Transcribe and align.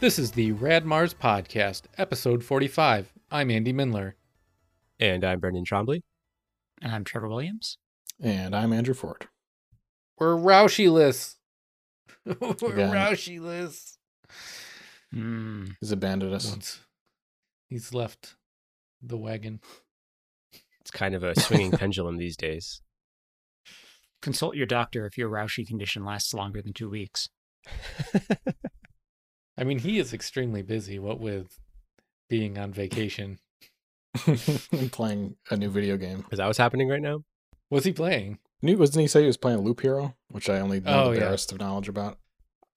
This 0.00 0.16
is 0.16 0.30
the 0.30 0.52
Rad 0.52 0.84
Mars 0.86 1.12
Podcast, 1.12 1.82
episode 1.96 2.44
45. 2.44 3.12
I'm 3.32 3.50
Andy 3.50 3.72
Mindler. 3.72 4.12
And 5.00 5.24
I'm 5.24 5.40
Brendan 5.40 5.64
Trombley. 5.64 6.02
And 6.80 6.92
I'm 6.92 7.02
Trevor 7.02 7.28
Williams. 7.28 7.78
And 8.20 8.54
I'm 8.54 8.72
Andrew 8.72 8.94
Ford. 8.94 9.26
We're 10.16 10.36
Roushey-less. 10.36 11.36
We're 12.24 12.34
Again. 12.52 12.92
Roushey-less. 12.92 13.98
Mm. 15.12 15.74
He's 15.80 15.90
abandoned 15.90 16.32
us. 16.32 16.48
Once 16.48 16.78
he's 17.68 17.92
left 17.92 18.36
the 19.02 19.16
wagon. 19.16 19.60
It's 20.80 20.92
kind 20.92 21.16
of 21.16 21.24
a 21.24 21.38
swinging 21.40 21.72
pendulum 21.78 22.18
these 22.18 22.36
days. 22.36 22.82
Consult 24.22 24.54
your 24.54 24.66
doctor 24.66 25.06
if 25.06 25.18
your 25.18 25.28
Roushey 25.28 25.66
condition 25.66 26.04
lasts 26.04 26.32
longer 26.32 26.62
than 26.62 26.72
two 26.72 26.88
weeks. 26.88 27.30
I 29.58 29.64
mean, 29.64 29.80
he 29.80 29.98
is 29.98 30.12
extremely 30.14 30.62
busy, 30.62 30.98
what 30.98 31.18
with 31.20 31.58
being 32.30 32.56
on 32.58 32.72
vacation. 32.72 33.38
I'm 34.26 34.88
playing 34.90 35.36
a 35.50 35.56
new 35.56 35.68
video 35.70 35.96
game. 35.96 36.24
Is 36.30 36.38
that 36.38 36.46
what's 36.46 36.58
happening 36.58 36.88
right 36.88 37.02
now? 37.02 37.24
What's 37.68 37.84
he 37.86 37.92
playing? 37.92 38.38
New, 38.62 38.76
wasn't 38.76 39.02
he 39.02 39.06
say 39.08 39.20
he 39.20 39.26
was 39.26 39.36
playing 39.36 39.58
Loop 39.60 39.80
Hero, 39.80 40.14
which 40.28 40.48
I 40.48 40.60
only 40.60 40.80
know 40.80 41.04
Oh, 41.04 41.08
the 41.10 41.16
yeah. 41.18 41.26
barest 41.26 41.52
of 41.52 41.60
knowledge 41.60 41.88
about? 41.88 42.18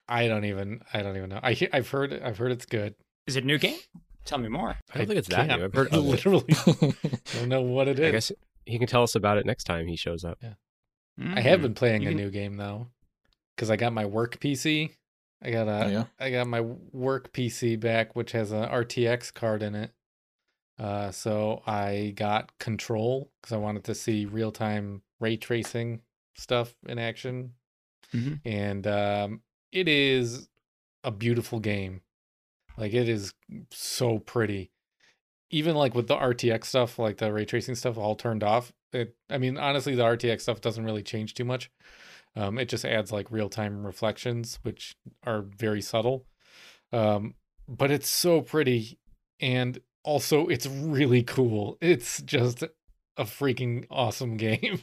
I 0.08 0.28
don't 0.28 0.44
even. 0.44 0.82
I 0.92 1.02
don't 1.02 1.16
even 1.16 1.30
know. 1.30 1.40
I 1.42 1.56
I've 1.72 1.88
heard. 1.88 2.12
I've 2.22 2.38
heard 2.38 2.52
it's 2.52 2.66
good. 2.66 2.94
Is 3.26 3.36
it 3.36 3.44
a 3.44 3.46
new 3.46 3.58
game? 3.58 3.78
Tell 4.24 4.38
me 4.38 4.48
more. 4.48 4.76
I 4.92 4.98
don't 4.98 5.06
think 5.06 5.18
it's 5.18 5.28
that 5.28 5.48
can't. 5.48 5.60
new. 5.60 5.64
I've 5.64 5.74
heard 5.74 5.88
of 5.88 5.94
it. 5.94 5.98
literally 6.00 6.44
don't 7.34 7.48
know 7.48 7.62
what 7.62 7.88
it 7.88 7.98
is. 7.98 8.08
I 8.08 8.10
guess 8.10 8.32
he 8.66 8.78
can 8.78 8.86
tell 8.86 9.02
us 9.02 9.14
about 9.14 9.38
it 9.38 9.46
next 9.46 9.64
time 9.64 9.86
he 9.86 9.96
shows 9.96 10.24
up. 10.24 10.38
Yeah, 10.42 10.54
I 11.34 11.40
have 11.40 11.60
Mm. 11.60 11.62
been 11.62 11.74
playing 11.74 12.02
You 12.02 12.08
a 12.08 12.10
can- 12.12 12.18
new 12.18 12.30
game 12.30 12.56
though, 12.56 12.88
because 13.56 13.70
I 13.70 13.76
got 13.76 13.92
my 13.92 14.04
work 14.04 14.38
PC. 14.38 14.90
I 15.42 15.50
got 15.50 15.66
a 15.68 15.84
oh, 15.84 15.88
yeah. 15.88 16.04
I 16.20 16.30
got 16.30 16.46
my 16.46 16.60
work 16.60 17.32
PC 17.32 17.78
back, 17.80 18.14
which 18.14 18.32
has 18.32 18.52
an 18.52 18.62
RTX 18.68 19.34
card 19.34 19.62
in 19.62 19.74
it. 19.74 19.90
Uh, 20.78 21.10
so 21.10 21.62
I 21.66 22.12
got 22.16 22.56
Control 22.58 23.30
because 23.40 23.52
I 23.52 23.56
wanted 23.58 23.84
to 23.84 23.94
see 23.94 24.24
real 24.24 24.52
time 24.52 25.02
ray 25.20 25.36
tracing 25.36 26.00
stuff 26.36 26.74
in 26.86 26.98
action, 26.98 27.52
Mhm. 28.14 28.40
and 28.44 28.86
um, 28.86 29.42
it 29.70 29.88
is 29.88 30.48
a 31.04 31.10
beautiful 31.10 31.60
game. 31.60 32.00
Like 32.76 32.94
it 32.94 33.08
is 33.08 33.34
so 33.70 34.18
pretty. 34.18 34.70
Even 35.50 35.74
like 35.76 35.94
with 35.94 36.08
the 36.08 36.16
RTX 36.16 36.64
stuff, 36.64 36.98
like 36.98 37.18
the 37.18 37.32
ray 37.32 37.44
tracing 37.44 37.74
stuff, 37.74 37.98
all 37.98 38.14
turned 38.16 38.42
off. 38.42 38.72
It, 38.92 39.14
I 39.28 39.38
mean, 39.38 39.58
honestly, 39.58 39.94
the 39.94 40.04
RTX 40.04 40.40
stuff 40.40 40.60
doesn't 40.60 40.84
really 40.84 41.02
change 41.02 41.34
too 41.34 41.44
much. 41.44 41.70
Um, 42.34 42.58
it 42.58 42.68
just 42.68 42.84
adds 42.84 43.12
like 43.12 43.30
real 43.30 43.48
time 43.48 43.86
reflections, 43.86 44.58
which 44.62 44.96
are 45.24 45.42
very 45.42 45.82
subtle. 45.82 46.26
Um, 46.92 47.34
but 47.68 47.90
it's 47.90 48.08
so 48.08 48.40
pretty, 48.40 48.98
and 49.40 49.78
also 50.02 50.48
it's 50.48 50.66
really 50.66 51.22
cool. 51.22 51.78
It's 51.80 52.22
just 52.22 52.62
a 53.16 53.24
freaking 53.24 53.86
awesome 53.90 54.36
game. 54.38 54.80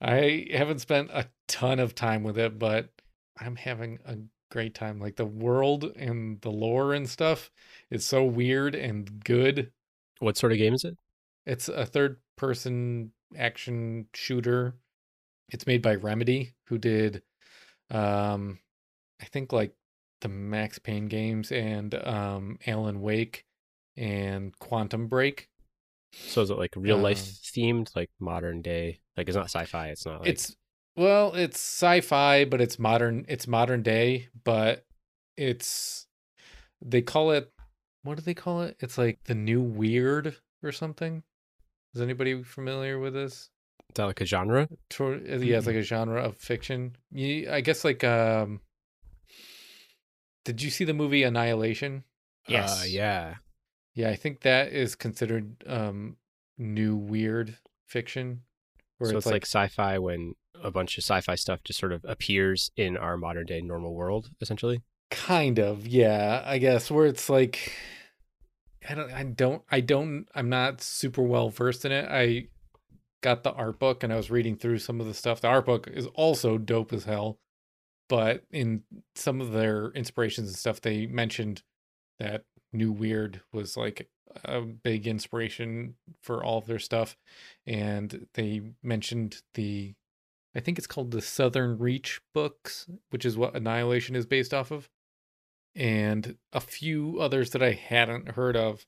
I 0.00 0.46
haven't 0.52 0.80
spent 0.80 1.10
a 1.12 1.28
ton 1.48 1.78
of 1.78 1.94
time 1.94 2.22
with 2.22 2.38
it, 2.38 2.58
but 2.58 2.90
I'm 3.38 3.56
having 3.56 3.98
a 4.06 4.16
great 4.50 4.74
time. 4.74 4.98
Like 4.98 5.16
the 5.16 5.26
world 5.26 5.84
and 5.96 6.40
the 6.40 6.50
lore 6.50 6.94
and 6.94 7.08
stuff 7.08 7.50
is 7.90 8.04
so 8.04 8.24
weird 8.24 8.74
and 8.74 9.22
good. 9.24 9.72
What 10.18 10.36
sort 10.36 10.52
of 10.52 10.58
game 10.58 10.74
is 10.74 10.84
it? 10.84 10.96
It's 11.46 11.68
a 11.68 11.86
third 11.86 12.18
person 12.36 13.12
action 13.36 14.06
shooter. 14.14 14.74
It's 15.50 15.66
made 15.66 15.82
by 15.82 15.96
Remedy, 15.96 16.54
who 16.66 16.78
did 16.78 17.22
um 17.90 18.58
I 19.20 19.26
think 19.26 19.52
like 19.52 19.72
the 20.20 20.28
Max 20.28 20.78
Payne 20.78 21.08
games 21.08 21.50
and 21.52 21.94
um 21.94 22.58
Alan 22.66 23.00
Wake 23.00 23.44
and 23.96 24.56
Quantum 24.58 25.08
Break. 25.08 25.48
So 26.12 26.42
is 26.42 26.50
it 26.50 26.58
like 26.58 26.74
real 26.76 26.98
life 26.98 27.18
Um, 27.20 27.24
themed, 27.24 27.94
like 27.94 28.10
modern 28.18 28.62
day? 28.62 29.00
Like 29.16 29.28
it's 29.28 29.36
not 29.36 29.50
sci-fi. 29.50 29.88
It's 29.88 30.06
not 30.06 30.20
like 30.20 30.30
it's 30.30 30.56
well, 30.96 31.34
it's 31.34 31.58
sci-fi, 31.58 32.44
but 32.44 32.60
it's 32.60 32.78
modern 32.78 33.24
it's 33.28 33.46
modern 33.46 33.82
day, 33.82 34.28
but 34.44 34.84
it's 35.36 36.06
they 36.82 37.02
call 37.02 37.30
it 37.30 37.52
what 38.02 38.16
do 38.16 38.22
they 38.22 38.34
call 38.34 38.62
it? 38.62 38.76
It's 38.80 38.98
like 38.98 39.20
the 39.24 39.34
new 39.34 39.60
weird 39.60 40.36
or 40.62 40.72
something. 40.72 41.22
Is 41.94 42.00
anybody 42.00 42.42
familiar 42.42 42.98
with 42.98 43.14
this? 43.14 43.50
Is 43.90 43.94
that 43.96 44.06
like 44.06 44.20
a 44.20 44.26
genre. 44.26 44.68
Tor- 44.88 45.14
uh, 45.14 45.36
yeah, 45.38 45.58
it's 45.58 45.66
like 45.66 45.76
a 45.76 45.82
genre 45.82 46.22
of 46.22 46.36
fiction. 46.36 46.96
You, 47.12 47.50
I 47.50 47.60
guess 47.60 47.84
like 47.84 48.02
um 48.04 48.60
Did 50.44 50.62
you 50.62 50.70
see 50.70 50.84
the 50.84 50.94
movie 50.94 51.22
Annihilation? 51.22 52.04
Yes. 52.48 52.82
Uh, 52.82 52.84
yeah. 52.86 53.34
Yeah, 53.94 54.10
I 54.10 54.16
think 54.16 54.42
that 54.42 54.72
is 54.72 54.94
considered 54.94 55.62
um 55.66 56.16
new 56.58 56.96
weird 56.96 57.56
fiction 57.86 58.42
so 59.02 59.16
it's 59.16 59.26
like, 59.26 59.46
sci-fi 59.46 59.98
when 59.98 60.34
a 60.62 60.70
bunch 60.70 60.98
of 60.98 61.04
sci-fi 61.04 61.34
stuff 61.34 61.60
just 61.64 61.78
sort 61.78 61.92
of 61.92 62.04
appears 62.04 62.70
in 62.76 62.96
our 62.96 63.16
modern 63.16 63.46
day 63.46 63.60
normal 63.60 63.94
world, 63.94 64.30
essentially. 64.40 64.82
kind 65.10 65.58
of 65.58 65.86
yeah 65.88 66.42
i 66.44 66.58
guess 66.58 66.88
where 66.90 67.06
it's 67.06 67.28
like 67.28 67.72
i 68.88 68.94
don't 68.94 69.10
i 69.12 69.24
don't 69.24 69.62
i 69.70 69.80
don't 69.80 70.26
i'm 70.36 70.48
not 70.48 70.80
super 70.80 71.22
well 71.22 71.48
versed 71.50 71.84
in 71.84 71.90
it 71.90 72.06
i 72.08 72.46
got 73.22 73.42
the 73.42 73.52
art 73.52 73.78
book 73.78 74.02
and 74.02 74.12
i 74.12 74.16
was 74.16 74.30
reading 74.30 74.56
through 74.56 74.78
some 74.78 75.00
of 75.00 75.06
the 75.06 75.14
stuff 75.14 75.40
the 75.40 75.48
art 75.48 75.66
book 75.66 75.88
is 75.88 76.06
also 76.14 76.58
dope 76.58 76.92
as 76.92 77.04
hell 77.04 77.38
but 78.08 78.44
in 78.50 78.82
some 79.14 79.40
of 79.40 79.52
their 79.52 79.90
inspirations 79.90 80.48
and 80.48 80.56
stuff 80.56 80.80
they 80.80 81.06
mentioned 81.06 81.62
that 82.18 82.44
new 82.72 82.92
weird 82.92 83.40
was 83.52 83.76
like 83.76 84.08
a 84.44 84.60
big 84.60 85.06
inspiration 85.06 85.94
for 86.22 86.44
all 86.44 86.58
of 86.58 86.66
their 86.66 86.78
stuff 86.78 87.16
and 87.66 88.26
they 88.34 88.60
mentioned 88.82 89.42
the 89.54 89.92
i 90.54 90.60
think 90.60 90.78
it's 90.78 90.86
called 90.86 91.10
the 91.10 91.20
southern 91.20 91.78
reach 91.78 92.20
books 92.32 92.86
which 93.10 93.24
is 93.24 93.36
what 93.36 93.56
annihilation 93.56 94.14
is 94.14 94.26
based 94.26 94.54
off 94.54 94.70
of 94.70 94.88
and 95.74 96.36
a 96.52 96.60
few 96.60 97.18
others 97.20 97.50
that 97.50 97.62
I 97.62 97.72
hadn't 97.72 98.30
heard 98.30 98.56
of. 98.56 98.86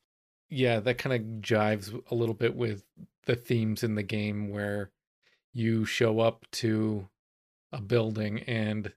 Yeah, 0.54 0.80
that 0.80 0.98
kind 0.98 1.14
of 1.14 1.22
jives 1.40 1.98
a 2.10 2.14
little 2.14 2.34
bit 2.34 2.54
with 2.54 2.84
the 3.24 3.34
themes 3.36 3.82
in 3.82 3.94
the 3.94 4.02
game 4.02 4.50
where 4.50 4.90
you 5.52 5.84
show 5.84 6.20
up 6.20 6.44
to 6.52 7.08
a 7.72 7.80
building 7.80 8.40
and 8.40 8.92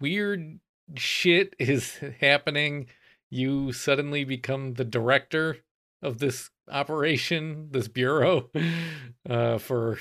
weird 0.00 0.60
shit 0.96 1.54
is 1.58 1.98
happening. 2.20 2.88
You 3.30 3.72
suddenly 3.72 4.24
become 4.24 4.74
the 4.74 4.84
director 4.84 5.58
of 6.02 6.18
this 6.18 6.50
operation, 6.70 7.68
this 7.70 7.88
bureau, 7.88 8.50
uh, 9.28 9.58
for 9.58 9.98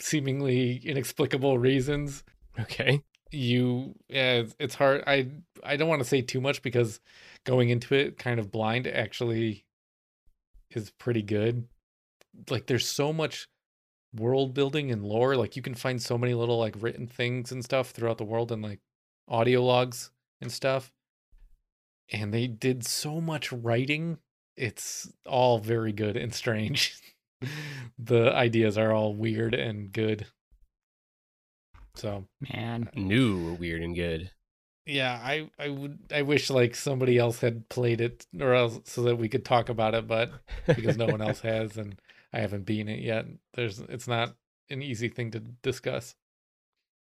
seemingly 0.00 0.76
inexplicable 0.84 1.58
reasons 1.58 2.22
Okay. 2.60 3.02
you 3.30 3.94
yeah 4.08 4.34
it's, 4.34 4.54
it's 4.58 4.74
hard 4.74 5.02
i 5.06 5.26
i 5.64 5.76
don't 5.76 5.88
want 5.88 6.00
to 6.00 6.08
say 6.08 6.22
too 6.22 6.40
much 6.40 6.62
because 6.62 7.00
going 7.44 7.68
into 7.68 7.94
it 7.94 8.16
kind 8.16 8.38
of 8.38 8.50
blind 8.50 8.86
actually 8.86 9.64
is 10.70 10.90
pretty 10.90 11.22
good 11.22 11.66
like 12.50 12.66
there's 12.66 12.86
so 12.86 13.12
much 13.12 13.48
world 14.14 14.54
building 14.54 14.90
and 14.90 15.04
lore 15.04 15.36
like 15.36 15.56
you 15.56 15.62
can 15.62 15.74
find 15.74 16.00
so 16.00 16.16
many 16.16 16.34
little 16.34 16.58
like 16.58 16.74
written 16.80 17.06
things 17.06 17.52
and 17.52 17.64
stuff 17.64 17.90
throughout 17.90 18.18
the 18.18 18.24
world 18.24 18.50
and 18.50 18.62
like 18.62 18.80
audio 19.28 19.62
logs 19.62 20.10
and 20.40 20.50
stuff 20.50 20.92
and 22.10 22.32
they 22.32 22.46
did 22.46 22.84
so 22.84 23.20
much 23.20 23.52
writing 23.52 24.18
it's 24.56 25.12
all 25.26 25.58
very 25.58 25.92
good 25.92 26.16
and 26.16 26.34
strange 26.34 26.98
the 27.98 28.32
ideas 28.34 28.78
are 28.78 28.92
all 28.92 29.14
weird 29.14 29.54
and 29.54 29.92
good 29.92 30.26
so 31.98 32.26
Man. 32.40 32.88
Uh, 32.96 33.00
New, 33.00 33.54
weird, 33.54 33.82
and 33.82 33.96
good. 33.96 34.30
Yeah 34.88 35.20
i 35.22 35.48
i 35.58 35.68
would 35.68 35.98
i 36.12 36.22
wish 36.22 36.48
like 36.50 36.74
somebody 36.74 37.18
else 37.18 37.40
had 37.40 37.68
played 37.68 38.00
it 38.00 38.26
or 38.40 38.54
else 38.54 38.80
so 38.84 39.02
that 39.02 39.16
we 39.16 39.28
could 39.28 39.44
talk 39.44 39.68
about 39.68 39.94
it 39.94 40.08
but 40.08 40.30
because 40.66 40.96
no 40.96 41.06
one 41.06 41.20
else 41.20 41.40
has 41.42 41.76
and 41.76 42.00
i 42.32 42.40
haven't 42.40 42.64
beaten 42.64 42.88
it 42.88 43.00
yet 43.00 43.26
there's 43.54 43.80
it's 43.80 44.08
not 44.08 44.34
an 44.70 44.82
easy 44.82 45.08
thing 45.08 45.30
to 45.30 45.40
discuss 45.40 46.14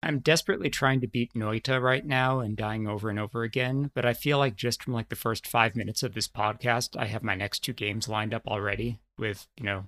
I'm 0.03 0.21
desperately 0.21 0.71
trying 0.71 1.03
to 1.03 1.06
beat 1.06 1.35
Noita 1.35 1.81
right 1.81 2.05
now 2.05 2.41
and 2.41 2.56
dying 2.56 2.88
over 2.88 3.11
and 3.11 3.19
over 3.19 3.43
again, 3.43 3.91
but 3.94 4.06
I 4.06 4.15
feel 4.15 4.38
like 4.38 4.56
just 4.56 4.82
from 4.82 4.94
like 4.94 5.11
the 5.11 5.15
first 5.15 5.47
five 5.47 5.77
minutes 5.77 6.03
of 6.03 6.15
this 6.15 6.27
podcast, 6.27 6.99
I 6.99 7.05
have 7.05 7.23
my 7.23 7.35
next 7.35 7.61
two 7.61 7.75
games 7.75 8.09
lined 8.09 8.32
up 8.32 8.47
already 8.47 8.99
with, 9.19 9.47
you 9.59 9.65
know, 9.65 9.85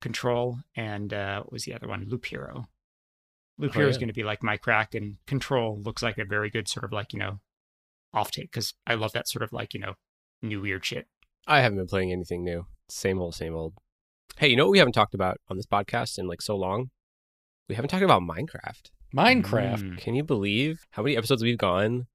Control 0.00 0.58
and 0.76 1.14
uh 1.14 1.38
what 1.42 1.52
was 1.52 1.64
the 1.64 1.72
other 1.72 1.86
one? 1.86 2.04
Loop 2.08 2.26
Hero. 2.26 2.66
Loop 3.58 3.72
Oh, 3.72 3.78
Hero 3.78 3.88
is 3.88 3.98
going 3.98 4.08
to 4.08 4.14
be 4.14 4.24
like 4.24 4.42
my 4.42 4.56
crack, 4.56 4.94
and 4.94 5.16
Control 5.26 5.80
looks 5.80 6.02
like 6.02 6.18
a 6.18 6.24
very 6.24 6.50
good 6.50 6.68
sort 6.68 6.84
of 6.84 6.92
like, 6.92 7.12
you 7.12 7.18
know, 7.18 7.40
off 8.12 8.30
take 8.30 8.50
because 8.50 8.74
I 8.86 8.94
love 8.94 9.12
that 9.12 9.28
sort 9.28 9.42
of 9.42 9.52
like, 9.52 9.74
you 9.74 9.80
know, 9.80 9.94
new 10.42 10.60
weird 10.60 10.84
shit. 10.84 11.06
I 11.46 11.60
haven't 11.60 11.78
been 11.78 11.86
playing 11.86 12.12
anything 12.12 12.44
new. 12.44 12.66
Same 12.88 13.20
old, 13.20 13.34
same 13.34 13.54
old. 13.54 13.74
Hey, 14.38 14.48
you 14.48 14.56
know 14.56 14.64
what 14.64 14.72
we 14.72 14.78
haven't 14.78 14.92
talked 14.92 15.14
about 15.14 15.38
on 15.48 15.56
this 15.56 15.66
podcast 15.66 16.18
in 16.18 16.26
like 16.26 16.42
so 16.42 16.56
long? 16.56 16.90
We 17.68 17.74
haven't 17.74 17.88
talked 17.90 18.02
about 18.02 18.22
Minecraft. 18.22 18.90
minecraft 19.14 19.82
Mm. 19.82 19.98
Can 19.98 20.14
you 20.14 20.24
believe 20.24 20.80
how 20.90 21.02
many 21.02 21.16
episodes 21.16 21.42
we've 21.42 21.58
gone 21.58 22.06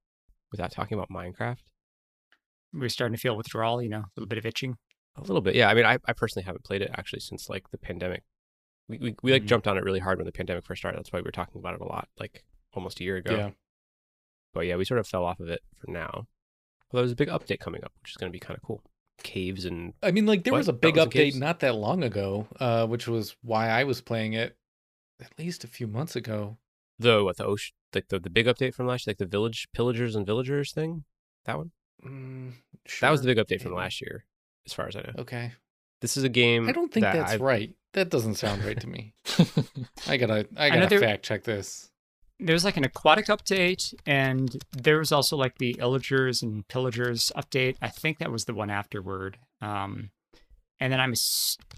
without 0.51 0.71
talking 0.71 0.97
about 0.97 1.09
Minecraft? 1.09 1.63
We're 2.74 2.89
starting 2.89 3.15
to 3.15 3.21
feel 3.21 3.38
withdrawal, 3.38 3.81
you 3.81 3.89
know, 3.89 4.00
a 4.00 4.12
little 4.15 4.27
bit 4.27 4.38
of 4.38 4.45
itching. 4.45 4.75
A 5.15 5.21
little 5.21 5.42
bit, 5.42 5.56
yeah. 5.56 5.69
I 5.69 5.74
mean, 5.74 5.85
I, 5.85 5.97
I 6.06 6.13
personally 6.13 6.45
haven't 6.45 6.65
played 6.65 6.81
it 6.81 6.92
actually 6.95 7.21
since 7.21 7.50
like 7.50 7.71
the 7.71 7.77
pandemic. 7.77 8.24
We 8.89 8.97
we, 8.97 9.15
we 9.24 9.31
like 9.31 9.44
Mhm. 9.44 9.47
jumped 9.47 9.68
on 9.68 9.77
it 9.77 9.83
really 9.83 10.00
hard 10.00 10.18
when 10.18 10.25
the 10.25 10.31
pandemic 10.31 10.65
first 10.65 10.81
started. 10.81 10.97
That's 10.97 11.13
why 11.13 11.19
we 11.19 11.24
were 11.24 11.31
talking 11.31 11.59
about 11.59 11.75
it 11.75 11.81
a 11.81 11.86
lot, 11.86 12.09
like 12.19 12.44
almost 12.74 13.00
a 13.00 13.03
year 13.03 13.18
ago. 13.18 13.36
Yeah. 13.36 13.50
But 14.53 14.62
yeah, 14.62 14.75
we 14.75 14.83
sort 14.86 15.00
of 15.00 15.07
fell 15.07 15.24
off 15.24 15.39
of 15.39 15.47
it 15.47 15.62
for 15.77 15.89
now. 15.91 16.27
Although 16.91 17.03
there's 17.03 17.12
a 17.12 17.15
big 17.15 17.30
update 17.30 17.59
coming 17.59 17.83
up, 17.83 17.94
which 18.01 18.12
is 18.12 18.18
going 18.18 18.31
to 18.31 18.36
be 18.36 18.39
kind 18.39 18.57
of 18.57 18.63
cool. 18.63 18.81
Caves 19.21 19.65
and 19.65 19.94
I 20.01 20.12
mean, 20.12 20.25
like 20.25 20.44
there 20.44 20.53
What? 20.53 20.59
was 20.59 20.68
a 20.69 20.74
big 20.74 20.95
update 20.95 21.36
not 21.38 21.59
that 21.59 21.75
long 21.75 22.03
ago, 22.03 22.47
uh, 22.59 22.88
which 22.88 23.07
was 23.07 23.36
why 23.41 23.68
I 23.69 23.83
was 23.83 24.01
playing 24.01 24.33
it 24.33 24.57
at 25.21 25.38
least 25.38 25.63
a 25.63 25.68
few 25.68 25.88
months 25.88 26.15
ago. 26.15 26.57
the 26.97 27.24
what 27.24 27.38
the 27.38 27.45
ocean 27.45 27.74
like 27.94 28.07
the, 28.09 28.19
the 28.19 28.30
big 28.30 28.45
update 28.45 28.74
from 28.74 28.88
last 28.88 29.06
year, 29.06 29.12
like 29.12 29.18
the 29.18 29.25
village 29.25 29.68
pillagers 29.74 30.15
and 30.15 30.25
villagers 30.25 30.71
thing. 30.74 31.03
That 31.45 31.57
one. 31.57 31.71
Mm, 32.06 32.53
That 33.01 33.09
was 33.12 33.21
the 33.21 33.33
big 33.33 33.38
update 33.45 33.62
from 33.62 33.74
last 33.74 34.00
year, 34.01 34.25
as 34.65 34.74
far 34.74 34.88
as 34.88 34.95
I 34.95 35.01
know. 35.01 35.13
Okay, 35.19 35.51
This 36.01 36.17
is 36.17 36.23
a 36.23 36.29
game. 36.29 36.67
I 36.69 36.71
don't 36.71 36.91
think 36.93 37.03
that 37.03 37.13
that's 37.15 37.33
I've- 37.33 37.43
right. 37.43 37.73
That 37.93 38.09
doesn't 38.11 38.35
sound 38.35 38.63
right 38.63 38.79
to 38.79 38.87
me. 38.87 39.13
I 40.07 40.17
gotta, 40.17 40.47
I 40.55 40.69
gotta 40.69 40.81
Another- 40.81 40.99
fact 40.99 41.23
check 41.25 41.43
this. 41.43 41.89
There's 42.41 42.63
like 42.63 42.77
an 42.77 42.85
aquatic 42.85 43.25
update, 43.25 43.93
and 44.05 44.55
there 44.71 44.99
was 44.99 45.11
also 45.11 45.35
like 45.35 45.57
the 45.57 45.73
illagers 45.73 46.41
and 46.41 46.65
pillagers 46.69 47.31
update. 47.35 47.75
I 47.81 47.89
think 47.89 48.19
that 48.19 48.31
was 48.31 48.45
the 48.45 48.53
one 48.53 48.69
afterward. 48.69 49.37
Um, 49.61 50.11
and 50.79 50.93
then 50.93 51.01
I'm 51.01 51.13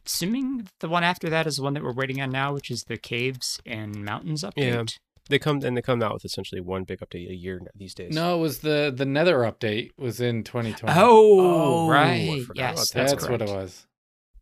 assuming 0.05 0.67
the 0.79 0.89
one 0.89 1.03
after 1.03 1.29
that 1.29 1.47
is 1.47 1.55
the 1.55 1.63
one 1.63 1.73
that 1.73 1.83
we're 1.83 1.93
waiting 1.93 2.21
on 2.21 2.29
now, 2.29 2.53
which 2.53 2.69
is 2.69 2.83
the 2.83 2.97
caves 2.97 3.59
and 3.65 4.03
mountains 4.05 4.43
update. 4.43 4.51
Yeah. 4.57 4.83
They 5.29 5.39
come 5.39 5.61
and 5.63 5.77
they 5.77 5.81
come 5.81 6.03
out 6.03 6.13
with 6.13 6.25
essentially 6.25 6.61
one 6.61 6.83
big 6.83 6.99
update 6.99 7.29
a 7.29 7.33
year 7.35 7.61
these 7.75 7.93
days. 7.95 8.13
No, 8.13 8.37
it 8.37 8.41
was 8.41 8.59
the 8.59 8.93
the 8.95 9.05
Nether 9.05 9.37
update 9.39 9.91
was 9.97 10.19
in 10.19 10.43
2020. 10.43 10.93
Oh, 10.99 11.85
Oh, 11.85 11.89
right. 11.89 12.43
Yes, 12.53 12.91
that's, 12.91 13.11
that's 13.13 13.29
what 13.29 13.41
it 13.41 13.49
was. 13.49 13.87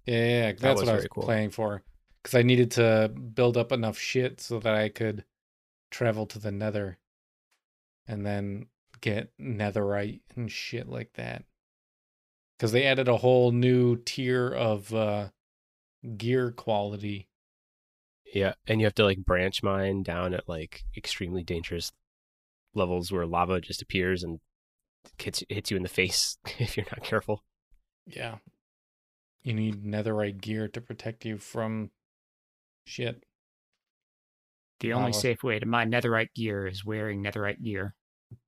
Yeah, 0.09 0.15
yeah, 0.15 0.47
yeah, 0.47 0.51
that's 0.57 0.81
what 0.81 0.89
I 0.89 0.95
was 0.95 1.07
cool. 1.07 1.23
playing 1.23 1.51
for 1.51 1.83
because 2.23 2.33
I 2.33 2.41
needed 2.41 2.71
to 2.71 3.09
build 3.09 3.57
up 3.57 3.71
enough 3.71 3.99
shit 3.99 4.41
so 4.41 4.59
that 4.59 4.73
I 4.73 4.89
could 4.89 5.23
travel 5.91 6.25
to 6.27 6.39
the 6.39 6.51
Nether 6.51 6.97
and 8.07 8.25
then 8.25 8.65
get 9.01 9.31
Netherite 9.37 10.21
and 10.35 10.51
shit 10.51 10.89
like 10.89 11.13
that. 11.13 11.43
Because 12.57 12.71
they 12.71 12.85
added 12.85 13.07
a 13.07 13.17
whole 13.17 13.51
new 13.51 13.97
tier 13.97 14.49
of 14.49 14.91
uh, 14.95 15.29
gear 16.17 16.51
quality. 16.51 17.29
Yeah, 18.33 18.53
and 18.65 18.81
you 18.81 18.87
have 18.87 18.95
to 18.95 19.05
like 19.05 19.23
branch 19.23 19.61
mine 19.61 20.01
down 20.01 20.33
at 20.33 20.49
like 20.49 20.85
extremely 20.97 21.43
dangerous 21.43 21.91
levels 22.73 23.11
where 23.11 23.27
lava 23.27 23.61
just 23.61 23.83
appears 23.83 24.23
and 24.23 24.39
hits 25.19 25.43
hits 25.49 25.69
you 25.69 25.77
in 25.77 25.83
the 25.83 25.89
face 25.89 26.37
if 26.59 26.75
you're 26.77 26.85
not 26.91 27.03
careful. 27.03 27.43
Yeah, 28.07 28.37
you 29.43 29.53
need 29.53 29.83
Netherite 29.83 30.41
gear 30.41 30.67
to 30.69 30.81
protect 30.81 31.25
you 31.25 31.37
from 31.37 31.91
shit. 32.85 33.23
The 34.79 34.93
only 34.93 35.11
Lava. 35.11 35.19
safe 35.19 35.43
way 35.43 35.59
to 35.59 35.65
mine 35.65 35.91
netherite 35.91 36.33
gear 36.35 36.65
is 36.65 36.85
wearing 36.85 37.23
netherite 37.23 37.61
gear. 37.61 37.95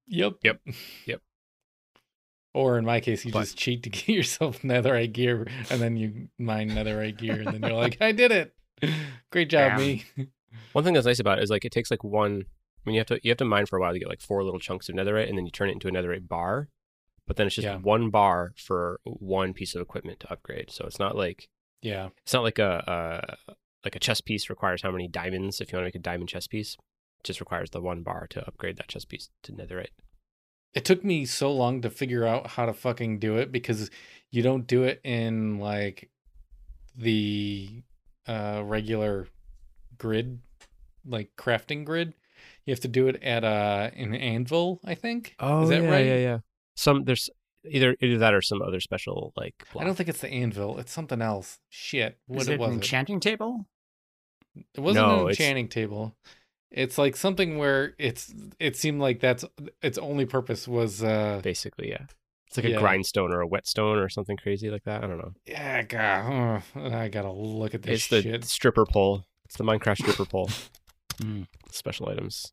Yep. 0.07 0.33
Yep. 0.43 0.59
Yep. 1.05 1.21
Or 2.53 2.77
in 2.77 2.85
my 2.85 2.99
case, 2.99 3.23
you 3.25 3.31
But- 3.31 3.41
just 3.41 3.57
cheat 3.57 3.83
to 3.83 3.89
get 3.89 4.07
yourself 4.09 4.61
netherite 4.61 5.13
gear, 5.13 5.47
and 5.69 5.81
then 5.81 5.95
you 5.97 6.27
mine 6.37 6.69
netherite 6.71 7.17
gear, 7.17 7.41
and 7.41 7.47
then 7.47 7.61
you're 7.61 7.79
like, 7.79 7.97
"I 8.01 8.11
did 8.11 8.31
it! 8.31 8.53
Great 9.31 9.49
job, 9.49 9.77
Damn. 9.77 9.79
me!" 9.79 10.03
One 10.73 10.83
thing 10.83 10.93
that's 10.93 11.05
nice 11.05 11.19
about 11.19 11.39
it 11.39 11.43
is 11.43 11.49
like 11.49 11.63
it 11.65 11.71
takes 11.71 11.89
like 11.91 12.03
one. 12.03 12.43
I 12.43 12.89
mean, 12.89 12.95
you 12.95 12.99
have 12.99 13.07
to 13.07 13.19
you 13.23 13.31
have 13.31 13.37
to 13.37 13.45
mine 13.45 13.67
for 13.67 13.77
a 13.77 13.81
while 13.81 13.93
to 13.93 13.99
get 13.99 14.09
like 14.09 14.21
four 14.21 14.43
little 14.43 14.59
chunks 14.59 14.89
of 14.89 14.95
netherite, 14.95 15.29
and 15.29 15.37
then 15.37 15.45
you 15.45 15.51
turn 15.51 15.69
it 15.69 15.73
into 15.73 15.87
a 15.87 15.91
netherite 15.91 16.27
bar. 16.27 16.67
But 17.31 17.37
then 17.37 17.47
it's 17.47 17.55
just 17.55 17.63
Yeah. 17.65 17.77
one 17.77 18.09
bar 18.09 18.51
for 18.57 18.99
one 19.05 19.53
piece 19.53 19.73
of 19.73 19.81
equipment 19.81 20.19
to 20.19 20.29
upgrade. 20.33 20.69
So 20.69 20.83
it's 20.85 20.99
not 20.99 21.15
like 21.15 21.47
Yeah, 21.81 22.09
it's 22.23 22.33
not 22.33 22.43
like 22.43 22.59
a, 22.59 23.37
a 23.47 23.55
like 23.85 23.95
a 23.95 23.99
chess 23.99 24.19
piece 24.19 24.49
requires 24.49 24.81
how 24.81 24.91
many 24.91 25.07
diamonds 25.07 25.61
if 25.61 25.71
you 25.71 25.77
want 25.77 25.83
to 25.85 25.87
make 25.87 25.95
a 25.95 25.99
diamond 25.99 26.27
chess 26.27 26.45
piece. 26.45 26.73
It 27.19 27.23
just 27.23 27.39
requires 27.39 27.69
the 27.69 27.79
one 27.79 28.03
bar 28.03 28.27
to 28.31 28.45
upgrade 28.45 28.75
that 28.77 28.89
chess 28.89 29.05
piece 29.05 29.29
to 29.43 29.53
netherite. 29.53 29.93
it 30.73 30.83
took 30.83 31.05
me 31.05 31.23
so 31.25 31.53
long 31.53 31.81
to 31.83 31.89
figure 31.89 32.27
out 32.27 32.47
how 32.47 32.65
to 32.65 32.73
fucking 32.73 33.19
do 33.19 33.37
it 33.37 33.49
because 33.49 33.89
you 34.29 34.41
don't 34.43 34.67
do 34.67 34.83
it 34.83 34.99
in 35.05 35.57
like 35.59 36.09
the 36.97 37.81
uh 38.27 38.61
regular 38.65 39.27
grid, 39.97 40.39
like 41.05 41.29
crafting 41.37 41.85
grid. 41.85 42.13
You 42.65 42.71
have 42.73 42.81
to 42.81 42.87
do 42.89 43.07
it 43.07 43.23
at 43.23 43.45
uh 43.45 43.89
an 43.95 44.13
anvil, 44.15 44.81
I 44.83 44.95
think. 44.95 45.35
Oh, 45.39 45.63
is 45.63 45.69
that 45.69 45.89
right? 45.89 46.05
Yeah, 46.05 46.17
yeah. 46.17 46.39
Some 46.81 47.03
there's 47.03 47.29
either 47.69 47.95
either 48.01 48.17
that 48.17 48.33
or 48.33 48.41
some 48.41 48.61
other 48.61 48.79
special 48.79 49.33
like. 49.35 49.53
I 49.77 49.83
don't 49.83 49.95
think 49.95 50.09
it's 50.09 50.21
the 50.21 50.29
anvil. 50.29 50.79
It's 50.79 50.91
something 50.91 51.21
else. 51.21 51.59
Shit, 51.69 52.17
what 52.25 52.41
is 52.41 52.47
it 52.49 52.53
it 52.53 52.59
was 52.59 52.67
an 52.69 52.73
it? 52.73 52.75
enchanting 52.77 53.19
table? 53.19 53.67
It 54.73 54.79
wasn't 54.79 55.05
No, 55.07 55.13
an 55.13 55.19
it's- 55.31 55.39
enchanting 55.39 55.67
table. 55.67 56.15
It's 56.71 56.97
like 56.97 57.15
something 57.17 57.57
where 57.57 57.93
it's 57.99 58.33
it 58.59 58.75
seemed 58.77 58.99
like 59.01 59.19
that's 59.19 59.43
its 59.81 59.97
only 59.97 60.25
purpose 60.25 60.67
was 60.67 61.03
uh 61.03 61.39
basically 61.43 61.89
yeah. 61.89 62.05
It's 62.47 62.57
like 62.57 62.65
Yeah. 62.65 62.77
a 62.77 62.79
grindstone 62.79 63.31
or 63.31 63.41
a 63.41 63.47
whetstone 63.47 63.97
or 63.99 64.09
something 64.09 64.37
crazy 64.37 64.69
like 64.69 64.83
that. 64.85 65.03
I 65.03 65.07
don't 65.07 65.17
know. 65.19 65.33
yeah 65.45 65.83
god 65.83 66.63
I 66.75 67.09
gotta 67.09 67.31
look 67.31 67.73
at 67.75 67.83
this 67.83 67.99
It's 67.99 68.07
the 68.07 68.21
shit. 68.23 68.45
stripper 68.45 68.85
pole. 68.85 69.25
It's 69.45 69.57
the 69.57 69.63
Minecraft 69.65 69.97
stripper 69.97 70.25
pole. 70.25 70.49
Mm. 71.21 71.45
Special 71.69 72.09
items. 72.09 72.51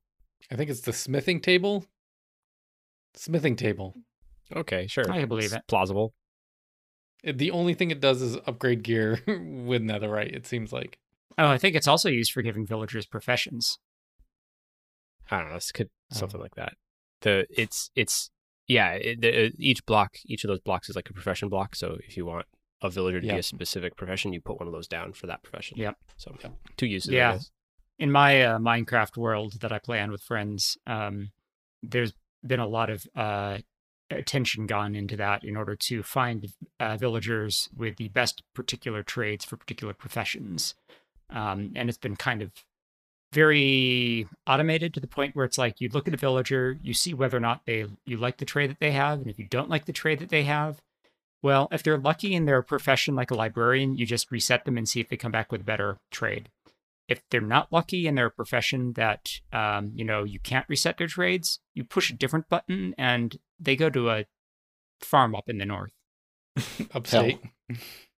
I 0.50 0.56
think 0.56 0.68
it's 0.68 0.82
the 0.82 0.92
smithing 0.92 1.40
table. 1.40 1.86
Smithing 3.14 3.56
table. 3.56 3.94
Okay, 4.54 4.86
sure. 4.86 5.10
I 5.10 5.24
believe 5.24 5.46
It's 5.46 5.54
it. 5.54 5.62
Plausible. 5.68 6.14
The 7.24 7.50
only 7.50 7.74
thing 7.74 7.90
it 7.90 8.00
does 8.00 8.22
is 8.22 8.36
upgrade 8.46 8.82
gear 8.82 9.20
with 9.26 9.82
netherite. 9.82 10.34
It 10.34 10.46
seems 10.46 10.72
like. 10.72 10.98
Oh, 11.36 11.48
I 11.48 11.58
think 11.58 11.76
it's 11.76 11.88
also 11.88 12.08
used 12.08 12.32
for 12.32 12.42
giving 12.42 12.66
villagers 12.66 13.06
professions. 13.06 13.78
I 15.30 15.38
don't 15.40 15.50
know. 15.50 15.56
It's 15.56 15.72
could 15.72 15.90
Oh. 16.12 16.16
something 16.16 16.40
like 16.40 16.54
that. 16.54 16.72
The 17.20 17.46
it's 17.50 17.90
it's 17.94 18.30
yeah. 18.66 18.92
It, 18.92 19.20
the, 19.20 19.52
each 19.58 19.84
block, 19.84 20.16
each 20.24 20.42
of 20.44 20.48
those 20.48 20.60
blocks 20.60 20.88
is 20.88 20.96
like 20.96 21.10
a 21.10 21.12
profession 21.12 21.48
block. 21.50 21.74
So 21.76 21.98
if 22.06 22.16
you 22.16 22.24
want 22.24 22.46
a 22.80 22.88
villager 22.88 23.20
to 23.20 23.26
be 23.26 23.34
a 23.38 23.42
specific 23.42 23.96
profession, 23.96 24.32
you 24.32 24.40
put 24.40 24.58
one 24.58 24.66
of 24.68 24.72
those 24.72 24.86
down 24.88 25.12
for 25.12 25.26
that 25.26 25.42
profession. 25.42 25.76
Yep. 25.78 25.96
So 26.16 26.34
Yep. 26.42 26.52
two 26.76 26.86
uses. 26.86 27.10
Yeah. 27.10 27.38
In 27.98 28.10
my 28.12 28.42
uh, 28.42 28.58
Minecraft 28.58 29.16
world 29.16 29.60
that 29.60 29.72
I 29.72 29.80
play 29.80 30.00
on 30.00 30.10
with 30.12 30.22
friends, 30.22 30.78
um, 30.86 31.30
there's 31.82 32.12
been 32.46 32.60
a 32.60 32.66
lot 32.66 32.88
of 32.88 33.04
uh, 33.16 33.58
attention 34.10 34.66
gone 34.66 34.94
into 34.94 35.16
that 35.16 35.44
in 35.44 35.56
order 35.56 35.76
to 35.76 36.02
find 36.02 36.52
uh, 36.80 36.96
villagers 36.96 37.68
with 37.76 37.96
the 37.96 38.08
best 38.08 38.42
particular 38.54 39.02
trades 39.02 39.44
for 39.44 39.56
particular 39.56 39.94
professions. 39.94 40.74
Um, 41.30 41.72
and 41.76 41.88
it's 41.88 41.98
been 41.98 42.16
kind 42.16 42.42
of 42.42 42.52
very 43.32 44.26
automated 44.46 44.94
to 44.94 45.00
the 45.00 45.06
point 45.06 45.36
where 45.36 45.44
it's 45.44 45.58
like 45.58 45.80
you 45.80 45.90
look 45.92 46.08
at 46.08 46.14
a 46.14 46.18
villager, 46.18 46.78
you 46.82 46.94
see 46.94 47.12
whether 47.12 47.36
or 47.36 47.40
not 47.40 47.66
they 47.66 47.84
you 48.06 48.16
like 48.16 48.38
the 48.38 48.44
trade 48.46 48.70
that 48.70 48.80
they 48.80 48.92
have, 48.92 49.18
and 49.18 49.28
if 49.28 49.38
you 49.38 49.44
don't 49.44 49.68
like 49.68 49.84
the 49.84 49.92
trade 49.92 50.18
that 50.20 50.30
they 50.30 50.44
have, 50.44 50.80
well, 51.42 51.68
if 51.70 51.82
they're 51.82 51.98
lucky 51.98 52.34
in 52.34 52.46
their 52.46 52.62
profession 52.62 53.14
like 53.14 53.30
a 53.30 53.34
librarian, 53.34 53.96
you 53.96 54.06
just 54.06 54.30
reset 54.30 54.64
them 54.64 54.76
and 54.76 54.88
see 54.88 55.00
if 55.00 55.08
they 55.08 55.16
come 55.16 55.32
back 55.32 55.52
with 55.52 55.60
a 55.60 55.64
better 55.64 55.98
trade. 56.10 56.48
If 57.08 57.22
they're 57.30 57.40
not 57.40 57.72
lucky 57.72 58.06
in 58.06 58.14
their 58.16 58.30
profession 58.30 58.92
that 58.94 59.30
um, 59.52 59.92
you 59.94 60.04
know 60.04 60.24
you 60.24 60.38
can't 60.40 60.68
reset 60.68 60.98
their 60.98 61.06
trades, 61.06 61.58
you 61.74 61.82
push 61.84 62.10
a 62.10 62.14
different 62.14 62.48
button 62.48 62.94
and 62.98 63.36
they 63.58 63.76
go 63.76 63.88
to 63.90 64.10
a 64.10 64.26
farm 65.00 65.34
up 65.34 65.48
in 65.48 65.58
the 65.58 65.64
north. 65.66 65.92
Upstate. 66.94 67.40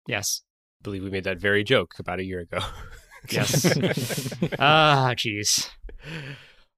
Yes. 0.07 0.43
I 0.81 0.83
believe 0.83 1.03
we 1.05 1.11
made 1.11 1.25
that 1.25 1.39
very 1.39 1.63
joke 1.63 1.93
about 1.99 2.21
a 2.21 2.25
year 2.25 2.41
ago. 2.41 2.59
Yes. 3.31 3.77
Ah, 4.59 5.13
jeez. 5.15 5.69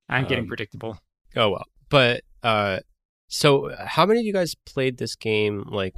I'm 0.09 0.25
getting 0.25 0.43
Um, 0.45 0.49
predictable. 0.49 0.99
Oh 1.37 1.51
well. 1.51 1.67
But 1.89 2.23
uh 2.43 2.81
so 3.29 3.73
how 3.79 4.05
many 4.07 4.19
of 4.21 4.27
you 4.27 4.33
guys 4.33 4.57
played 4.67 4.99
this 4.99 5.15
game 5.15 5.65
like 5.71 5.95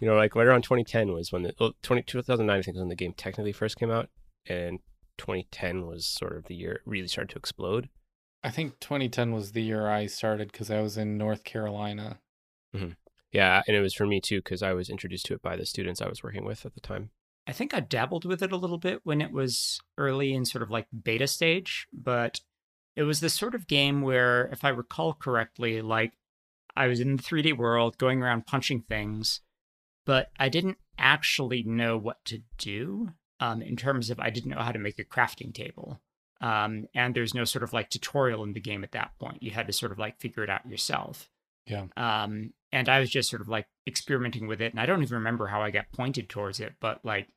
you 0.00 0.08
know 0.08 0.16
like 0.16 0.34
right 0.34 0.48
around 0.48 0.62
2010 0.62 1.12
was 1.12 1.30
when 1.30 1.44
the 1.44 1.54
well, 1.60 1.72
20, 1.82 2.02
2009 2.02 2.58
I 2.58 2.60
think 2.60 2.74
was 2.74 2.80
when 2.80 2.88
the 2.88 2.96
game 2.96 3.14
technically 3.16 3.52
first 3.52 3.78
came 3.78 3.90
out 3.92 4.08
and 4.46 4.80
2010 5.18 5.86
was 5.86 6.06
sort 6.06 6.36
of 6.36 6.44
the 6.44 6.54
year 6.54 6.72
it 6.72 6.80
really 6.84 7.08
started 7.08 7.30
to 7.32 7.38
explode. 7.38 7.88
I 8.42 8.50
think 8.50 8.78
2010 8.80 9.32
was 9.32 9.52
the 9.52 9.62
year 9.62 9.88
I 9.88 10.06
started 10.06 10.52
because 10.52 10.70
I 10.70 10.80
was 10.80 10.96
in 10.96 11.18
North 11.18 11.44
Carolina. 11.44 12.20
Mm-hmm. 12.74 12.92
Yeah, 13.32 13.62
and 13.66 13.76
it 13.76 13.80
was 13.80 13.94
for 13.94 14.06
me 14.06 14.20
too 14.20 14.40
cuz 14.40 14.62
I 14.62 14.72
was 14.72 14.88
introduced 14.88 15.26
to 15.26 15.34
it 15.34 15.42
by 15.42 15.56
the 15.56 15.66
students 15.66 16.00
I 16.00 16.08
was 16.08 16.22
working 16.22 16.44
with 16.44 16.64
at 16.64 16.74
the 16.74 16.80
time. 16.80 17.10
I 17.46 17.52
think 17.52 17.72
I 17.72 17.80
dabbled 17.80 18.24
with 18.24 18.42
it 18.42 18.52
a 18.52 18.56
little 18.56 18.78
bit 18.78 19.00
when 19.04 19.20
it 19.22 19.32
was 19.32 19.80
early 19.96 20.34
in 20.34 20.44
sort 20.44 20.62
of 20.62 20.70
like 20.70 20.86
beta 21.02 21.26
stage, 21.26 21.88
but 21.92 22.40
it 22.94 23.04
was 23.04 23.20
this 23.20 23.32
sort 23.32 23.54
of 23.54 23.66
game 23.66 24.02
where, 24.02 24.46
if 24.52 24.64
I 24.64 24.68
recall 24.68 25.14
correctly, 25.14 25.80
like 25.80 26.12
I 26.76 26.88
was 26.88 27.00
in 27.00 27.16
the 27.16 27.22
3D 27.22 27.56
world 27.56 27.96
going 27.96 28.22
around 28.22 28.46
punching 28.46 28.82
things, 28.82 29.40
but 30.04 30.30
I 30.38 30.48
didn't 30.48 30.78
actually 30.98 31.62
know 31.62 31.96
what 31.96 32.24
to 32.26 32.42
do 32.58 33.10
um, 33.40 33.62
in 33.62 33.76
terms 33.76 34.10
of 34.10 34.20
I 34.20 34.30
didn't 34.30 34.50
know 34.50 34.62
how 34.62 34.72
to 34.72 34.78
make 34.78 34.98
a 34.98 35.04
crafting 35.04 35.52
table. 35.52 36.00
Um, 36.40 36.86
and 36.94 37.14
there's 37.14 37.34
no 37.34 37.44
sort 37.44 37.64
of 37.64 37.72
like 37.72 37.90
tutorial 37.90 38.44
in 38.44 38.52
the 38.52 38.60
game 38.60 38.84
at 38.84 38.92
that 38.92 39.10
point. 39.18 39.42
You 39.42 39.50
had 39.50 39.66
to 39.66 39.72
sort 39.72 39.92
of 39.92 39.98
like 39.98 40.20
figure 40.20 40.44
it 40.44 40.50
out 40.50 40.68
yourself. 40.68 41.28
Yeah. 41.66 41.86
Um, 41.96 42.52
and 42.72 42.88
I 42.88 43.00
was 43.00 43.10
just 43.10 43.30
sort 43.30 43.42
of 43.42 43.48
like 43.48 43.66
experimenting 43.86 44.46
with 44.46 44.60
it. 44.60 44.72
And 44.72 44.80
I 44.80 44.86
don't 44.86 45.02
even 45.02 45.18
remember 45.18 45.48
how 45.48 45.62
I 45.62 45.70
got 45.70 45.90
pointed 45.92 46.28
towards 46.28 46.60
it, 46.60 46.74
but 46.80 47.04
like 47.04 47.28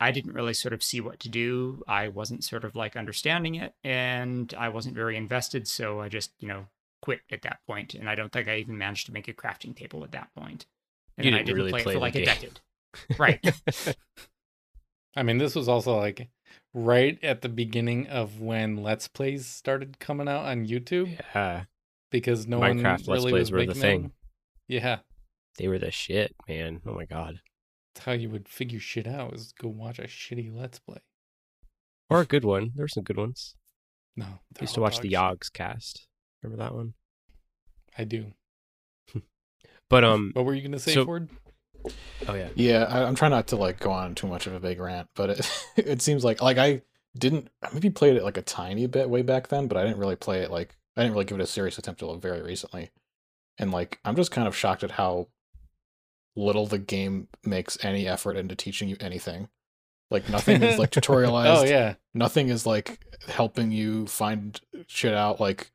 I 0.00 0.10
didn't 0.10 0.34
really 0.34 0.54
sort 0.54 0.74
of 0.74 0.82
see 0.82 1.00
what 1.00 1.20
to 1.20 1.28
do. 1.28 1.82
I 1.86 2.08
wasn't 2.08 2.44
sort 2.44 2.64
of 2.64 2.76
like 2.76 2.96
understanding 2.96 3.56
it, 3.56 3.74
and 3.82 4.52
I 4.56 4.68
wasn't 4.68 4.94
very 4.94 5.16
invested. 5.16 5.66
So 5.66 6.00
I 6.00 6.08
just, 6.08 6.30
you 6.38 6.48
know, 6.48 6.66
quit 7.02 7.20
at 7.30 7.42
that 7.42 7.58
point. 7.66 7.94
And 7.94 8.08
I 8.08 8.14
don't 8.14 8.32
think 8.32 8.48
I 8.48 8.56
even 8.56 8.78
managed 8.78 9.06
to 9.06 9.12
make 9.12 9.28
a 9.28 9.32
crafting 9.32 9.76
table 9.76 10.04
at 10.04 10.12
that 10.12 10.28
point. 10.36 10.66
And 11.16 11.24
You 11.24 11.30
I 11.30 11.38
didn't 11.38 11.46
didn't 11.46 11.56
really 11.58 11.70
play, 11.70 11.82
play 11.82 11.92
it 11.92 11.96
for 11.96 12.00
like 12.00 12.14
a 12.14 12.24
decade. 12.24 12.60
Right. 13.18 13.40
I 15.18 15.24
mean, 15.24 15.38
this 15.38 15.56
was 15.56 15.68
also 15.68 15.96
like 15.96 16.28
right 16.72 17.18
at 17.24 17.42
the 17.42 17.48
beginning 17.48 18.06
of 18.06 18.40
when 18.40 18.76
Let's 18.76 19.08
Plays 19.08 19.46
started 19.46 19.98
coming 19.98 20.28
out 20.28 20.44
on 20.44 20.64
YouTube 20.64 21.18
yeah, 21.34 21.64
because 22.12 22.46
no 22.46 22.60
Minecraft 22.60 23.08
one 23.08 23.16
Let's 23.16 23.24
Plays 23.24 23.32
was 23.32 23.50
were 23.52 23.66
the 23.66 23.74
thing. 23.74 24.02
them. 24.02 24.12
Yeah, 24.68 24.98
they 25.56 25.66
were 25.66 25.80
the 25.80 25.90
shit, 25.90 26.36
man. 26.48 26.80
Oh 26.86 26.94
my 26.94 27.04
god. 27.04 27.40
that's 27.94 28.06
how 28.06 28.12
you 28.12 28.30
would 28.30 28.48
figure 28.48 28.78
shit 28.78 29.08
out 29.08 29.34
is 29.34 29.52
go 29.60 29.66
watch 29.68 29.98
a 29.98 30.02
shitty 30.02 30.56
Let's 30.56 30.78
Play. 30.78 30.98
Or 32.08 32.20
a 32.20 32.24
good 32.24 32.44
one. 32.44 32.70
There 32.76 32.84
were 32.84 32.88
some 32.88 33.02
good 33.02 33.16
ones. 33.16 33.56
No, 34.16 34.24
I 34.26 34.60
used 34.60 34.74
to 34.74 34.80
watch 34.80 35.00
the 35.00 35.10
Yogscast. 35.10 36.06
Remember 36.44 36.62
that 36.62 36.74
one? 36.76 36.94
I 37.98 38.04
do. 38.04 38.26
But 39.90 40.04
um, 40.04 40.30
What 40.34 40.44
were 40.44 40.54
you 40.54 40.62
gonna 40.62 40.78
say, 40.78 40.94
so- 40.94 41.04
Ford? 41.06 41.28
Oh 42.28 42.34
yeah, 42.34 42.48
Yeah, 42.54 42.84
I, 42.84 43.04
I'm 43.04 43.14
trying 43.14 43.30
not 43.30 43.48
to 43.48 43.56
like 43.56 43.78
go 43.80 43.90
on 43.90 44.14
too 44.14 44.26
much 44.26 44.46
of 44.46 44.54
a 44.54 44.60
big 44.60 44.80
rant, 44.80 45.08
but 45.14 45.30
it 45.30 45.64
it 45.76 46.02
seems 46.02 46.24
like 46.24 46.42
like 46.42 46.58
I 46.58 46.82
didn't 47.16 47.48
I 47.62 47.68
maybe 47.72 47.90
played 47.90 48.16
it 48.16 48.24
like 48.24 48.36
a 48.36 48.42
tiny 48.42 48.86
bit 48.86 49.10
way 49.10 49.22
back 49.22 49.48
then, 49.48 49.66
but 49.66 49.76
I 49.76 49.84
didn't 49.84 49.98
really 49.98 50.16
play 50.16 50.40
it 50.40 50.50
like 50.50 50.76
I 50.96 51.02
didn't 51.02 51.14
really 51.14 51.24
give 51.24 51.38
it 51.38 51.42
a 51.42 51.46
serious 51.46 51.78
attempt 51.78 52.02
until 52.02 52.16
very 52.18 52.42
recently. 52.42 52.90
And 53.58 53.70
like 53.70 53.98
I'm 54.04 54.16
just 54.16 54.30
kind 54.30 54.48
of 54.48 54.56
shocked 54.56 54.84
at 54.84 54.92
how 54.92 55.28
little 56.36 56.66
the 56.66 56.78
game 56.78 57.28
makes 57.44 57.82
any 57.84 58.06
effort 58.06 58.36
into 58.36 58.54
teaching 58.54 58.88
you 58.88 58.96
anything. 59.00 59.48
Like 60.10 60.28
nothing 60.28 60.62
is 60.62 60.78
like 60.78 60.96
oh, 60.96 61.00
tutorialized. 61.00 61.56
Oh 61.56 61.64
yeah, 61.64 61.94
nothing 62.14 62.48
is 62.48 62.64
like 62.66 63.00
helping 63.26 63.70
you 63.70 64.06
find 64.06 64.60
shit 64.86 65.14
out 65.14 65.40
like 65.40 65.70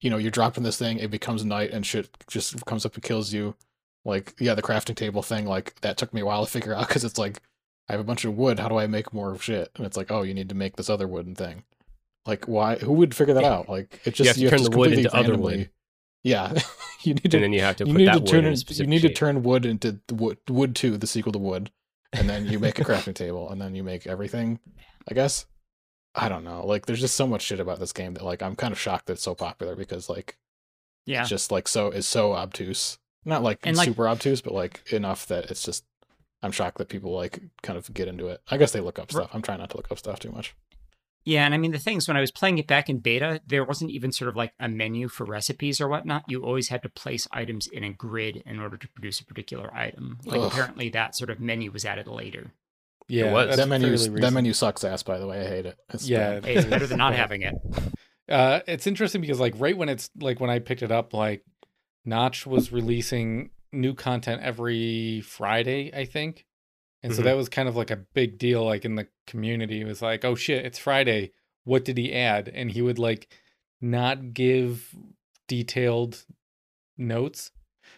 you 0.00 0.10
know 0.10 0.16
you're 0.16 0.30
dropping 0.30 0.62
this 0.62 0.78
thing 0.78 0.98
it 0.98 1.10
becomes 1.10 1.44
night 1.44 1.70
and 1.70 1.84
shit 1.84 2.08
just 2.28 2.64
comes 2.66 2.86
up 2.86 2.94
and 2.94 3.02
kills 3.02 3.32
you 3.32 3.54
like 4.08 4.34
yeah 4.40 4.54
the 4.54 4.62
crafting 4.62 4.96
table 4.96 5.22
thing 5.22 5.44
like 5.46 5.80
that 5.82 5.96
took 5.96 6.12
me 6.12 6.20
a 6.22 6.26
while 6.26 6.44
to 6.44 6.50
figure 6.50 6.74
out 6.74 6.88
because 6.88 7.04
it's 7.04 7.18
like 7.18 7.40
i 7.88 7.92
have 7.92 8.00
a 8.00 8.04
bunch 8.04 8.24
of 8.24 8.36
wood 8.36 8.58
how 8.58 8.68
do 8.68 8.76
i 8.78 8.86
make 8.86 9.12
more 9.12 9.32
of 9.32 9.42
shit? 9.44 9.70
And 9.76 9.86
it's 9.86 9.96
like 9.96 10.10
oh 10.10 10.22
you 10.22 10.34
need 10.34 10.48
to 10.48 10.54
make 10.54 10.74
this 10.76 10.90
other 10.90 11.06
wooden 11.06 11.34
thing. 11.34 11.62
Like 12.26 12.46
why 12.46 12.76
who 12.76 12.92
would 12.94 13.14
figure 13.14 13.34
that 13.34 13.44
out? 13.44 13.68
Like 13.68 14.00
it 14.04 14.14
just 14.14 14.38
you 14.38 14.48
have 14.48 14.58
to 14.58 14.64
turn 14.64 14.70
the 14.70 14.76
wood 14.76 14.90
completely 14.90 15.04
into 15.04 15.16
other 15.16 15.28
randomly- 15.32 15.56
wood. 15.58 15.70
yeah. 16.24 16.52
You 17.04 17.14
need 17.14 17.22
to 17.22 17.24
and 17.26 17.32
to 17.32 17.38
then 17.42 17.52
you 17.52 17.60
have 17.60 17.76
to 17.76 17.86
you 17.86 17.92
put 17.92 17.98
need 17.98 18.06
that 18.08 18.12
to 18.14 18.18
wood 18.18 18.26
turn 18.28 18.40
in 18.40 18.46
a 18.46 18.50
you 18.50 18.56
specific 18.56 18.88
need 18.88 19.02
to 19.02 19.12
turn 19.14 19.42
wood 19.44 19.64
into 19.64 20.00
the 20.08 20.14
wood 20.14 20.38
wood 20.48 20.74
to 20.76 20.98
the 20.98 21.06
sequel 21.06 21.30
to 21.32 21.38
wood 21.38 21.70
and 22.12 22.28
then 22.28 22.46
you 22.48 22.58
make 22.58 22.80
a 22.80 22.84
crafting 22.84 23.14
table 23.24 23.48
and 23.50 23.60
then 23.60 23.76
you 23.76 23.84
make 23.84 24.04
everything 24.06 24.58
i 25.08 25.14
guess. 25.14 25.46
I 26.16 26.28
don't 26.28 26.42
know. 26.42 26.66
Like 26.66 26.86
there's 26.86 27.00
just 27.00 27.14
so 27.14 27.26
much 27.28 27.42
shit 27.42 27.60
about 27.60 27.78
this 27.78 27.92
game 27.92 28.14
that 28.14 28.24
like 28.24 28.42
i'm 28.42 28.56
kind 28.56 28.72
of 28.72 28.80
shocked 28.80 29.06
that 29.06 29.12
it's 29.14 29.22
so 29.22 29.34
popular 29.36 29.76
because 29.76 30.08
like 30.10 30.36
Yeah. 31.06 31.20
it's 31.20 31.30
just 31.30 31.52
like 31.52 31.68
so 31.68 31.90
is 31.90 32.06
so 32.06 32.32
obtuse 32.32 32.98
not 33.24 33.42
like 33.42 33.58
And, 33.64 33.76
like- 33.76 33.86
super 33.88 34.08
obtuse 34.08 34.40
but 34.40 34.52
like 34.54 34.82
enough 34.92 35.26
that 35.26 35.50
it's 35.50 35.62
just 35.62 35.84
i'm 36.42 36.52
shocked 36.52 36.78
that 36.78 36.88
people 36.88 37.12
like 37.12 37.40
kind 37.62 37.78
of 37.78 37.92
get 37.92 38.08
into 38.08 38.28
it 38.28 38.40
i 38.48 38.56
guess 38.56 38.72
they 38.72 38.80
look 38.80 38.98
up 38.98 39.10
stuff 39.10 39.30
i'm 39.32 39.42
trying 39.42 39.58
not 39.58 39.70
to 39.70 39.76
look 39.76 39.90
up 39.90 39.98
stuff 39.98 40.18
too 40.20 40.30
much 40.30 40.54
Yeah, 41.24 41.44
and 41.44 41.52
I 41.52 41.58
mean 41.58 41.72
the 41.72 41.78
things 41.78 42.08
when 42.08 42.16
I 42.16 42.20
was 42.22 42.30
playing 42.30 42.56
it 42.58 42.66
back 42.66 42.88
in 42.88 43.00
beta, 43.00 43.40
there 43.46 43.62
wasn't 43.64 43.90
even 43.90 44.12
sort 44.12 44.30
of 44.30 44.36
like 44.36 44.52
a 44.58 44.68
menu 44.68 45.08
for 45.08 45.26
recipes 45.26 45.78
or 45.78 45.86
whatnot. 45.88 46.22
You 46.26 46.42
always 46.42 46.68
had 46.70 46.82
to 46.84 46.88
place 46.88 47.28
items 47.32 47.66
in 47.66 47.84
a 47.84 47.92
grid 47.92 48.42
in 48.46 48.58
order 48.60 48.78
to 48.78 48.88
produce 48.88 49.20
a 49.20 49.26
particular 49.26 49.68
item. 49.74 50.18
Like 50.24 50.40
Ugh. 50.40 50.50
apparently 50.50 50.88
that 50.90 51.14
sort 51.16 51.28
of 51.28 51.38
menu 51.38 51.70
was 51.70 51.84
added 51.84 52.06
later. 52.06 52.52
yeah. 53.08 53.30
was. 53.32 53.56
that 53.56 53.68
menu 53.68 53.94
that 53.96 54.32
menu 54.32 54.52
sucks 54.54 54.84
ass 54.84 55.02
by 55.02 55.18
the 55.18 55.26
way 55.26 55.40
i 55.44 55.48
hate 55.48 55.66
it 55.66 55.76
it's 55.92 56.08
Yeah. 56.08 56.40
Hey, 56.40 56.54
it's 56.54 56.66
better 56.66 56.86
than 56.86 56.98
not 56.98 57.14
having 57.22 57.42
it. 57.42 57.54
Uh, 58.28 58.60
it's 58.66 58.86
interesting 58.86 59.20
because 59.20 59.40
like 59.40 59.54
right 59.58 59.76
when 59.76 59.88
it's 59.90 60.08
like 60.20 60.40
when 60.40 60.50
I 60.50 60.60
picked 60.60 60.82
it 60.82 60.92
up, 60.92 61.12
like 61.12 61.42
Notch 62.04 62.46
was 62.46 62.72
releasing 62.72 63.50
new 63.72 63.94
content 63.94 64.42
every 64.42 65.20
Friday, 65.20 65.92
I 65.94 66.04
think. 66.04 66.46
And 67.02 67.14
so 67.14 67.20
Mhm. 67.20 67.24
that 67.26 67.36
was 67.36 67.48
kind 67.48 67.68
of 67.68 67.76
like 67.76 67.90
a 67.90 67.96
big 68.14 68.38
deal, 68.38 68.64
like 68.64 68.84
in 68.84 68.94
the 68.96 69.08
community. 69.26 69.80
It 69.80 69.86
was 69.86 70.02
like, 70.02 70.24
oh 70.24 70.34
shit, 70.34 70.64
it's 70.64 70.78
Friday. 70.78 71.32
What 71.64 71.84
did 71.84 71.98
he 71.98 72.12
add? 72.12 72.48
And 72.48 72.70
he 72.70 72.82
would 72.82 72.98
like 72.98 73.32
not 73.80 74.32
give 74.32 74.94
detailed 75.46 76.24
notes. 76.96 77.50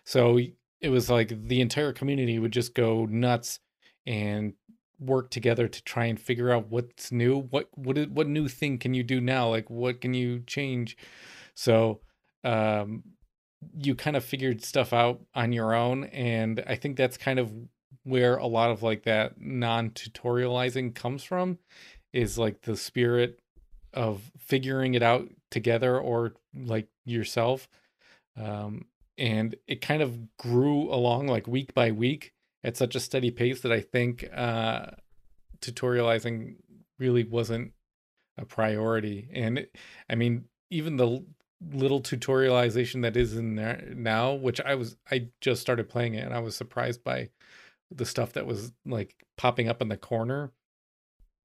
So 0.05 0.39
it 0.81 0.89
was 0.89 1.09
like 1.09 1.49
the 1.49 1.61
entire 1.61 1.93
community 1.93 2.39
would 2.39 2.53
just 2.53 2.75
go 2.75 3.07
nuts 3.07 3.61
and 4.07 4.55
work 4.99 5.31
together 5.31 5.67
to 5.67 5.83
try 5.85 6.05
and 6.07 6.21
figure 6.21 6.51
out 6.51 6.69
what's 6.69 7.11
new. 7.11 7.39
What 7.39 7.69
what 7.77 7.97
is, 7.97 8.09
what 8.09 8.27
new 8.27 8.49
thing 8.49 8.79
can 8.79 8.93
you 8.93 9.03
do 9.03 9.21
now? 9.21 9.49
Like 9.49 9.71
what 9.71 10.01
can 10.01 10.13
you 10.15 10.41
change? 10.47 10.97
So 11.55 12.01
um 12.45 13.03
you 13.77 13.95
kind 13.95 14.17
of 14.17 14.25
figured 14.25 14.65
stuff 14.65 14.93
out 14.93 15.21
on 15.35 15.53
your 15.53 15.75
own 15.75 16.05
and 16.05 16.63
I 16.67 16.77
think 16.77 16.97
that's 16.97 17.17
kind 17.17 17.39
of 17.39 17.53
where 18.05 18.37
a 18.37 18.47
lot 18.47 18.71
of 18.71 18.83
like 18.83 19.03
that 19.03 19.41
non-tutorializing 19.41 20.95
comes 20.95 21.23
from 21.23 21.59
is 22.13 22.39
like 22.39 22.63
the 22.63 22.77
spirit 22.77 23.39
of 23.93 24.31
figuring 24.39 24.95
it 24.95 25.03
out 25.03 25.29
together 25.51 25.99
or 25.99 26.35
like 26.55 26.89
yourself. 27.05 27.69
Um 28.37 28.87
and 29.19 29.55
it 29.67 29.83
kind 29.83 30.01
of 30.01 30.37
grew 30.39 30.91
along 30.93 31.27
like 31.27 31.47
week 31.47 31.75
by 31.75 31.91
week 31.91 32.33
at 32.65 32.77
such 32.77 32.95
a 32.95 33.01
steady 33.01 33.31
pace 33.31 33.61
that 33.61 33.73
i 33.73 33.81
think 33.81 34.27
uh 34.35 34.87
tutorializing 35.61 36.57
really 36.99 37.25
wasn't 37.25 37.73
a 38.39 38.45
priority. 38.45 39.29
And 39.35 39.59
it- 39.59 39.77
i 40.09 40.15
mean 40.15 40.45
even 40.71 40.97
the 40.97 41.25
little 41.73 42.01
tutorialization 42.01 43.03
that 43.03 43.17
is 43.17 43.37
in 43.37 43.55
there 43.57 43.93
now 43.95 44.33
which 44.33 44.61
i 44.63 44.75
was 44.75 44.97
i 45.11 45.29
just 45.41 45.61
started 45.61 45.89
playing 45.89 46.15
it 46.15 46.25
and 46.25 46.33
i 46.35 46.39
was 46.39 46.57
surprised 46.57 47.05
by 47.05 47.29
the 47.91 48.07
stuff 48.07 48.33
that 48.33 48.47
was 48.47 48.73
like 48.87 49.15
popping 49.37 49.69
up 49.69 49.83
in 49.83 49.89
the 49.89 49.97
corner 49.97 50.51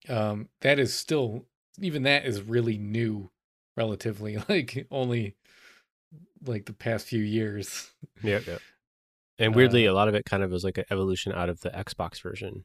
um 0.07 0.47
that 0.61 0.79
is 0.79 0.93
still 0.93 1.45
even 1.81 2.03
that 2.03 2.25
is 2.25 2.41
really 2.41 2.77
new 2.77 3.29
relatively 3.75 4.37
like 4.49 4.87
only 4.89 5.35
like 6.45 6.65
the 6.65 6.73
past 6.73 7.07
few 7.07 7.21
years 7.21 7.91
Yeah, 8.23 8.39
yeah. 8.47 8.57
And 9.37 9.53
weirdly, 9.53 9.85
Uh, 9.85 9.91
a 9.91 9.93
lot 9.93 10.07
of 10.07 10.15
it 10.15 10.23
kind 10.23 10.43
of 10.43 10.51
was 10.51 10.63
like 10.63 10.77
an 10.77 10.85
evolution 10.89 11.33
out 11.33 11.49
of 11.49 11.59
the 11.59 11.69
Xbox 11.71 12.21
version. 12.21 12.63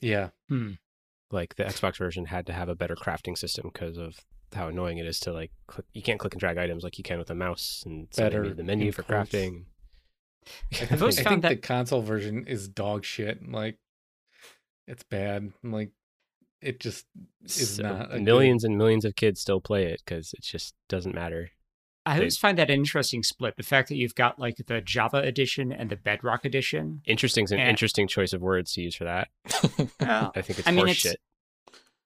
yeah 0.00 0.30
Hmm. 0.48 0.72
Like 1.32 1.56
the 1.56 1.64
Xbox 1.64 1.96
version 1.96 2.26
had 2.26 2.46
to 2.46 2.52
have 2.52 2.68
a 2.68 2.74
better 2.74 2.94
crafting 2.94 3.36
system 3.36 3.70
because 3.72 3.96
of 3.98 4.20
how 4.52 4.68
annoying 4.68 4.98
it 4.98 5.06
is 5.06 5.18
to 5.20 5.32
like 5.32 5.50
click. 5.66 5.86
You 5.94 6.02
can't 6.02 6.20
click 6.20 6.34
and 6.34 6.40
drag 6.40 6.58
items 6.58 6.84
like 6.84 6.98
you 6.98 7.04
can 7.04 7.18
with 7.18 7.30
a 7.30 7.34
mouse, 7.34 7.82
and 7.86 8.08
Better 8.16 8.52
the 8.54 8.62
menu 8.62 8.92
for 8.92 9.02
quotes. 9.02 9.30
crafting. 9.30 9.64
I 10.72 10.88
I've 10.90 11.00
always 11.02 11.16
think, 11.16 11.26
I 11.26 11.30
found 11.30 11.42
think 11.42 11.60
the 11.62 11.66
console 11.66 12.02
version 12.02 12.46
is 12.46 12.68
dog 12.68 13.04
shit. 13.04 13.48
Like, 13.50 13.78
it's 14.86 15.04
bad. 15.04 15.52
Like, 15.62 15.90
it 16.60 16.80
just 16.80 17.06
is 17.44 17.76
So 17.76 17.82
not 17.84 18.06
a 18.06 18.14
good- 18.16 18.22
millions 18.24 18.64
and 18.64 18.76
millions 18.76 19.04
of 19.04 19.16
kids 19.16 19.40
still 19.40 19.60
play 19.60 19.84
it 19.86 20.02
because 20.04 20.32
it 20.34 20.42
just 20.42 20.74
doesn't 20.88 21.14
matter. 21.14 21.50
I 22.04 22.16
always 22.16 22.36
find 22.36 22.58
that 22.58 22.68
an 22.70 22.74
interesting 22.80 23.22
split. 23.22 23.56
The 23.56 23.62
fact 23.62 23.88
that 23.88 23.96
you've 23.96 24.14
got 24.14 24.38
like 24.38 24.56
the 24.66 24.80
Java 24.80 25.18
edition 25.18 25.72
and 25.72 25.88
the 25.90 25.96
Bedrock 25.96 26.44
edition. 26.44 27.02
Interesting, 27.06 27.44
is 27.44 27.52
an 27.52 27.60
Eh. 27.60 27.68
interesting 27.70 28.08
choice 28.08 28.32
of 28.32 28.40
words 28.42 28.72
to 28.74 28.82
use 28.82 28.96
for 28.96 29.04
that. 29.04 29.28
Well, 30.00 30.32
I 30.34 30.42
think 30.42 30.58
it's 30.58 30.68
I 30.68 30.72
mean, 30.72 30.86
horse 30.86 31.04
it's- 31.06 31.16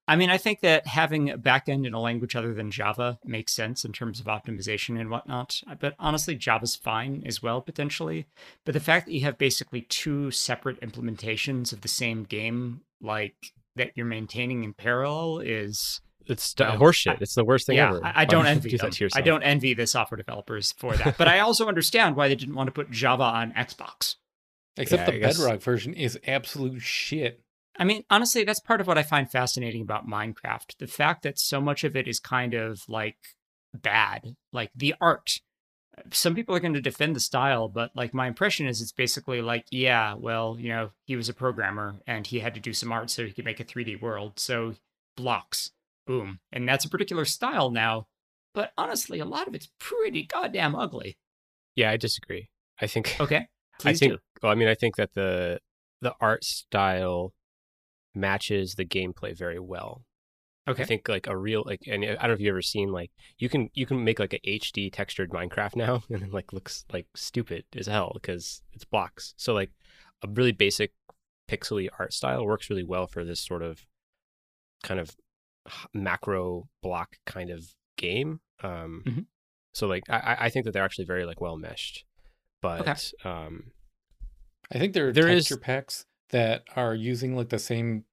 I 0.09 0.15
mean, 0.15 0.31
I 0.31 0.39
think 0.39 0.61
that 0.61 0.87
having 0.87 1.31
a 1.31 1.37
backend 1.39 1.85
in 1.85 1.93
a 1.93 1.99
language 2.01 2.37
other 2.37 2.55
than 2.55 2.71
Java 2.71 3.19
makes 3.25 3.53
sense 3.53 3.85
in 3.85 3.93
terms 3.93 4.21
of 4.21 4.27
optimization 4.27 5.01
and 5.01 5.11
whatnot. 5.11 5.61
But 5.81 5.97
honestly, 5.99 6.37
Java's 6.37 6.77
fine 6.77 7.25
as 7.27 7.43
well, 7.43 7.61
potentially. 7.61 8.27
But 8.65 8.75
the 8.75 8.81
fact 8.81 9.07
that 9.07 9.13
you 9.15 9.23
have 9.23 9.37
basically 9.37 9.81
two 9.81 10.31
separate 10.31 10.81
implementations 10.81 11.73
of 11.73 11.81
the 11.81 11.89
same 11.89 12.23
game, 12.23 12.83
like 13.01 13.53
that 13.75 13.93
you're 13.97 14.07
maintaining 14.07 14.63
in 14.63 14.75
parallel, 14.75 15.39
is 15.41 16.01
It's 16.27 16.55
well, 16.59 16.77
horse 16.77 16.97
shit. 16.97 17.15
I- 17.15 17.19
It's 17.21 17.35
the 17.35 17.45
worst 17.45 17.67
thing 17.67 17.77
yeah. 17.77 17.91
ever. 17.91 18.05
I, 18.05 18.13
I 18.23 18.25
don't 18.25 18.47
envy 18.55 18.71
do 18.71 18.79
them. 18.79 18.91
that 18.91 18.97
to 18.97 19.09
I 19.15 19.21
don't 19.21 19.43
envy 19.43 19.75
the 19.75 19.87
software 19.87 20.17
developers 20.17 20.73
for 20.73 20.95
that. 20.97 21.17
but 21.19 21.29
I 21.29 21.41
also 21.41 21.67
understand 21.69 22.17
why 22.17 22.29
they 22.29 22.35
didn't 22.35 22.55
want 22.55 22.67
to 22.69 22.73
put 22.73 22.91
Java 22.91 23.23
on 23.25 23.53
Xbox. 23.53 24.17
Except 24.77 25.01
Yeah, 25.09 25.11
the 25.13 25.19
guess- 25.21 25.39
Bedrock 25.39 25.61
version 25.63 25.95
is 25.95 26.19
absolute 26.27 26.83
shit. 26.83 27.41
I 27.79 27.85
mean, 27.85 28.05
honestly, 28.11 28.43
that's 28.45 28.61
part 28.61 28.81
of 28.81 28.87
what 28.87 28.97
I 28.99 29.03
find 29.03 29.31
fascinating 29.31 29.83
about 29.83 30.09
Minecraft. 30.09 30.77
The 30.79 30.87
fact 30.87 31.23
that 31.25 31.39
so 31.39 31.61
much 31.61 31.85
of 31.85 31.95
it 31.95 32.09
is 32.09 32.19
kind 32.19 32.55
of 32.55 32.83
like 32.89 33.19
bad, 33.75 34.35
like 34.53 34.71
the 34.75 34.95
art. 35.01 35.41
Some 36.11 36.35
people 36.35 36.55
are 36.55 36.61
going 36.61 36.75
to 36.75 36.81
defend 36.81 37.17
the 37.17 37.21
style, 37.21 37.69
but 37.69 37.91
like 37.95 38.13
my 38.15 38.27
impression 38.27 38.67
is 38.67 38.81
it's 38.83 38.93
basically 38.93 39.41
like, 39.43 39.65
yeah, 39.71 40.15
well, 40.15 40.57
you 40.59 40.69
know, 40.69 40.91
he 41.07 41.17
was 41.17 41.29
a 41.29 41.35
programmer 41.35 41.97
and 42.07 42.27
he 42.27 42.41
had 42.41 42.55
to 42.55 42.61
do 42.61 42.73
some 42.75 42.93
art 42.93 43.09
so 43.11 43.25
he 43.27 43.33
could 43.33 43.45
make 43.47 43.61
a 43.61 43.65
3D 43.65 44.01
world. 44.01 44.39
So 44.39 44.75
blocks, 45.17 45.71
boom. 46.07 46.41
And 46.53 46.69
that's 46.69 46.85
a 46.85 46.89
particular 46.89 47.25
style 47.25 47.71
now. 47.71 48.07
But 48.55 48.73
honestly, 48.79 49.19
a 49.21 49.25
lot 49.25 49.49
of 49.49 49.55
it's 49.55 49.69
pretty 49.79 50.25
goddamn 50.25 50.75
ugly. 50.75 51.19
Yeah, 51.75 51.91
I 51.91 51.97
disagree. 51.97 52.49
I 52.81 52.87
think 52.87 53.17
Okay. 53.21 53.49
Please 53.81 53.97
I 53.97 54.07
think. 54.07 54.13
do. 54.15 54.19
Well, 54.43 54.53
I 54.53 54.55
mean, 54.55 54.69
I 54.69 54.75
think 54.75 54.97
that 54.97 55.13
the 55.15 55.61
the 56.01 56.15
art 56.21 56.45
style 56.45 57.35
matches 58.15 58.75
the 58.75 58.85
gameplay 58.85 59.37
very 59.37 59.59
well. 59.59 60.05
Okay. 60.69 60.83
I 60.83 60.87
think 60.87 61.09
like 61.09 61.27
a 61.29 61.37
real 61.37 61.63
like, 61.65 61.83
and 61.87 62.05
I 62.05 62.15
don't 62.15 62.23
know 62.29 62.33
if 62.33 62.41
you've 62.41 62.51
ever 62.51 62.63
seen 62.63 62.91
like 62.91 63.11
you 63.39 63.49
can 63.49 63.71
you 63.75 63.87
can 63.87 64.03
make 64.03 64.19
like 64.19 64.33
a 64.33 64.41
HD 64.41 64.93
textured 64.93 65.31
Minecraft 65.31 65.77
now, 65.77 66.03
and 66.11 66.23
it 66.23 66.33
like 66.33 66.53
looks 66.53 66.85
like 66.93 67.07
stupid 67.15 67.65
as 67.77 67.87
hell 67.87 68.13
because 68.15 68.63
it's 68.73 68.85
blocks. 68.85 69.35
So 69.37 69.53
like 69.53 69.71
a 70.25 70.29
really 70.29 70.53
basic 70.53 70.93
pixely 71.49 71.89
art 71.99 72.13
style 72.13 72.45
works 72.45 72.69
really 72.71 72.83
well 72.83 73.07
for 73.07 73.25
this 73.25 73.41
sort 73.41 73.63
of 73.63 73.87
kind 74.83 74.99
of 74.99 75.15
macro 75.95 76.69
block 76.83 77.17
kind 77.27 77.51
of 77.51 77.65
game. 77.97 78.41
Um, 78.63 79.03
Mhm. 79.07 79.27
So 79.73 79.87
like 79.87 80.05
I 80.09 80.37
I- 80.41 80.51
think 80.51 80.65
that 80.65 80.73
they're 80.73 80.85
actually 80.85 81.05
very 81.05 81.25
like 81.27 81.41
well 81.41 81.57
meshed, 81.59 82.05
but 82.63 83.13
um 83.25 83.73
I 84.73 84.79
think 84.79 84.95
there 84.95 85.09
are 85.09 85.13
There 85.13 85.29
is- 85.29 85.45
texture 85.49 85.61
packs 85.61 86.07
that 86.31 86.65
are 86.75 86.95
using 86.95 87.37
like 87.37 87.51
the 87.51 87.59
same 87.59 88.05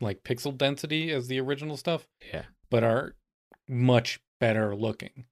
like 0.00 0.22
pixel 0.22 0.56
density 0.56 1.10
as 1.10 1.26
the 1.28 1.40
original 1.40 1.76
stuff, 1.76 2.06
yeah 2.32 2.44
but 2.70 2.84
are 2.84 3.16
much 3.68 4.20
better 4.40 4.76
looking. 4.76 5.26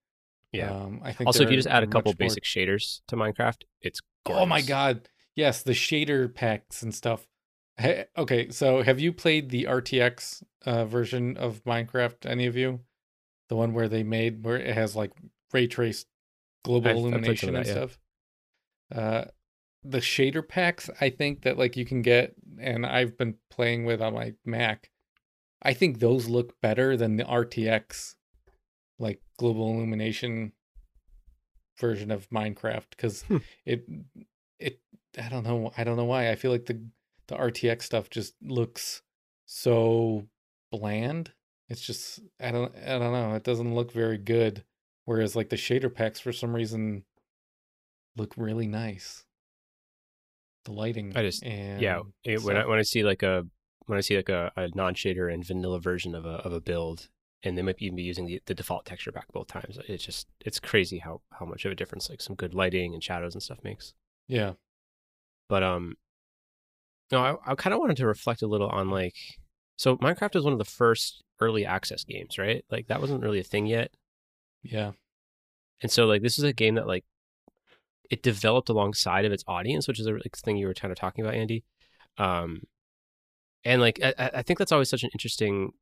yeah. 0.53 0.71
Um, 0.73 1.01
I 1.03 1.13
think 1.13 1.27
also, 1.27 1.43
if 1.45 1.51
you 1.51 1.57
just 1.57 1.69
add 1.69 1.83
a 1.83 1.87
couple 1.87 2.13
more- 2.13 2.17
basic 2.17 2.45
shaders 2.45 3.01
to 3.09 3.17
Minecraft, 3.17 3.63
it's 3.83 4.01
Oh 4.27 4.47
my 4.47 4.63
god. 4.63 5.09
Yes, 5.37 5.63
the 5.63 5.73
shader 5.73 6.33
packs 6.35 6.83
and 6.83 6.95
stuff. 6.95 7.27
Hey, 7.77 8.07
okay, 8.17 8.51
so 8.51 8.83
have 8.83 9.01
you 9.01 9.13
played 9.13 9.51
the 9.51 9.65
RTX 9.65 10.43
uh, 10.65 10.85
version 10.85 11.37
of 11.37 11.65
Minecraft? 11.65 12.25
Any 12.27 12.47
of 12.47 12.57
you? 12.57 12.81
The 13.49 13.57
one 13.57 13.75
where 13.75 13.89
they 13.89 14.03
made 14.03 14.45
where 14.45 14.57
it 14.57 14.75
has 14.75 14.95
like 14.95 15.13
ray 15.53 15.67
traced 15.67 16.07
global 16.65 16.89
I've- 16.89 16.99
I've 16.99 17.05
illumination 17.05 17.49
and 17.57 17.57
that, 17.57 17.67
yeah. 17.67 17.73
stuff. 17.73 17.99
Uh, 18.95 19.25
the 19.83 19.99
shader 19.99 20.47
packs 20.47 20.89
I 21.01 21.11
think 21.11 21.43
that 21.43 21.59
like 21.59 21.77
you 21.77 21.85
can 21.85 22.01
get, 22.03 22.35
and 22.59 22.87
I've 22.87 23.19
been 23.19 23.37
playing 23.51 23.85
with 23.85 24.01
on 24.01 24.15
my 24.15 24.35
Mac. 24.45 24.91
I 25.63 25.75
think 25.75 25.99
those 25.99 26.29
look 26.29 26.61
better 26.61 26.97
than 26.97 27.17
the 27.17 27.25
RTX, 27.25 28.15
like 28.99 29.21
global 29.37 29.71
illumination 29.75 30.53
version 31.79 32.11
of 32.11 32.29
Minecraft 32.31 32.91
because 32.91 33.23
Hmm. 33.23 33.39
it 33.67 33.87
it 34.59 34.81
I 35.19 35.29
don't 35.29 35.45
know 35.45 35.73
I 35.77 35.85
don't 35.85 35.97
know 35.97 36.05
why 36.05 36.31
I 36.31 36.37
feel 36.37 36.51
like 36.53 36.67
the 36.67 36.85
the 37.29 37.37
RTX 37.37 37.83
stuff 37.83 38.11
just 38.11 38.35
looks 38.43 39.03
so 39.47 40.27
bland. 40.71 41.33
It's 41.69 41.81
just 41.81 42.21
I 42.41 42.51
don't 42.51 42.75
I 42.77 42.99
don't 42.99 43.13
know. 43.13 43.35
It 43.35 43.45
doesn't 43.45 43.75
look 43.75 43.93
very 43.93 44.19
good. 44.19 44.65
Whereas 45.07 45.37
like 45.37 45.49
the 45.51 45.57
shader 45.57 45.93
packs 45.95 46.21
for 46.21 46.33
some 46.33 46.55
reason 46.55 47.05
look 48.17 48.35
really 48.37 48.67
nice. 48.67 49.25
The 50.65 50.73
lighting. 50.73 51.13
I 51.17 51.23
just- 51.23 51.43
and 51.45 51.81
yeah 51.81 52.01
it, 52.25 52.43
when 52.43 52.57
I 52.57 52.67
when 52.67 52.79
I 52.79 52.83
see 52.83 53.03
like 53.03 53.23
a 53.23 53.47
when 53.87 53.99
I 53.99 54.01
see 54.01 54.17
like 54.17 54.31
a, 54.31 54.51
a 54.57 54.69
non 54.75 54.95
shader 54.95 55.33
and 55.33 55.45
vanilla 55.45 55.79
version 55.81 56.15
of 56.15 56.25
a 56.25 56.37
of 56.37 56.53
a 56.53 56.61
build, 56.61 57.09
and 57.43 57.57
they 57.59 57.63
might 57.63 57.77
even 57.81 57.97
be 57.97 58.03
using 58.03 58.25
the, 58.27 58.41
the 58.47 58.55
default 58.55 58.87
texture 58.87 59.13
pack 59.13 59.27
both 59.33 59.47
times. 59.49 59.79
It's 59.89 60.05
just 60.05 60.27
it's 60.41 60.59
crazy 60.59 60.99
how 60.99 61.21
how 61.39 61.45
much 61.45 61.65
of 61.67 61.73
a 61.73 61.75
difference 61.75 62.09
like 62.09 62.23
some 62.23 62.35
good 62.37 62.55
lighting 62.55 62.95
and 62.95 63.03
shadows 63.03 63.35
and 63.35 63.43
stuff 63.43 63.59
makes. 63.63 63.93
yeah. 64.27 64.53
But 65.47 65.63
um, 65.63 65.97
no, 67.13 67.21
I 67.21 67.53
I 67.53 67.55
kind 67.55 67.75
of 67.75 67.81
wanted 67.81 67.97
to 67.99 68.07
reflect 68.07 68.43
a 68.43 68.47
little 68.47 68.69
on 68.69 68.91
like 68.91 69.15
so 69.77 69.97
Minecraft 69.97 70.35
was 70.35 70.45
one 70.45 70.53
of 70.53 70.59
the 70.59 70.65
first 70.65 71.23
early 71.41 71.67
access 71.67 72.05
games, 72.05 72.39
right? 72.39 72.65
Like 72.71 72.87
that 72.89 73.01
wasn't 73.01 73.23
really 73.23 73.41
a 73.41 73.45
thing 73.45 73.67
yet, 73.67 73.91
Yeah. 74.63 74.93
and 75.83 75.91
so 75.91 76.07
like 76.07 76.23
this 76.23 76.39
is 76.39 76.45
a 76.45 76.53
game 76.53 76.77
that 76.77 76.87
like 76.87 77.05
it 78.11 78.23
developed 78.23 78.69
alongside 78.69 79.25
of 79.25 79.33
its 79.33 79.43
audience, 79.49 79.89
which 79.89 79.99
is 79.99 80.07
a 80.07 80.13
like, 80.13 80.37
thing 80.37 80.57
you 80.57 80.67
were 80.67 80.75
kind 80.75 80.93
of 80.93 80.99
talking 80.99 81.25
about, 81.25 81.35
Andy. 81.35 81.65
Um, 82.19 82.63
and 83.65 83.81
like 83.81 83.99
I, 84.03 84.15
I 84.19 84.31
I 84.35 84.43
think 84.43 84.59
that's 84.59 84.73
always 84.73 84.89
such 84.91 85.03
an 85.03 85.11
interesting, 85.15 85.73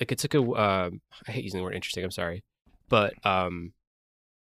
like 0.00 0.12
it's 0.12 0.24
like 0.24 0.34
a 0.34 0.42
uh, 0.42 0.90
I 1.28 1.30
hate 1.32 1.44
using 1.44 1.58
the 1.58 1.64
word 1.64 1.74
interesting. 1.74 2.04
I'm 2.04 2.10
sorry, 2.10 2.42
but 2.88 3.14
um, 3.24 3.72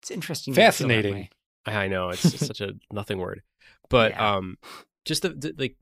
It's 0.02 0.10
interesting. 0.10 0.54
that 0.54 0.60
you 0.60 0.72
feel 0.72 0.88
that 0.88 0.94
Fascinating. 0.94 1.28
I. 1.66 1.84
I 1.84 1.88
know 1.88 2.08
it's, 2.08 2.24
it's 2.24 2.46
such 2.46 2.62
a 2.62 2.72
nothing 2.90 3.18
word, 3.18 3.42
but 3.90 4.12
Yeah. 4.12 4.36
um, 4.36 4.56
just 5.04 5.22
the, 5.22 5.30
the 5.30 5.54
like 5.58 5.76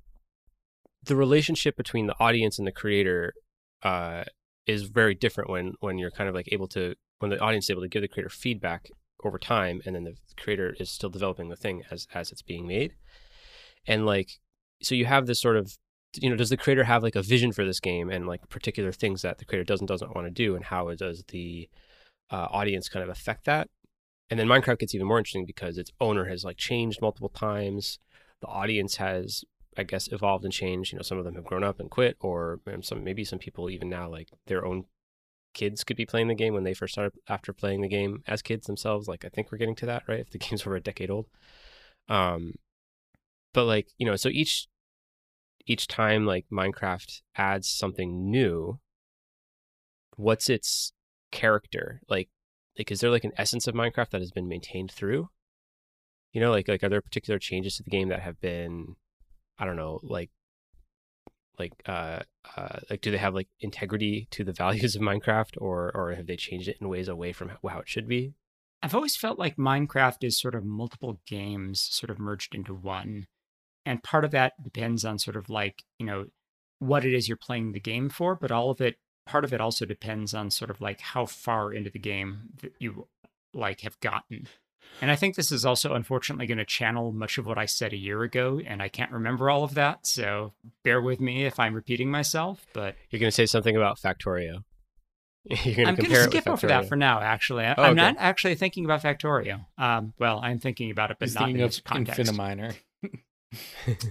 the 1.05 1.17
relationship 1.17 1.77
between 1.77 2.07
the 2.07 2.17
audience 2.19 2.59
and 2.59 2.67
the 2.67 2.73
creator 2.73 3.33
uh 3.83 4.25
is 4.67 4.85
very 4.85 5.15
different 5.15 5.49
when 5.51 5.75
when 5.81 5.99
you're 5.99 6.11
kind 6.11 6.29
of 6.29 6.35
like 6.35 6.49
able 6.53 6.67
to 6.67 6.95
when 7.19 7.31
the 7.31 7.41
audience 7.41 7.67
is 7.67 7.71
able 7.71 7.83
to 7.83 7.89
give 7.89 8.03
the 8.03 8.09
creator 8.09 8.29
feedback 8.29 8.89
over 9.25 9.39
time 9.39 9.81
and 9.85 9.95
then 9.95 10.05
the 10.05 10.15
creator 10.37 10.75
is 10.79 10.91
still 10.91 11.11
developing 11.11 11.49
the 11.49 11.57
thing 11.57 11.83
as 11.91 12.07
as 12.15 12.31
it's 12.31 12.43
being 12.43 12.67
made. 12.67 12.95
And 13.87 14.05
like 14.05 14.39
so 14.83 14.95
you 14.95 15.07
have 15.07 15.27
this 15.27 15.41
sort 15.41 15.57
of 15.57 15.77
you 16.17 16.29
know 16.29 16.37
does 16.37 16.51
the 16.51 16.57
creator 16.57 16.85
have 16.85 17.03
like 17.03 17.17
a 17.17 17.23
vision 17.23 17.53
for 17.53 17.65
this 17.65 17.81
game 17.81 18.11
and 18.11 18.27
like 18.27 18.49
particular 18.49 18.93
things 18.93 19.23
that 19.23 19.39
the 19.39 19.45
creator 19.45 19.65
doesn't 19.65 19.87
doesn't 19.87 20.15
want 20.15 20.27
to 20.27 20.31
do 20.31 20.55
and 20.55 20.65
how 20.65 20.93
does 20.95 21.25
the 21.29 21.69
uh, 22.31 22.49
audience 22.51 22.89
kind 22.89 23.03
of 23.03 23.09
affect 23.09 23.45
that? 23.45 23.69
And 24.29 24.41
then 24.41 24.49
minecraft 24.49 24.81
gets 24.81 24.95
even 24.95 25.07
more 25.07 25.19
interesting 25.19 25.47
because 25.47 25.79
its 25.79 25.93
owner 26.01 26.25
has 26.27 26.45
like 26.45 26.57
changed 26.57 27.01
multiple 27.01 27.29
times 27.29 27.99
the 28.41 28.47
audience 28.47 28.97
has 28.97 29.45
i 29.77 29.83
guess 29.83 30.09
evolved 30.13 30.45
and 30.45 30.53
changed. 30.53 30.93
You 30.93 30.99
know 30.99 31.03
some 31.03 31.19
of 31.19 31.25
them 31.25 31.35
have 31.35 31.45
grown 31.45 31.65
up 31.65 31.81
and 31.81 31.91
quit 31.91 32.17
or 32.21 32.61
um, 32.73 32.83
some 32.83 33.05
maybe 33.05 33.25
some 33.25 33.39
people 33.39 33.71
even 33.71 33.89
now 33.89 34.09
like 34.09 34.31
their 34.47 34.65
own 34.65 34.85
kids 35.55 35.85
could 35.85 35.97
be 35.97 36.05
playing 36.05 36.29
the 36.29 36.35
game 36.35 36.53
when 36.53 36.65
they 36.65 36.75
first 36.75 36.93
started 36.93 37.19
after 37.29 37.53
playing 37.53 37.81
the 37.81 37.89
game 37.89 38.23
as 38.27 38.43
kids 38.43 38.67
themselves. 38.67 39.09
Like 39.09 39.25
i 39.25 39.29
think 39.29 39.51
we're 39.51 39.59
getting 39.59 39.77
to 39.77 39.87
that 39.87 40.05
right? 40.07 40.21
If 40.21 40.31
the 40.31 40.39
game's 40.45 40.63
over 40.63 40.77
a 40.77 40.81
decade 40.81 41.11
old. 41.11 41.27
Um 42.09 42.55
but 43.53 43.65
like 43.65 43.89
you 43.99 44.07
know 44.07 44.17
so 44.17 44.29
each 44.29 44.69
each 45.67 45.87
time 45.89 46.27
like 46.27 46.47
minecraft 46.53 47.23
adds 47.37 47.69
something 47.69 48.31
new 48.31 48.79
what's 50.17 50.49
its 50.49 50.93
character? 51.31 52.01
Like 52.09 52.29
like 52.79 52.91
is 52.91 53.01
there 53.01 53.11
like 53.11 53.25
an 53.25 53.33
essence 53.37 53.67
of 53.67 53.75
minecraft 53.75 54.11
that 54.11 54.21
has 54.21 54.31
been 54.31 54.49
maintained 54.49 54.91
through 54.91 55.31
you 56.37 56.43
know 56.43 56.51
like 56.51 56.69
like 56.69 56.85
are 56.85 56.91
there 56.91 57.01
particular 57.01 57.39
changes 57.39 57.79
to 57.79 57.83
the 57.83 57.89
game 57.89 58.11
that 58.11 58.21
have 58.21 58.39
been 58.43 58.95
i 59.59 59.65
don't 59.65 59.75
know 59.75 59.99
like 60.03 60.29
like 61.59 61.73
uh 61.87 62.21
uh 62.59 62.79
like 62.91 63.01
do 63.01 63.11
they 63.11 63.17
have 63.17 63.35
like 63.35 63.49
integrity 63.61 64.29
to 64.31 64.45
the 64.45 64.53
values 64.65 64.95
of 64.95 65.01
minecraft 65.01 65.57
or 65.57 65.91
or 65.95 66.13
have 66.13 66.27
they 66.27 66.37
changed 66.37 66.69
it 66.69 66.77
in 66.79 66.91
ways 66.91 67.09
away 67.09 67.33
from 67.33 67.51
how 67.67 67.79
it 67.79 67.89
should 67.89 68.07
be 68.07 68.35
I've 68.83 68.95
always 68.95 69.17
felt 69.17 69.39
like 69.39 69.57
Minecraft 69.57 70.23
is 70.23 70.39
sort 70.39 70.55
of 70.55 70.63
multiple 70.63 71.19
games 71.27 71.81
sort 71.91 72.11
of 72.11 72.19
merged 72.19 72.55
into 72.55 72.75
one. 72.75 73.27
And 73.87 74.03
part 74.03 74.25
of 74.25 74.33
that 74.33 74.63
depends 74.63 75.05
on 75.05 75.19
sort 75.19 75.35
of 75.35 75.49
like, 75.49 75.83
you 75.99 76.05
know, 76.05 76.27
what 76.79 77.05
it 77.05 77.15
is 77.15 77.27
you're 77.27 77.39
playing 77.39 77.73
the 77.73 77.81
game 77.81 78.11
for, 78.11 78.37
but 78.37 78.53
all 78.53 78.71
of 78.71 78.83
it, 78.83 78.97
part 79.25 79.45
of 79.45 79.53
it 79.55 79.63
also 79.63 79.87
depends 79.87 80.35
on 80.35 80.51
sort 80.51 80.71
of 80.71 80.81
like 80.81 81.01
how 81.01 81.25
far 81.25 81.73
into 81.73 81.91
the 81.91 81.99
game 81.99 82.51
that 82.61 82.75
you 82.79 83.09
like 83.55 83.81
have 83.81 83.99
gotten. 84.01 84.47
And 85.03 85.11
I 85.11 85.17
think 85.17 85.35
this 85.37 85.53
is 85.53 85.67
also 85.67 85.93
unfortunately 85.93 86.47
going 86.47 86.57
to 86.59 86.65
channel 86.65 87.13
much 87.13 87.37
of 87.37 87.47
what 87.47 87.59
I 87.59 87.67
said 87.67 87.93
a 87.93 87.97
year 87.99 88.23
ago, 88.23 88.61
and 88.67 88.83
I 88.83 88.89
can't 88.89 89.13
remember 89.13 89.51
all 89.51 89.63
of 89.63 89.75
that. 89.75 90.07
So 90.07 90.55
bear 90.85 91.03
with 91.03 91.21
me 91.21 91.45
if 91.45 91.61
I'm 91.61 91.75
repeating 91.75 92.11
myself, 92.11 92.67
but 92.73 92.97
you're 93.11 93.21
going 93.21 93.29
to 93.29 93.35
say 93.35 93.45
something 93.47 93.77
about 93.77 93.99
factorio 94.01 94.63
you're 95.45 95.75
going 95.75 95.75
to 95.75 95.81
I'm 95.83 95.95
going 95.95 95.97
compare 95.97 96.25
to 96.25 96.31
skip 96.31 96.49
over 96.49 96.67
that 96.67 96.85
Factorio. 96.85 96.89
for 96.89 96.97
now. 96.97 97.21
Actually, 97.21 97.67
I, 97.67 97.75
Oh, 97.77 97.83
I'm 97.85 97.91
okay. 97.93 97.95
not 98.01 98.17
actually 98.19 98.55
thinking 98.57 98.85
about 98.85 99.03
Factorio. 99.03 99.67
Um, 99.79 100.13
well, 100.19 100.41
I'm 100.43 100.59
thinking 100.59 100.91
about 100.91 101.11
it, 101.13 101.19
but 101.21 101.29
He's 101.29 101.35
not 101.37 101.43
in 101.43 101.49
thinking 101.51 101.63
of 101.65 101.71
this 101.71 101.81
context. 101.83 102.21
Infiniminer. 102.33 102.75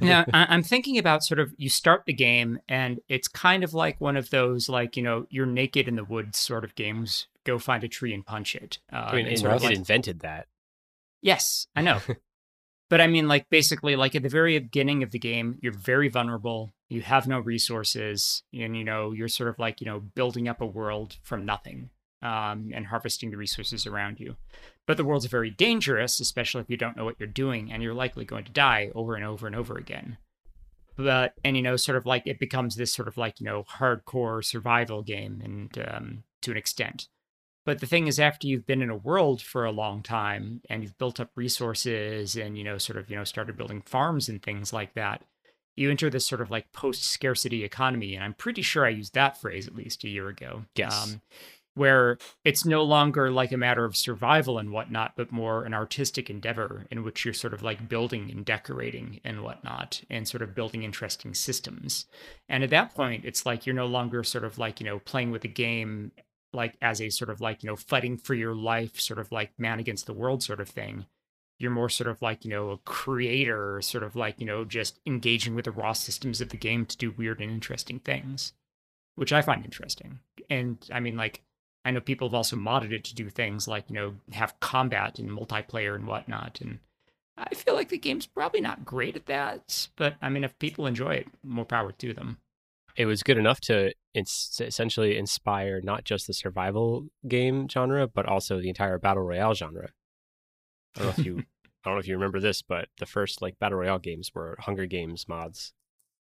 now, 0.02 0.24
I- 0.34 0.46
I'm 0.50 0.64
thinking 0.64 0.98
about 0.98 1.24
sort 1.24 1.40
of 1.40 1.54
you 1.58 1.70
start 1.70 2.04
the 2.06 2.14
game, 2.14 2.60
and 2.70 3.00
it's 3.10 3.28
kind 3.28 3.64
of 3.64 3.74
like 3.74 4.00
one 4.00 4.16
of 4.18 4.30
those 4.30 4.70
like 4.70 4.96
you 4.96 5.04
know 5.04 5.26
you're 5.30 5.46
naked 5.46 5.88
in 5.88 5.96
the 5.96 6.06
woods 6.06 6.40
sort 6.40 6.64
of 6.64 6.76
games. 6.76 7.28
Go 7.44 7.60
find 7.60 7.84
a 7.84 7.88
tree 7.88 8.14
and 8.14 8.26
punch 8.26 8.56
it. 8.56 8.80
Uh, 8.92 8.96
I 8.96 9.16
mean, 9.18 9.26
and 9.28 9.36
it, 9.36 9.44
it 9.44 9.62
like- 9.64 9.76
invented 9.76 10.22
that. 10.22 10.48
Yes, 11.22 11.68
I 11.76 11.82
know. 11.82 12.00
but 12.90 13.02
I 13.02 13.08
mean, 13.08 13.28
like, 13.28 13.50
basically, 13.50 13.96
like 13.96 14.16
at 14.16 14.24
the 14.24 14.30
very 14.30 14.58
beginning 14.60 15.04
of 15.04 15.12
the 15.12 15.20
game, 15.20 15.58
you're 15.62 15.74
very 15.74 16.10
vulnerable. 16.10 16.72
You 16.90 17.02
have 17.02 17.28
no 17.28 17.40
resources. 17.40 18.44
And, 18.54 18.78
you 18.78 18.84
know, 18.84 19.12
you're 19.12 19.28
sort 19.28 19.50
of 19.50 19.60
like, 19.60 19.82
you 19.82 19.86
know, 19.86 20.00
building 20.00 20.48
up 20.48 20.62
a 20.62 20.66
world 20.66 21.18
from 21.24 21.46
nothing 21.46 21.90
um, 22.22 22.72
and 22.74 22.88
harvesting 22.88 23.32
the 23.32 23.38
resources 23.38 23.86
around 23.86 24.20
you. 24.20 24.36
But 24.86 24.98
the 24.98 25.06
world's 25.06 25.26
very 25.26 25.50
dangerous, 25.50 26.20
especially 26.20 26.62
if 26.62 26.70
you 26.70 26.78
don't 26.78 26.96
know 26.96 27.06
what 27.06 27.20
you're 27.20 27.28
doing, 27.28 27.72
and 27.72 27.82
you're 27.82 27.94
likely 27.94 28.26
going 28.26 28.46
to 28.46 28.52
die 28.52 28.92
over 28.94 29.16
and 29.16 29.26
over 29.26 29.48
and 29.48 29.56
over 29.56 29.78
again. 29.78 30.18
But, 30.98 31.34
and, 31.44 31.58
you 31.58 31.64
know, 31.64 31.76
sort 31.76 31.98
of 31.98 32.06
like 32.06 32.24
it 32.26 32.40
becomes 32.40 32.76
this 32.76 32.94
sort 32.94 33.08
of 33.08 33.18
like, 33.18 33.40
you 33.40 33.46
know, 33.46 33.64
hardcore 33.64 34.44
survival 34.44 35.02
game 35.02 35.42
and 35.44 35.88
um, 35.88 36.24
to 36.42 36.52
an 36.52 36.58
extent. 36.58 37.08
But 37.66 37.80
the 37.80 37.88
thing 37.88 38.08
is, 38.08 38.20
after 38.20 38.48
you've 38.48 38.68
been 38.68 38.84
in 38.84 38.92
a 38.92 38.96
world 38.96 39.42
for 39.42 39.66
a 39.66 39.72
long 39.72 40.04
time 40.04 40.62
and 40.70 40.84
you've 40.84 40.98
built 40.98 41.20
up 41.20 41.32
resources 41.36 42.36
and, 42.36 42.58
you 42.58 42.64
know, 42.64 42.78
sort 42.78 42.98
of, 42.98 43.10
you 43.10 43.16
know, 43.16 43.24
started 43.24 43.58
building 43.58 43.82
farms 43.82 44.30
and 44.30 44.42
things 44.42 44.72
like 44.72 44.94
that, 44.94 45.24
you 45.76 45.90
enter 45.90 46.10
this 46.10 46.28
sort 46.28 46.42
of 46.42 46.52
like 46.52 46.72
post 46.72 47.04
scarcity 47.04 47.64
economy. 47.64 48.16
And 48.16 48.24
I'm 48.24 48.36
pretty 48.36 48.62
sure 48.62 48.86
I 48.86 48.90
used 48.90 49.16
that 49.16 49.42
phrase 49.42 49.68
at 49.68 49.76
least 49.76 50.04
a 50.04 50.10
year 50.10 50.30
ago. 50.30 50.66
Yes. 50.76 51.14
Um, 51.14 51.22
where 51.74 52.18
it's 52.46 52.66
no 52.66 52.84
longer 52.84 53.30
like 53.30 53.52
a 53.52 53.58
matter 53.58 53.84
of 53.84 53.98
survival 53.98 54.58
and 54.58 54.72
whatnot, 54.72 55.12
but 55.18 55.32
more 55.32 55.66
an 55.66 55.74
artistic 55.74 56.30
endeavor 56.30 56.86
in 56.90 57.04
which 57.04 57.26
you're 57.26 57.34
sort 57.34 57.54
of 57.54 57.62
like 57.62 57.90
building 57.90 58.32
and 58.32 58.46
decorating 58.46 59.20
and 59.26 59.44
whatnot, 59.44 60.02
and 60.10 60.26
sort 60.26 60.42
of 60.42 60.56
building 60.56 60.84
interesting 60.84 61.34
systems. 61.34 62.06
And 62.48 62.64
at 62.64 62.70
that 62.70 62.96
point, 62.96 63.26
it's 63.26 63.46
like 63.46 63.66
you're 63.66 63.76
no 63.76 63.88
longer 63.88 64.24
sort 64.24 64.46
of 64.46 64.58
like, 64.58 64.80
you 64.80 64.86
know, 64.86 65.00
playing 65.00 65.32
with 65.32 65.44
a 65.44 65.50
game 65.50 66.14
like 66.56 66.76
as 66.82 67.02
a 67.02 67.10
sort 67.10 67.30
of 67.30 67.42
like, 67.42 67.64
you 67.64 67.70
know, 67.70 67.76
fighting 67.76 68.18
for 68.18 68.34
your 68.34 68.56
life, 68.56 69.00
sort 69.00 69.20
of 69.20 69.32
like 69.32 69.52
man 69.60 69.80
against 69.80 70.06
the 70.06 70.14
world 70.14 70.42
sort 70.42 70.60
of 70.60 70.70
thing. 70.70 71.06
You're 71.58 71.72
more 71.72 71.90
sort 71.90 72.10
of 72.10 72.22
like, 72.22 72.44
you 72.44 72.52
know, 72.52 72.72
a 72.72 72.78
creator, 72.80 73.82
sort 73.82 74.04
of 74.04 74.16
like, 74.16 74.40
you 74.40 74.46
know, 74.46 74.66
just 74.66 75.00
engaging 75.06 75.56
with 75.56 75.66
the 75.66 75.72
raw 75.72 75.94
systems 75.94 76.42
of 76.42 76.50
the 76.50 76.58
game 76.58 76.86
to 76.86 76.98
do 76.98 77.12
weird 77.12 77.40
and 77.40 77.52
interesting 77.52 78.00
things, 78.00 78.54
which 79.16 79.32
I 79.32 79.42
find 79.42 79.64
interesting. 79.64 80.20
And 80.50 80.78
I 80.92 81.00
mean, 81.00 81.16
like, 81.16 81.44
I 81.86 81.92
know 81.92 82.02
people 82.02 82.28
have 82.28 82.34
also 82.34 82.56
modded 82.56 82.92
it 82.92 83.04
to 83.06 83.16
do 83.16 83.30
things 83.30 83.68
like, 83.68 83.86
you 83.90 83.96
know, 83.96 84.16
have 84.34 84.60
combat 84.60 85.20
and 85.20 85.30
multiplayer 85.30 85.96
and 85.96 86.08
whatnot. 86.08 86.60
And 86.60 86.80
I 87.38 87.54
feel 87.54 87.76
like 87.76 87.90
the 87.90 87.98
game's 87.98 88.26
probably 88.26 88.60
not 88.60 88.84
great 88.84 89.16
at 89.16 89.28
that. 89.28 89.88
But 89.96 90.16
I 90.22 90.30
mean, 90.30 90.44
if 90.44 90.58
people 90.60 90.88
enjoy 90.88 91.12
it, 91.12 91.28
more 91.44 91.66
power 91.66 91.92
to 91.92 92.14
them. 92.14 92.40
It 92.96 93.06
was 93.06 93.24
good 93.24 93.38
enough 93.38 93.60
to 93.62 93.94
ins- 94.14 94.62
essentially 94.64 95.18
inspire 95.18 95.82
not 95.82 96.06
just 96.06 96.28
the 96.28 96.34
survival 96.34 97.08
game 97.28 97.68
genre, 97.68 98.08
but 98.08 98.26
also 98.26 98.60
the 98.60 98.70
entire 98.70 98.98
battle 98.98 99.24
royale 99.24 99.54
genre. 99.54 99.90
I 100.96 101.00
don't 101.00 101.08
know 101.08 101.14
if 101.18 101.26
you, 101.26 101.38
I 101.66 101.90
don't 101.90 101.96
know 101.96 102.00
if 102.00 102.08
you 102.08 102.16
remember 102.16 102.40
this, 102.40 102.62
but 102.62 102.88
the 102.98 103.06
first 103.06 103.42
like 103.42 103.60
battle 103.60 103.80
royale 103.80 104.00
games 104.00 104.32
were 104.34 104.56
Hunger 104.60 104.86
Games 104.86 105.28
mods 105.28 105.74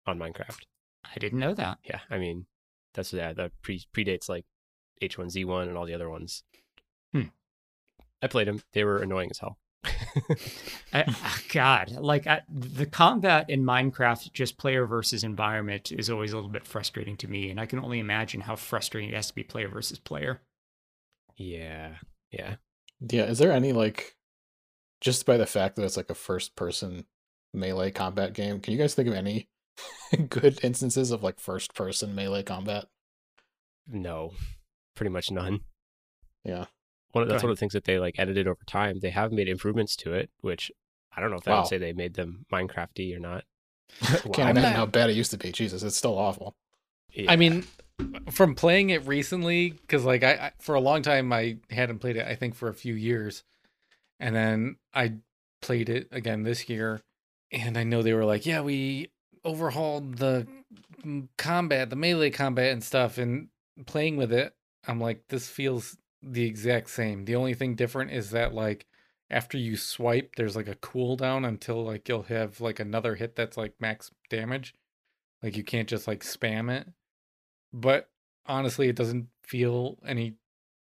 on 0.07 0.19
Minecraft. 0.19 0.63
I 1.05 1.19
didn't 1.19 1.39
know 1.39 1.55
that. 1.55 1.79
Yeah, 1.85 2.01
I 2.11 2.19
mean, 2.19 2.47
that's 2.93 3.13
yeah, 3.13 3.33
that 3.35 3.53
pre 3.63 3.85
predates 3.95 4.29
like 4.29 4.47
H1Z1 5.03 5.69
and 5.69 5.77
all 5.77 5.87
the 5.87 5.95
other 5.95 6.11
ones. 6.11 6.43
Hmm. 7.13 7.29
I 8.23 8.27
played 8.27 8.49
them. 8.49 8.63
They 8.73 8.85
were 8.85 8.99
annoying 8.99 9.31
as 9.31 9.39
hell. 9.39 9.59
I, 10.93 11.05
ah, 11.07 11.39
God, 11.53 11.93
like 11.93 12.27
I, 12.27 12.43
the 12.49 12.87
combat 12.87 13.51
in 13.51 13.65
Minecraft, 13.65 14.33
just 14.33 14.59
player 14.59 14.87
versus 14.87 15.25
environment, 15.25 15.93
is 15.93 16.11
always 16.11 16.33
a 16.33 16.37
little 16.37 16.51
bit 16.51 16.67
frustrating 16.67 17.17
to 17.19 17.29
me, 17.29 17.51
and 17.51 17.61
I 17.61 17.67
can 17.67 17.79
only 17.79 17.99
imagine 17.99 18.43
how 18.43 18.57
frustrating 18.57 19.11
it 19.11 19.17
has 19.17 19.29
to 19.29 19.35
be 19.35 19.43
player 19.43 19.69
versus 19.69 19.99
player. 19.99 20.43
yeah, 21.37 21.97
yeah. 22.31 22.57
Yeah, 23.01 23.25
is 23.25 23.39
there 23.39 23.53
any 23.53 23.73
like 23.73 24.17
just 25.01 25.27
by 25.27 25.37
the 25.37 25.47
fact 25.47 25.77
that 25.77 25.85
it's 25.85 25.97
like 25.97 26.11
a 26.11 26.15
first 26.15 26.57
person 26.57 27.05
melee 27.53 27.91
combat 27.91 28.33
game, 28.33 28.61
can 28.61 28.73
you 28.73 28.79
guys 28.79 28.95
think 28.95 29.09
of 29.09 29.15
any 29.15 29.49
good 30.29 30.59
instances 30.65 31.11
of 31.11 31.23
like 31.23 31.39
first 31.41 31.75
person 31.75 32.15
melee 32.15 32.43
combat? 32.43 32.87
No, 33.87 34.33
pretty 34.95 35.11
much 35.11 35.31
none. 35.31 35.61
Yeah. 36.45 36.67
One 37.15 37.23
of, 37.23 37.29
that's 37.31 37.43
one 37.43 37.51
of 37.51 37.57
the 37.57 37.61
things 37.61 37.73
that 37.73 37.85
they 37.85 37.99
like 37.99 38.17
edited 38.19 38.47
over 38.47 38.61
time. 38.67 39.01
They 39.01 39.11
have 39.11 39.33
made 39.33 39.49
improvements 39.49 39.97
to 39.97 40.13
it, 40.13 40.31
which 40.41 40.71
I 41.17 41.21
don't 41.21 41.31
know 41.31 41.37
if 41.37 41.47
I 41.49 41.53
Wow. 41.53 41.61
would 41.61 41.69
say 41.69 41.79
they 41.79 41.93
made 41.93 42.15
them 42.15 42.45
Minecrafty 42.53 43.17
or 43.17 43.21
not. 43.21 43.45
Can't 44.01 44.39
I'm 44.39 44.43
imagine 44.51 44.63
not- 44.63 44.73
how 44.77 44.87
bad 44.87 45.11
it 45.11 45.17
used 45.17 45.31
to 45.31 45.39
be. 45.39 45.53
Jesus, 45.53 45.83
it's 45.83 45.97
still 45.97 46.19
awful. 46.19 46.55
Yeah. 47.13 47.31
I 47.31 47.37
mean, 47.37 47.65
from 48.31 48.55
playing 48.57 48.91
it 48.91 49.07
recently, 49.07 49.71
because 49.71 50.05
like 50.05 50.25
I, 50.25 50.33
I 50.33 50.53
for 50.61 50.75
a 50.75 50.81
long 50.81 51.03
time 51.03 51.33
I 51.33 51.59
hadn't 51.71 52.01
played 52.01 52.17
it. 52.17 52.27
I 52.27 52.35
think 52.35 52.55
for 52.57 52.69
a 52.69 52.75
few 52.75 52.95
years, 52.95 53.45
and 54.19 54.35
then 54.35 54.77
I 54.93 55.15
played 55.63 55.89
it 55.89 56.09
again 56.11 56.43
this 56.43 56.69
year, 56.69 57.01
and 57.53 57.79
I 57.79 57.85
know 57.85 58.03
they 58.03 58.13
were 58.15 58.25
like, 58.25 58.45
yeah, 58.47 58.61
we 58.63 59.11
overhauled 59.45 60.17
the 60.19 60.49
combat, 61.39 61.91
the 61.91 61.97
melee 61.97 62.31
combat 62.31 62.73
and 62.73 62.83
stuff, 62.83 63.19
and 63.19 63.49
playing 63.87 64.17
with 64.17 64.33
it, 64.33 64.53
I'm 64.89 65.01
like, 65.01 65.23
this 65.29 65.49
feels 65.49 65.97
the 66.33 66.45
exact 66.45 66.91
same. 66.91 67.25
The 67.25 67.37
only 67.37 67.55
thing 67.55 67.75
different 67.75 68.11
is 68.13 68.31
that 68.31 68.55
like 68.55 68.87
after 69.31 69.59
you 69.59 69.77
swipe, 69.77 70.37
there's 70.37 70.57
like 70.57 70.69
a 70.69 70.77
cooldown 70.77 71.47
until 71.47 71.85
like 71.85 72.09
you'll 72.09 72.23
have 72.25 72.61
like 72.61 72.81
another 72.81 73.15
hit 73.15 73.37
that's 73.37 73.57
like 73.57 73.75
max 73.81 74.11
damage. 74.31 74.75
Like 75.43 75.57
you 75.57 75.65
can't 75.65 75.89
just 75.89 76.07
like 76.07 76.23
spam 76.23 76.71
it. 76.71 76.89
But 77.73 78.09
honestly, 78.47 78.89
it 78.89 78.97
doesn't 78.97 79.29
feel 79.43 79.99
any 80.07 80.35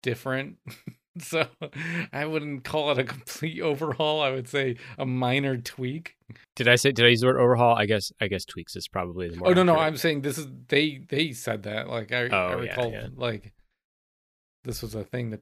different. 0.03 0.57
so 1.19 1.47
I 2.13 2.25
wouldn't 2.27 2.65
call 2.65 2.91
it 2.93 2.99
a 2.99 3.05
complete 3.05 3.61
overhaul. 3.63 4.21
I 4.21 4.31
would 4.31 4.49
say 4.49 4.77
a 4.99 5.07
minor 5.07 5.57
tweak. 5.57 6.17
did 6.57 6.69
I 6.69 6.77
say 6.77 6.93
did 6.93 7.05
I 7.05 7.09
use 7.09 7.21
the 7.21 7.29
word 7.29 7.39
overhaul? 7.39 7.77
I 7.77 7.87
guess 7.87 8.13
I 8.21 8.29
guess 8.29 8.45
tweaks 8.45 8.77
is 8.77 8.89
probably 8.89 9.29
the 9.29 9.37
oh, 9.37 9.39
more. 9.39 9.49
oh 9.49 9.53
no, 9.53 9.63
no, 9.63 9.73
accurate. 9.73 9.87
I'm 9.89 9.97
saying 9.97 10.23
this 10.23 10.39
is 10.39 10.47
they 10.69 11.01
they 11.09 11.33
said 11.33 11.65
that. 11.65 11.89
Like 11.89 12.13
I, 12.13 12.25
I 12.25 12.29
Oh, 12.29 12.63
yeah, 12.63 12.71
recall 12.71 12.93
yeah. 12.93 13.09
like 13.15 13.53
this 14.65 14.83
was 14.83 14.95
a 14.95 15.05
thing 15.05 15.31
that 15.31 15.41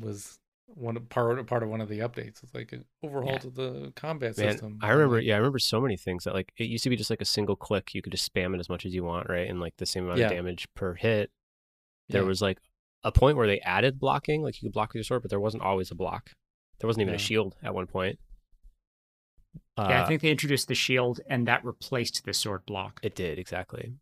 was 0.00 0.38
one 0.66 0.96
of- 0.96 1.08
part 1.08 1.44
part 1.48 1.62
of 1.64 1.68
one 1.68 1.80
of 1.80 1.88
the 1.88 1.98
updates. 1.98 2.42
It's 2.44 2.54
like 2.54 2.72
an 2.72 2.84
overhaul 3.02 3.32
Yeah. 3.32 3.38
to 3.38 3.50
the 3.50 3.92
combat 3.96 4.36
Man, 4.38 4.52
system. 4.52 4.78
I 4.82 4.90
remember. 4.90 5.18
Yeah, 5.20 5.34
I 5.34 5.38
remember 5.38 5.58
so 5.58 5.80
many 5.80 5.96
things 5.96 6.24
that 6.24 6.34
like 6.34 6.52
it 6.56 6.64
used 6.64 6.84
to 6.84 6.90
be 6.90 6.96
just 6.96 7.10
like 7.10 7.20
a 7.20 7.24
single 7.26 7.56
click. 7.56 7.92
You 7.94 8.02
could 8.02 8.12
just 8.12 8.32
spam 8.32 8.54
it 8.54 8.60
as 8.60 8.68
much 8.68 8.86
as 8.86 8.94
you 8.94 9.02
want, 9.02 9.28
right? 9.28 9.48
And 9.48 9.58
like 9.60 9.76
the 9.78 9.86
same 9.86 10.04
amount 10.04 10.20
Yeah. 10.20 10.26
of 10.26 10.32
damage 10.32 10.68
per 10.74 10.94
hit. 10.94 11.30
There 12.08 12.22
Yeah. 12.22 12.28
was 12.28 12.40
like 12.40 12.58
a 13.02 13.10
point 13.10 13.36
where 13.36 13.46
they 13.48 13.60
added 13.60 13.98
blocking, 13.98 14.42
like 14.42 14.60
you 14.62 14.68
could 14.68 14.72
block 14.74 14.90
with 14.90 14.96
your 14.96 15.04
sword, 15.04 15.22
but 15.22 15.30
there 15.30 15.40
wasn't 15.40 15.62
always 15.64 15.90
a 15.90 15.94
block. 15.96 16.30
There 16.78 16.86
wasn't 16.86 17.02
even 17.02 17.14
a 17.14 17.18
shield 17.18 17.56
at 17.62 17.74
one 17.74 17.86
point. 17.86 18.18
yeah, 19.78 19.84
Uh, 20.00 20.02
I 20.02 20.06
think 20.06 20.20
they 20.22 20.30
introduced 20.30 20.68
the 20.68 20.74
shield, 20.74 21.20
and 21.28 21.48
that 21.48 21.64
replaced 21.64 22.24
the 22.24 22.32
sword 22.34 22.64
block. 22.66 23.00
It 23.02 23.14
did 23.16 23.38
exactly. 23.38 23.94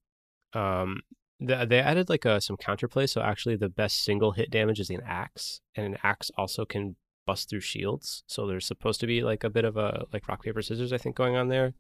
Um, 0.53 1.03
the, 1.41 1.67
they 1.67 1.79
added 1.79 2.09
like 2.09 2.27
uh, 2.27 2.41
some 2.41 2.57
counterplay, 2.57 3.09
so 3.09 3.21
actually 3.21 3.57
the 3.57 3.69
best 3.69 4.03
single 4.03 4.33
hit 4.33 4.51
damage 4.51 4.81
is 4.81 4.91
an 4.91 5.03
axe, 5.07 5.61
and 5.75 5.87
an 5.87 5.99
axe 6.03 6.31
also 6.37 6.65
can 6.65 6.97
bust 7.27 7.49
through 7.49 7.61
shields. 7.61 8.25
So 8.27 8.47
there's 8.47 8.67
supposed 8.67 9.01
to 9.01 9.07
be 9.07 9.23
like 9.23 9.45
a 9.45 9.51
bit 9.51 9.65
of 9.65 9.77
a 9.77 10.07
like 10.13 10.29
rock 10.29 10.43
paper 10.43 10.63
scissors, 10.63 10.93
I 10.93 10.99
think, 10.99 11.17
going 11.17 11.37
on 11.37 11.49
there. 11.49 11.75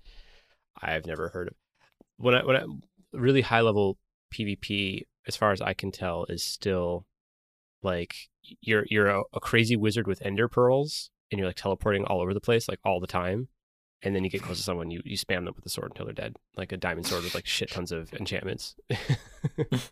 I've 0.81 1.07
never 1.07 1.31
heard 1.31 1.49
of 1.49 1.55
when 2.19 2.35
I 2.35 2.45
when 2.45 2.57
I 2.57 2.65
really 3.13 3.41
high 3.43 3.63
level 3.63 3.99
PvP, 4.33 5.03
as 5.27 5.37
far 5.37 5.53
as 5.53 5.61
I 5.61 5.75
can 5.75 5.91
tell, 5.91 6.27
is 6.29 6.45
still 6.45 7.07
like 7.83 8.15
you're 8.61 8.85
you're 8.89 9.09
a, 9.09 9.23
a 9.33 9.41
crazy 9.41 9.77
wizard 9.77 10.07
with 10.07 10.25
ender 10.25 10.49
pearls, 10.49 11.11
and 11.33 11.39
you're 11.39 11.49
like 11.49 11.57
teleporting 11.57 12.05
all 12.05 12.21
over 12.21 12.35
the 12.35 12.41
place, 12.41 12.69
like 12.69 12.81
all 12.85 13.01
the 13.01 13.07
time 13.07 13.49
and 14.03 14.15
then 14.15 14.25
you 14.25 14.31
get 14.31 14.43
close 14.43 14.59
to 14.59 14.63
someone, 14.63 14.91
you, 14.91 15.03
you 15.05 15.17
spam 15.17 15.45
them 15.45 15.55
with 15.55 15.65
the 15.65 15.71
sword 15.71 15.91
until 15.93 16.07
they're 16.07 16.15
dead, 16.15 16.37
like 16.57 16.73
a 16.73 16.77
diamond 16.77 17.07
sword 17.07 17.25
with 17.25 17.35
like 17.35 17.47
shit 17.57 17.71
tons 17.71 17.93
of 17.93 18.13
enchantments. 18.15 18.77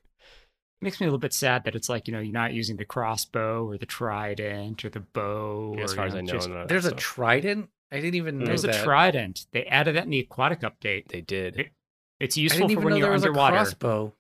makes 0.83 1.01
me 1.01 1.07
a 1.07 1.09
little 1.09 1.19
bit 1.19 1.33
sad 1.33 1.65
that 1.65 1.75
it's 1.75 1.89
like 1.89 2.07
you 2.07 2.13
know 2.13 2.21
you're 2.21 2.33
not 2.33 2.53
using 2.53 2.77
the 2.77 2.85
crossbow 2.85 3.67
or 3.67 3.79
the 3.79 3.87
trident 3.87 4.85
or 4.85 4.91
the 4.91 5.01
bow. 5.01 5.75
as 5.83 5.95
far 5.95 6.05
you 6.05 6.09
as 6.09 6.15
I 6.15 6.21
know, 6.21 6.33
just- 6.33 6.49
none 6.49 6.59
of 6.59 6.63
that 6.65 6.73
There's 6.73 6.85
a 6.85 6.91
stuff. 6.91 7.01
trident. 7.01 7.71
I 7.93 7.97
didn't 7.97 8.17
even 8.17 8.37
mm. 8.37 8.39
know 8.41 8.47
there's 8.47 8.65
a 8.65 8.83
trident. 8.83 9.47
They 9.53 9.65
added 9.65 9.97
that 9.97 10.05
in 10.05 10.11
the 10.11 10.21
aquatic 10.21 10.61
update. 10.61 11.09
they 11.09 11.21
did. 11.21 11.57
It- 11.59 11.73
It's 12.21 12.37
I 12.37 12.41
useful 12.43 12.69
didn't 12.69 12.83
for 12.83 12.83
even 12.83 12.85
when 12.85 12.91
know 12.93 12.97
you're 12.99 13.07
there 13.07 13.13
was 13.13 13.23
underwater. 13.25 13.55
a 13.57 13.59
crossbow. 13.59 14.13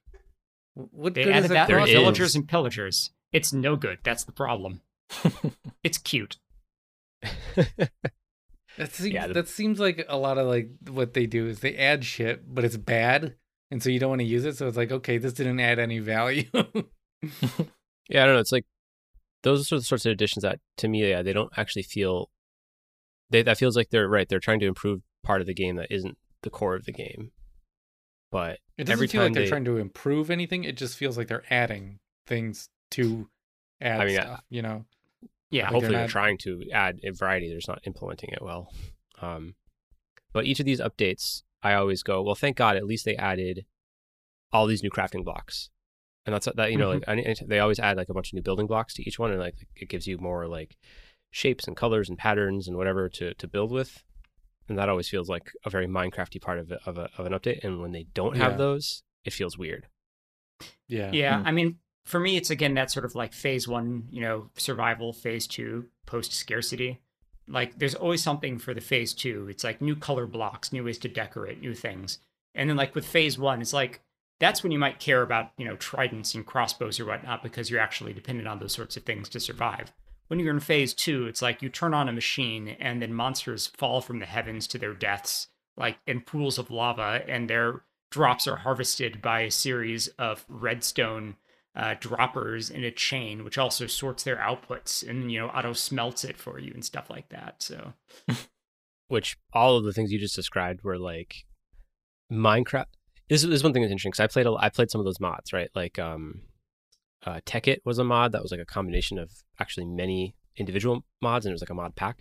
What 0.75 1.15
They 1.15 1.25
good 1.25 1.31
is 1.31 1.45
added 1.45 1.51
that 1.57 1.69
There 1.69 1.79
in 1.79 1.87
villagers 1.87 2.35
and 2.35 2.47
pillagers. 2.49 3.11
It's 3.33 3.53
no 3.53 3.77
good. 3.77 3.99
That's 4.03 4.25
the 4.25 4.33
problem. 4.33 4.81
It's 5.85 5.99
cute. 5.99 6.39
That 8.79 8.93
seems, 8.93 9.13
Yeah, 9.15 9.27
the- 9.29 9.35
that 9.35 9.49
seems 9.49 9.79
like 9.81 10.05
a 10.09 10.17
lot 10.19 10.39
of 10.39 10.47
like 10.47 10.69
what 10.89 11.15
they 11.15 11.27
do 11.27 11.47
is 11.47 11.61
they 11.61 11.77
add 11.77 12.05
shit, 12.05 12.53
but 12.55 12.65
it's 12.65 12.77
bad, 12.77 13.35
and 13.71 13.83
so 13.83 13.89
you 13.91 13.99
don't 13.99 14.11
want 14.11 14.21
to 14.21 14.27
use 14.27 14.45
it. 14.45 14.57
So 14.57 14.69
it's 14.69 14.77
like, 14.77 14.93
okay, 14.93 15.19
this 15.19 15.33
didn't 15.33 15.61
add 15.61 15.79
any 15.79 15.99
value. 15.99 16.45
yeah, 16.55 18.23
I 18.23 18.27
don't 18.27 18.35
know. 18.35 18.39
It's 18.41 18.53
like 18.53 18.67
those 19.43 19.71
are 19.73 19.77
the 19.77 19.83
sorts 19.85 20.07
of 20.07 20.13
additions 20.13 20.43
that 20.43 20.61
to 20.79 20.89
me, 20.89 21.09
yeah, 21.09 21.23
they 21.23 21.33
don't 21.33 21.53
actually 21.57 21.83
feel. 21.85 22.31
They 23.31 23.43
that 23.43 23.59
feels 23.59 23.77
like 23.77 23.91
they're 23.91 24.09
right. 24.09 24.29
They're 24.29 24.41
trying 24.41 24.61
to 24.61 24.67
improve 24.67 25.01
part 25.25 25.41
of 25.41 25.47
the 25.47 25.55
game 25.55 25.77
that 25.77 25.91
isn't 25.91 26.17
the 26.43 26.51
core 26.51 26.75
of 26.77 26.85
the 26.85 26.93
game. 26.93 27.33
But 28.31 28.59
it 28.77 28.85
doesn't 28.85 28.93
Every 28.93 29.07
feel 29.09 29.23
like 29.23 29.33
they're 29.33 29.45
they- 29.45 29.49
trying 29.49 29.65
to 29.65 29.79
improve 29.79 30.31
anything. 30.31 30.65
It 30.65 30.77
just 30.77 30.97
feels 30.97 31.17
like 31.17 31.29
they're 31.29 31.45
adding 31.51 31.99
things 32.27 32.69
to 32.93 33.29
add 33.81 34.01
I 34.01 34.05
mean, 34.07 34.19
I- 34.19 34.23
stuff. 34.23 34.45
You 34.51 34.63
know, 34.63 34.85
Yeah. 35.51 35.65
Like, 35.65 35.73
hopefully 35.73 35.81
they're 35.81 35.99
they're 35.99 36.07
not- 36.07 36.11
trying 36.11 36.39
to 36.39 36.63
add 36.73 37.01
a 37.05 37.11
variety. 37.13 37.49
They're 37.49 37.59
just 37.59 37.69
not 37.69 37.87
implementing 37.87 38.31
it 38.33 38.43
well. 38.43 38.73
Um, 39.23 39.55
but 40.33 40.45
each 40.45 40.61
of 40.61 40.67
these 40.67 40.81
updates, 40.81 41.43
I 41.63 41.75
always 41.75 42.03
go, 42.03 42.23
well, 42.23 42.35
thank 42.35 42.57
God, 42.57 42.77
at 42.77 42.85
least 42.85 43.05
they 43.05 43.17
added 43.17 43.65
all 44.53 44.67
these 44.67 44.83
new 44.83 44.91
crafting 44.91 45.25
blocks, 45.25 45.71
and 46.25 46.35
that's 46.35 46.47
that. 46.55 46.71
You 46.73 46.79
know, 46.79 46.91
like 46.91 47.05
any, 47.09 47.25
any- 47.25 47.37
they 47.47 47.59
always 47.61 47.79
add 47.79 47.97
like 47.97 48.09
a 48.09 48.15
bunch 48.15 48.29
of 48.31 48.35
new 48.35 48.43
building 48.43 48.67
blocks 48.67 48.95
to 48.95 49.03
each 49.09 49.19
one, 49.19 49.31
and 49.31 49.41
like 49.41 49.67
it 49.75 49.89
gives 49.89 50.07
you 50.07 50.19
more 50.19 50.47
like 50.47 50.77
shapes 51.31 51.67
and 51.67 51.77
colors 51.77 52.09
and 52.09 52.17
patterns 52.19 52.69
and 52.69 52.77
whatever 52.77 53.09
to 53.09 53.35
to 53.35 53.49
build 53.49 53.71
with. 53.73 54.03
And 54.69 54.77
that 54.79 54.89
always 54.89 55.09
feels 55.09 55.29
like 55.29 55.53
a 55.65 55.71
very 55.71 55.87
Minecrafty 55.87 56.41
part 56.43 56.59
of 56.59 56.73
a, 56.73 56.81
of, 56.87 56.99
a, 56.99 57.09
of 57.19 57.25
an 57.27 57.33
update. 57.33 57.63
And 57.63 57.81
when 57.81 57.93
they 57.93 58.07
don't 58.15 58.37
have 58.37 58.53
Yeah. 58.53 58.59
those, 58.59 59.05
it 59.25 59.33
feels 59.33 59.57
weird. 59.57 59.87
yeah, 60.89 61.13
Yeah, 61.13 61.41
Hmm. 61.41 61.47
I 61.47 61.53
mean, 61.53 61.79
for 62.07 62.19
me, 62.21 62.37
it's 62.37 62.51
again 62.51 62.75
that 62.75 62.91
sort 62.91 63.05
of 63.05 63.15
like 63.15 63.33
phase 63.35 63.69
one, 63.69 64.09
you 64.11 64.23
know, 64.23 64.49
survival, 64.57 65.13
phase 65.13 65.47
two, 65.47 65.87
post 66.07 66.33
scarcity. 66.33 67.01
Like, 67.49 67.79
there's 67.79 67.95
always 67.95 68.23
something 68.23 68.59
for 68.59 68.75
the 68.75 68.81
phase 68.81 69.13
two. 69.13 69.47
It's 69.49 69.63
like 69.63 69.81
new 69.81 69.95
color 69.95 70.27
blocks, 70.27 70.73
new 70.73 70.83
ways 70.83 70.99
to 70.99 71.09
decorate, 71.09 71.61
new 71.61 71.75
things. 71.75 72.19
And 72.55 72.69
then, 72.69 72.77
like, 72.77 72.95
with 72.95 73.07
phase 73.07 73.39
one, 73.39 73.61
it's 73.61 73.73
like 73.73 74.01
that's 74.39 74.63
when 74.63 74.73
you 74.73 74.79
might 74.79 75.01
care 75.01 75.23
about 75.23 75.51
you 75.57 75.65
know 75.65 75.77
tridents 75.77 76.35
and 76.35 76.47
crossbows 76.47 77.01
or 77.01 77.07
whatnot 77.07 77.43
because 77.43 77.71
you're 77.71 77.81
actually 77.81 78.13
dependent 78.13 78.49
on 78.49 78.59
those 78.59 78.73
sorts 78.73 78.97
of 78.97 79.03
things 79.05 79.29
to 79.29 79.41
survive 79.41 79.93
when 80.29 80.39
you're 80.39 80.55
in 80.55 80.61
phase 80.61 80.93
two 80.95 81.27
it's 81.27 81.43
like 81.43 81.63
you 81.63 81.69
turn 81.69 81.95
on 81.95 82.09
a 82.09 82.13
machine 82.13 82.77
and 82.81 83.01
then 83.01 83.13
monsters 83.13 83.67
fall 83.67 84.01
from 84.01 84.19
the 84.19 84.27
heavens 84.27 84.67
to 84.67 84.79
their 84.79 84.95
deaths 84.95 85.49
like 85.77 85.99
in 86.07 86.21
pools 86.21 86.59
of 86.59 86.71
lava 86.71 87.23
and 87.29 87.49
their 87.49 87.83
drops 88.11 88.47
are 88.47 88.57
harvested 88.57 89.21
by 89.21 89.41
a 89.41 89.51
series 89.51 90.09
of 90.19 90.45
redstone 90.49 91.37
uh, 91.77 91.95
droppers 92.01 92.71
in 92.71 92.83
a 92.85 92.91
chain 92.91 93.45
which 93.45 93.59
also 93.59 93.87
sorts 93.87 94.23
their 94.23 94.37
outputs 94.37 95.07
and 95.09 95.31
you 95.31 95.39
know 95.39 95.49
auto 95.49 95.73
smelts 95.73 96.25
it 96.25 96.37
for 96.37 96.59
you 96.59 96.73
and 96.75 96.85
stuff 96.85 97.11
like 97.11 97.29
that 97.29 97.63
so 97.63 97.93
which 99.09 99.37
all 99.53 99.77
of 99.77 99.85
the 99.85 99.93
things 99.93 100.11
you 100.11 100.19
just 100.19 100.35
described 100.35 100.83
were 100.83 100.99
like 100.99 101.45
minecraft 102.33 102.87
this, 103.29 103.43
is 103.43 103.63
one 103.63 103.73
thing 103.73 103.83
that's 103.83 103.91
interesting 103.91 104.11
because 104.11 104.21
I 104.21 104.27
played 104.29 104.47
a, 104.47 104.55
I 104.59 104.69
played 104.69 104.91
some 104.91 105.01
of 105.01 105.05
those 105.05 105.21
mods, 105.21 105.53
right? 105.53 105.71
Like 105.75 105.99
um, 105.99 106.43
uh, 107.25 107.41
was 107.85 107.99
a 107.99 108.05
mod 108.05 108.33
that 108.33 108.43
was 108.43 108.53
like 108.53 108.61
a 108.61 108.67
combination 108.67 109.19
of 109.19 109.31
actually 109.59 109.87
many 109.87 110.37
individual 110.57 111.05
mods, 111.21 111.45
and 111.45 111.51
it 111.51 111.55
was 111.55 111.63
like 111.63 111.71
a 111.71 111.75
mod 111.75 111.97
pack. 111.97 112.21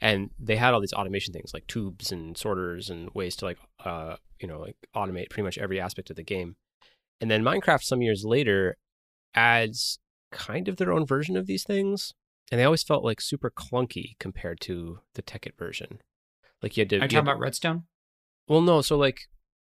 And 0.00 0.30
they 0.38 0.56
had 0.56 0.74
all 0.74 0.80
these 0.80 0.92
automation 0.92 1.32
things 1.32 1.52
like 1.54 1.66
tubes 1.66 2.12
and 2.12 2.36
sorters 2.36 2.90
and 2.90 3.10
ways 3.14 3.34
to 3.36 3.46
like 3.46 3.58
uh, 3.84 4.16
you 4.40 4.46
know 4.46 4.60
like 4.60 4.76
automate 4.94 5.30
pretty 5.30 5.42
much 5.42 5.58
every 5.58 5.80
aspect 5.80 6.10
of 6.10 6.16
the 6.16 6.22
game. 6.22 6.56
And 7.20 7.30
then 7.30 7.42
Minecraft, 7.42 7.82
some 7.82 8.02
years 8.02 8.24
later, 8.24 8.76
adds 9.36 9.98
kind 10.32 10.66
of 10.68 10.76
their 10.76 10.92
own 10.92 11.06
version 11.06 11.36
of 11.36 11.46
these 11.46 11.62
things, 11.64 12.12
and 12.50 12.58
they 12.60 12.64
always 12.64 12.82
felt 12.82 13.04
like 13.04 13.20
super 13.20 13.50
clunky 13.50 14.18
compared 14.18 14.60
to 14.62 15.00
the 15.14 15.22
Tekkit 15.22 15.56
version. 15.58 16.00
Like 16.62 16.76
you 16.76 16.80
had 16.82 16.90
to. 16.90 16.96
Are 16.96 17.02
you 17.02 17.08
talking 17.08 17.18
about 17.18 17.38
Redstone? 17.38 17.84
Well, 18.48 18.60
no. 18.62 18.80
So 18.80 18.96
like 18.96 19.20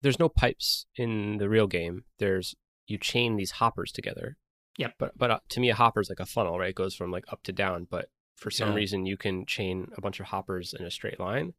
there's 0.02 0.20
no 0.20 0.30
pipes 0.30 0.88
in 0.96 1.38
the 1.38 1.48
real 1.48 1.68
game. 1.68 2.04
There's 2.20 2.56
you 2.88 2.98
chain 2.98 3.36
these 3.38 3.52
hoppers 3.52 3.92
together. 3.92 4.38
Yep. 4.78 4.94
But 4.98 5.18
but 5.18 5.32
uh, 5.32 5.40
to 5.50 5.60
me, 5.60 5.70
a 5.70 5.76
hopper 5.76 6.02
is 6.02 6.10
like 6.10 6.20
a 6.20 6.26
funnel, 6.26 6.58
right? 6.58 6.70
It 6.70 6.76
goes 6.76 6.96
from 6.96 7.12
like 7.12 7.26
up 7.32 7.44
to 7.44 7.52
down. 7.54 7.88
But 7.90 8.10
for 8.36 8.50
some 8.50 8.70
Yeah. 8.70 8.76
reason, 8.76 9.06
you 9.06 9.18
can 9.18 9.46
chain 9.46 9.88
a 9.96 10.02
bunch 10.02 10.20
of 10.20 10.28
hoppers 10.28 10.74
in 10.78 10.86
a 10.86 10.92
straight 10.92 11.20
line, 11.20 11.54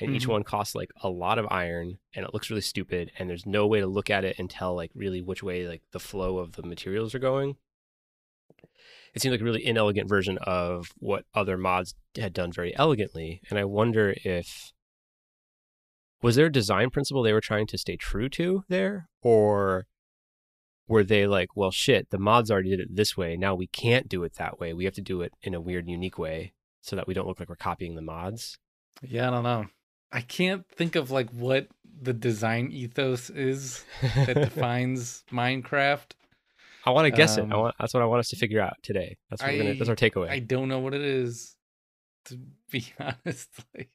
and 0.00 0.14
each 0.14 0.24
Mhm. 0.26 0.30
one 0.32 0.44
costs 0.44 0.74
like 0.74 0.90
a 1.02 1.08
lot 1.10 1.38
of 1.38 1.46
iron, 1.50 1.98
and 2.14 2.24
it 2.24 2.32
looks 2.34 2.48
really 2.50 2.62
stupid. 2.62 3.12
And 3.18 3.28
there's 3.28 3.46
no 3.46 3.66
way 3.66 3.80
to 3.80 3.86
look 3.86 4.10
at 4.10 4.24
it 4.24 4.38
and 4.38 4.48
tell 4.50 4.74
like 4.74 4.90
really 4.94 5.20
which 5.20 5.42
way 5.42 5.68
like 5.68 5.82
the 5.92 6.00
flow 6.00 6.38
of 6.38 6.52
the 6.52 6.62
materials 6.62 7.14
are 7.14 7.18
going. 7.20 7.56
It 9.12 9.20
seems 9.22 9.32
like 9.32 9.40
a 9.40 9.44
really 9.44 9.64
inelegant 9.66 10.08
version 10.08 10.38
of 10.38 10.92
what 10.98 11.24
other 11.34 11.58
mods 11.58 11.94
had 12.16 12.32
done 12.32 12.52
very 12.52 12.74
elegantly, 12.76 13.40
and 13.50 13.58
I 13.58 13.64
wonder 13.64 14.14
if 14.24 14.72
was 16.22 16.36
there 16.36 16.46
a 16.46 16.52
design 16.52 16.90
principle 16.90 17.22
they 17.22 17.32
were 17.32 17.40
trying 17.40 17.66
to 17.68 17.78
stay 17.78 17.96
true 17.96 18.28
to 18.28 18.64
there 18.68 19.08
or 19.22 19.86
were 20.86 21.02
they 21.02 21.26
like 21.26 21.56
well 21.56 21.70
shit 21.70 22.10
the 22.10 22.18
mods 22.18 22.50
already 22.50 22.68
did 22.70 22.80
it 22.80 22.94
this 22.94 23.16
way 23.16 23.36
now 23.38 23.54
we 23.54 23.66
can't 23.66 24.06
do 24.08 24.22
it 24.24 24.34
that 24.34 24.60
way 24.60 24.74
we 24.74 24.84
have 24.84 24.92
to 24.94 25.00
do 25.00 25.22
it 25.22 25.32
in 25.42 25.54
a 25.54 25.60
weird 25.60 25.88
unique 25.88 26.18
way 26.18 26.52
so 26.82 26.94
that 26.94 27.06
we 27.06 27.14
don't 27.14 27.26
look 27.26 27.40
like 27.40 27.48
we're 27.48 27.56
copying 27.56 27.94
the 27.94 28.02
mods 28.02 28.58
Yeah, 29.02 29.28
I 29.28 29.30
don't 29.30 29.44
know. 29.44 29.66
I 30.12 30.20
can't 30.22 30.66
think 30.68 30.96
of 30.96 31.10
like 31.10 31.30
what 31.30 31.68
the 32.02 32.12
design 32.12 32.70
ethos 32.72 33.30
is 33.30 33.84
that 34.16 34.34
defines 34.34 35.22
Minecraft. 35.30 36.12
i 36.86 36.90
want 36.90 37.04
to 37.06 37.10
guess 37.10 37.36
it 37.36 37.42
I 37.42 37.44
Um, 37.44 37.50
want, 37.60 37.74
that's 37.78 37.92
what 37.94 38.02
i 38.02 38.06
want 38.06 38.20
us 38.20 38.28
to 38.30 38.36
figure 38.36 38.60
out 38.60 38.76
today 38.82 39.16
that's 39.28 39.42
what 39.42 39.52
we're 39.52 39.58
gonna, 39.58 39.74
that's 39.74 39.88
our 39.90 39.96
takeaway 39.96 40.30
I 40.30 40.38
don't 40.38 40.68
know 40.68 40.78
what 40.78 40.94
it 40.94 41.02
is. 41.02 41.56
To 42.26 42.38
be 42.70 42.84
honest, 43.00 43.48
like 43.76 43.90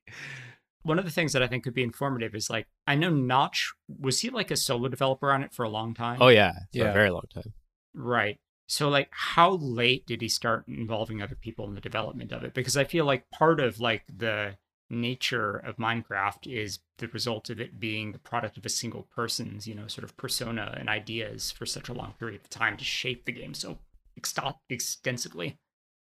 one 0.83 0.99
of 0.99 1.05
the 1.05 1.11
things 1.11 1.33
that 1.33 1.41
I 1.43 1.47
think 1.47 1.63
could 1.63 1.73
be 1.73 1.83
informative 1.83 2.33
is 2.35 2.49
like 2.49 2.67
I 2.87 2.95
know 2.95 3.09
Notch 3.09 3.73
was 3.87 4.19
he 4.21 4.29
like 4.29 4.51
a 4.51 4.57
solo 4.57 4.87
developer 4.87 5.31
on 5.31 5.43
it 5.43 5.53
for 5.53 5.63
a 5.63 5.69
long 5.69 5.93
time? 5.93 6.21
oh 6.21 6.27
yeah 6.29 6.51
for 6.71 6.79
Yeah. 6.79 6.89
a 6.89 6.93
very 6.93 7.09
long 7.11 7.23
time 7.33 7.53
right. 7.93 8.37
So 8.67 8.89
like 8.89 9.09
how 9.11 9.51
late 9.57 10.05
did 10.07 10.21
he 10.21 10.27
start 10.27 10.67
involving 10.67 11.21
other 11.21 11.35
people 11.35 11.67
in 11.67 11.75
the 11.75 11.81
development 11.81 12.31
of 12.31 12.43
it? 12.43 12.53
Because 12.53 12.75
I 12.77 12.83
feel 12.83 13.05
like 13.05 13.29
part 13.31 13.59
of 13.59 13.79
like 13.79 14.03
the 14.15 14.57
nature 14.89 15.55
of 15.57 15.77
Minecraft 15.77 16.45
is 16.47 16.79
the 16.97 17.07
result 17.07 17.49
of 17.49 17.59
it 17.59 17.79
being 17.79 18.11
the 18.11 18.19
product 18.19 18.57
of 18.57 18.65
a 18.65 18.69
single 18.69 19.03
person's, 19.15 19.67
you 19.67 19.75
know, 19.75 19.87
sort 19.87 20.03
of 20.03 20.15
persona 20.17 20.75
and 20.77 20.87
ideas 20.89 21.51
for 21.51 21.65
such 21.65 21.89
a 21.89 21.93
long 21.93 22.13
period 22.19 22.41
of 22.41 22.49
time 22.49 22.77
to 22.77 22.83
shape 22.83 23.25
the 23.25 23.31
game 23.31 23.53
so 23.53 23.79
exto- 24.19 24.57
extensively. 24.69 25.57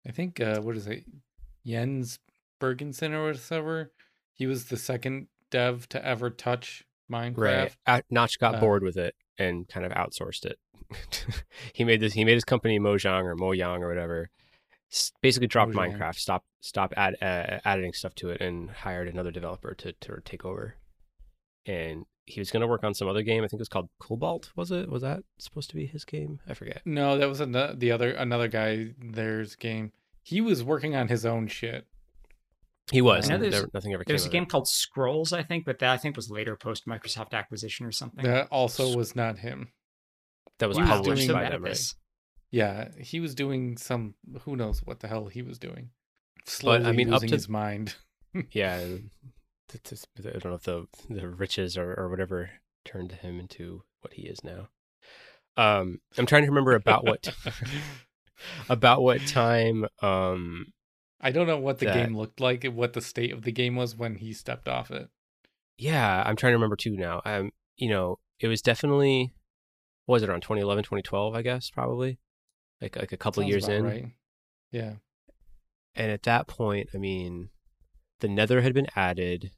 I 0.07 0.11
think 0.11 0.39
uh 0.39 0.61
what 0.61 0.75
is 0.77 0.87
it? 0.87 1.03
Jens 1.65 2.19
Bergensten 2.61 3.11
or 3.13 3.25
whatever. 3.25 3.91
He 4.33 4.45
was 4.47 4.65
the 4.65 4.77
second 4.77 5.27
dev 5.51 5.87
to 5.89 6.05
ever 6.05 6.29
touch 6.29 6.83
Minecraft. 7.11 7.75
right 7.87 8.03
notch 8.09 8.39
got 8.39 8.55
Uh, 8.55 8.59
bored 8.59 8.83
with 8.83 8.97
it 8.97 9.13
and 9.37 9.67
kind 9.67 9.85
of 9.85 9.91
outsourced 9.91 10.43
it 10.45 10.57
he 11.73 11.83
made 11.83 11.99
this 11.99 12.13
he 12.13 12.23
made 12.25 12.33
his 12.33 12.43
company 12.43 12.79
mojang 12.79 13.23
or 13.23 13.35
mojang 13.35 13.79
or 13.81 13.87
whatever 13.87 14.23
s- 14.23 14.44
basically 15.21 15.47
dropped 15.47 15.73
Mojang. 15.73 15.97
minecraft 15.97 16.15
stop 16.15 16.45
stop 16.61 16.93
add, 16.95 17.15
uh, 17.21 17.59
adding 17.65 17.91
stuff 17.93 18.15
to 18.15 18.29
it 18.29 18.41
and 18.41 18.69
hired 18.69 19.07
another 19.07 19.31
developer 19.31 19.73
to, 19.75 19.91
to 19.93 20.21
take 20.23 20.45
over 20.45 20.75
and 21.65 22.05
he 22.27 22.39
was 22.39 22.49
going 22.51 22.61
to 22.61 22.67
work 22.67 22.83
on 22.83 22.93
some 22.93 23.07
other 23.07 23.21
game 23.23 23.43
i 23.43 23.47
think 23.47 23.59
it 23.59 23.61
was 23.61 23.69
called 23.69 23.89
cobalt 23.99 24.51
was 24.55 24.71
it 24.71 24.89
was 24.89 25.01
that 25.01 25.23
supposed 25.37 25.69
to 25.69 25.75
be 25.75 25.85
his 25.85 26.05
game 26.05 26.39
i 26.47 26.53
forget 26.53 26.81
No, 26.85 27.17
that 27.17 27.27
was 27.27 27.41
ano- 27.41 27.73
the 27.75 27.91
other 27.91 28.11
another 28.11 28.47
guy. 28.47 28.93
There's 28.99 29.55
game. 29.55 29.91
He 30.23 30.41
was 30.41 30.63
working 30.63 30.95
on 30.95 31.07
his 31.07 31.25
own 31.25 31.47
shit. 31.47 31.85
he 32.91 33.01
was 33.01 33.25
I 33.25 33.29
know 33.29 33.35
and 33.35 33.43
there's- 33.43 33.61
there- 33.61 33.69
nothing 33.73 33.93
ever 33.93 34.03
came 34.03 34.11
There's 34.13 34.25
a 34.25 34.29
game 34.29 34.43
it. 34.43 34.49
called 34.49 34.67
Scrolls, 34.67 35.33
I 35.33 35.43
think, 35.43 35.65
but 35.65 35.79
that 35.79 35.89
I 35.91 35.97
think 35.97 36.15
was 36.15 36.29
later 36.31 36.55
post 36.55 36.87
Microsoft 36.87 37.33
acquisition 37.33 37.85
or 37.85 37.91
something. 37.91 38.23
That 38.25 38.47
also 38.51 38.95
was 38.95 39.15
not 39.15 39.39
him. 39.39 39.71
that 40.59 40.67
was 40.67 40.77
he 40.77 40.81
was 40.83 40.89
published 40.89 41.27
by 41.27 41.41
bad 41.43 41.51
them 41.53 41.63
right 41.63 41.69
this. 41.71 41.95
Yeah, 42.55 42.87
he 42.99 43.19
was 43.19 43.35
doing 43.35 43.75
some. 43.77 44.15
Who 44.43 44.55
knows 44.55 44.79
what 44.83 45.01
the 45.01 45.07
hell 45.09 45.27
he 45.27 45.41
was 45.41 45.59
doing? 45.59 45.89
Slowly 46.45 46.85
I 46.85 46.91
mean, 46.93 47.07
up 47.09 47.15
losing 47.15 47.29
to- 47.29 47.35
his 47.35 47.49
mind. 47.49 47.95
yeah 48.51 48.75
i 48.75 48.99
don't 49.69 50.45
know 50.45 50.53
if 50.55 50.63
the 50.63 50.85
the 51.09 51.27
riches 51.29 51.77
or, 51.77 51.93
or 51.93 52.09
whatever 52.09 52.49
turned 52.83 53.11
him 53.13 53.39
into 53.39 53.81
what 54.01 54.11
he 54.13 54.23
is 54.23 54.43
now 54.43 54.67
um 55.55 55.99
i'm 56.17 56.25
trying 56.25 56.43
to 56.43 56.49
remember 56.49 56.75
about 56.75 57.05
what 57.05 57.33
about 58.69 59.01
what 59.01 59.25
time 59.25 59.85
um 60.01 60.67
I 61.21 61.31
don't 61.31 61.47
know 61.47 61.57
what 61.57 61.79
the 61.79 61.85
that- 61.85 61.95
game 61.95 62.15
looked 62.15 62.39
like, 62.41 62.65
what 62.65 62.91
the 62.93 62.99
state 63.01 63.31
of 63.31 63.43
the 63.43 63.51
game 63.53 63.75
was 63.77 63.95
when 63.95 64.15
he 64.15 64.33
stepped 64.33 64.67
off 64.67 64.91
it. 64.91 65.07
yeah 65.77 66.21
i'm 66.25 66.35
trying 66.35 66.51
to 66.51 66.57
remember 66.57 66.75
too 66.75 66.95
now 66.97 67.21
um 67.25 67.51
you 67.77 67.89
know 67.89 68.19
it 68.41 68.47
was 68.49 68.61
definitely 68.61 69.33
was 70.07 70.21
it 70.23 70.29
around 70.29 70.41
2011 70.41 70.83
2012 70.83 71.35
i 71.35 71.41
guess 71.41 71.69
probably 71.69 72.19
like 72.81 72.95
like 72.95 73.11
a 73.11 73.17
couple 73.17 73.41
Sounds 73.43 73.49
years 73.51 73.67
in 73.67 73.83
right? 73.83 74.05
Yeah, 74.71 74.93
and 75.95 76.11
at 76.11 76.23
that 76.23 76.47
point 76.47 76.89
i 76.93 76.97
mean 76.97 77.49
the 78.19 78.27
nether 78.27 78.61
had 78.61 78.73
been 78.73 78.87
added 78.95 79.51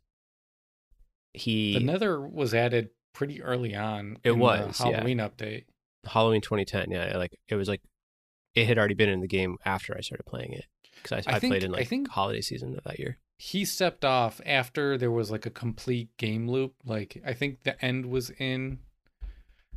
he 1.33 1.73
the 1.73 1.79
Nether 1.83 2.19
was 2.19 2.53
added 2.53 2.89
pretty 3.13 3.41
early 3.41 3.75
on. 3.75 4.17
It 4.23 4.31
was, 4.31 4.79
yeah. 4.79 4.85
Halloween 4.91 5.17
update. 5.19 5.65
halloween 6.05 6.41
2010 6.41 6.89
yeah 6.91 7.17
like 7.17 7.35
it 7.49 7.55
was 7.55 7.67
like 7.67 7.81
it 8.55 8.65
had 8.67 8.77
already 8.77 8.93
been 8.93 9.09
in 9.09 9.19
the 9.21 9.27
game 9.27 9.57
after 9.65 9.95
i 9.97 10.01
started 10.01 10.23
playing 10.25 10.53
it 10.53 10.65
because 11.03 11.27
I, 11.27 11.31
I 11.31 11.35
I, 11.35 11.39
think- 11.39 11.51
played 11.51 11.63
in 11.63 11.73
I 11.73 11.77
like 11.79 11.87
think- 11.87 12.09
holiday 12.09 12.41
season 12.41 12.75
of 12.77 12.83
that 12.85 12.97
year 12.99 13.17
He 13.37 13.65
stepped 13.65 14.03
off 14.05 14.39
after 14.45 14.97
there 14.97 15.11
was 15.11 15.29
like 15.29 15.45
a 15.45 15.51
complete 15.51 16.09
game 16.17 16.47
loop. 16.49 16.73
Like 16.85 17.21
I 17.25 17.33
think 17.33 17.61
the 17.63 17.83
end 17.85 18.07
was 18.07 18.31
in. 18.39 18.79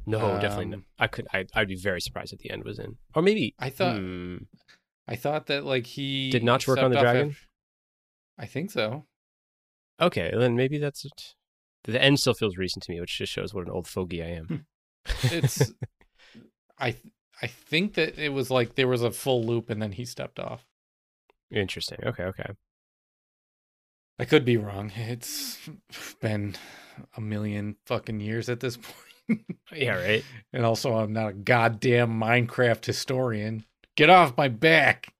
No 0.06 0.38
definitely 0.40 0.66
no. 0.66 0.76
Um, 0.76 0.84
i 0.98 1.06
could 1.06 1.26
I, 1.32 1.44
i'd 1.54 1.68
be 1.68 1.76
very 1.76 2.00
surprised 2.00 2.32
if 2.32 2.38
the 2.40 2.50
end 2.50 2.64
was 2.64 2.78
in 2.78 2.96
or 3.14 3.22
maybe 3.22 3.54
I 3.58 3.70
thought 3.70 3.96
hmm, 3.96 4.36
I 5.06 5.16
thought 5.16 5.46
that 5.46 5.64
like 5.64 5.86
he 5.86 6.30
Did 6.30 6.42
Notch 6.44 6.66
work 6.68 6.78
on 6.78 6.90
the 6.92 6.98
dragon? 6.98 7.30
af- 7.30 7.46
I 8.38 8.46
think 8.46 8.70
so. 8.70 9.04
okay 10.00 10.30
then 10.34 10.56
maybe 10.56 10.78
that's 10.78 11.04
it 11.04 11.34
the 11.84 12.02
end 12.02 12.20
still 12.20 12.34
feels 12.34 12.56
recent 12.56 12.82
to 12.84 12.92
me 12.92 13.00
which 13.00 13.16
just 13.18 13.32
shows 13.32 13.52
what 13.54 13.64
an 13.66 13.70
old 13.70 13.86
fogey 13.88 14.22
i 14.22 14.28
am 14.28 14.66
It's 15.24 15.72
I 16.78 16.92
th- 16.92 17.12
I 17.42 17.46
think 17.46 17.94
that 17.94 18.18
it 18.18 18.30
was 18.32 18.50
like 18.50 18.74
there 18.74 18.88
was 18.88 19.02
a 19.02 19.10
full 19.10 19.42
loop 19.44 19.70
and 19.70 19.80
then 19.80 19.92
he 19.92 20.04
stepped 20.04 20.38
off. 20.38 20.66
interesting 21.50 21.98
okay 22.04 22.24
okay 22.24 22.50
I 24.18 24.26
could 24.26 24.44
be 24.44 24.58
wrong. 24.58 24.92
It's 24.94 25.58
been 26.20 26.54
a 27.16 27.22
million 27.22 27.76
fucking 27.86 28.20
years 28.20 28.50
at 28.50 28.60
this 28.60 28.76
point. 28.86 29.09
Yeah 29.74 29.94
right 29.94 30.24
And 30.52 30.64
also 30.64 30.94
I'm 30.94 31.12
not 31.12 31.28
a 31.28 31.32
goddamn 31.32 32.18
Minecraft 32.20 32.84
historian. 32.84 33.64
Get 33.96 34.10
off 34.10 34.36
my 34.36 34.48
back. 34.48 35.12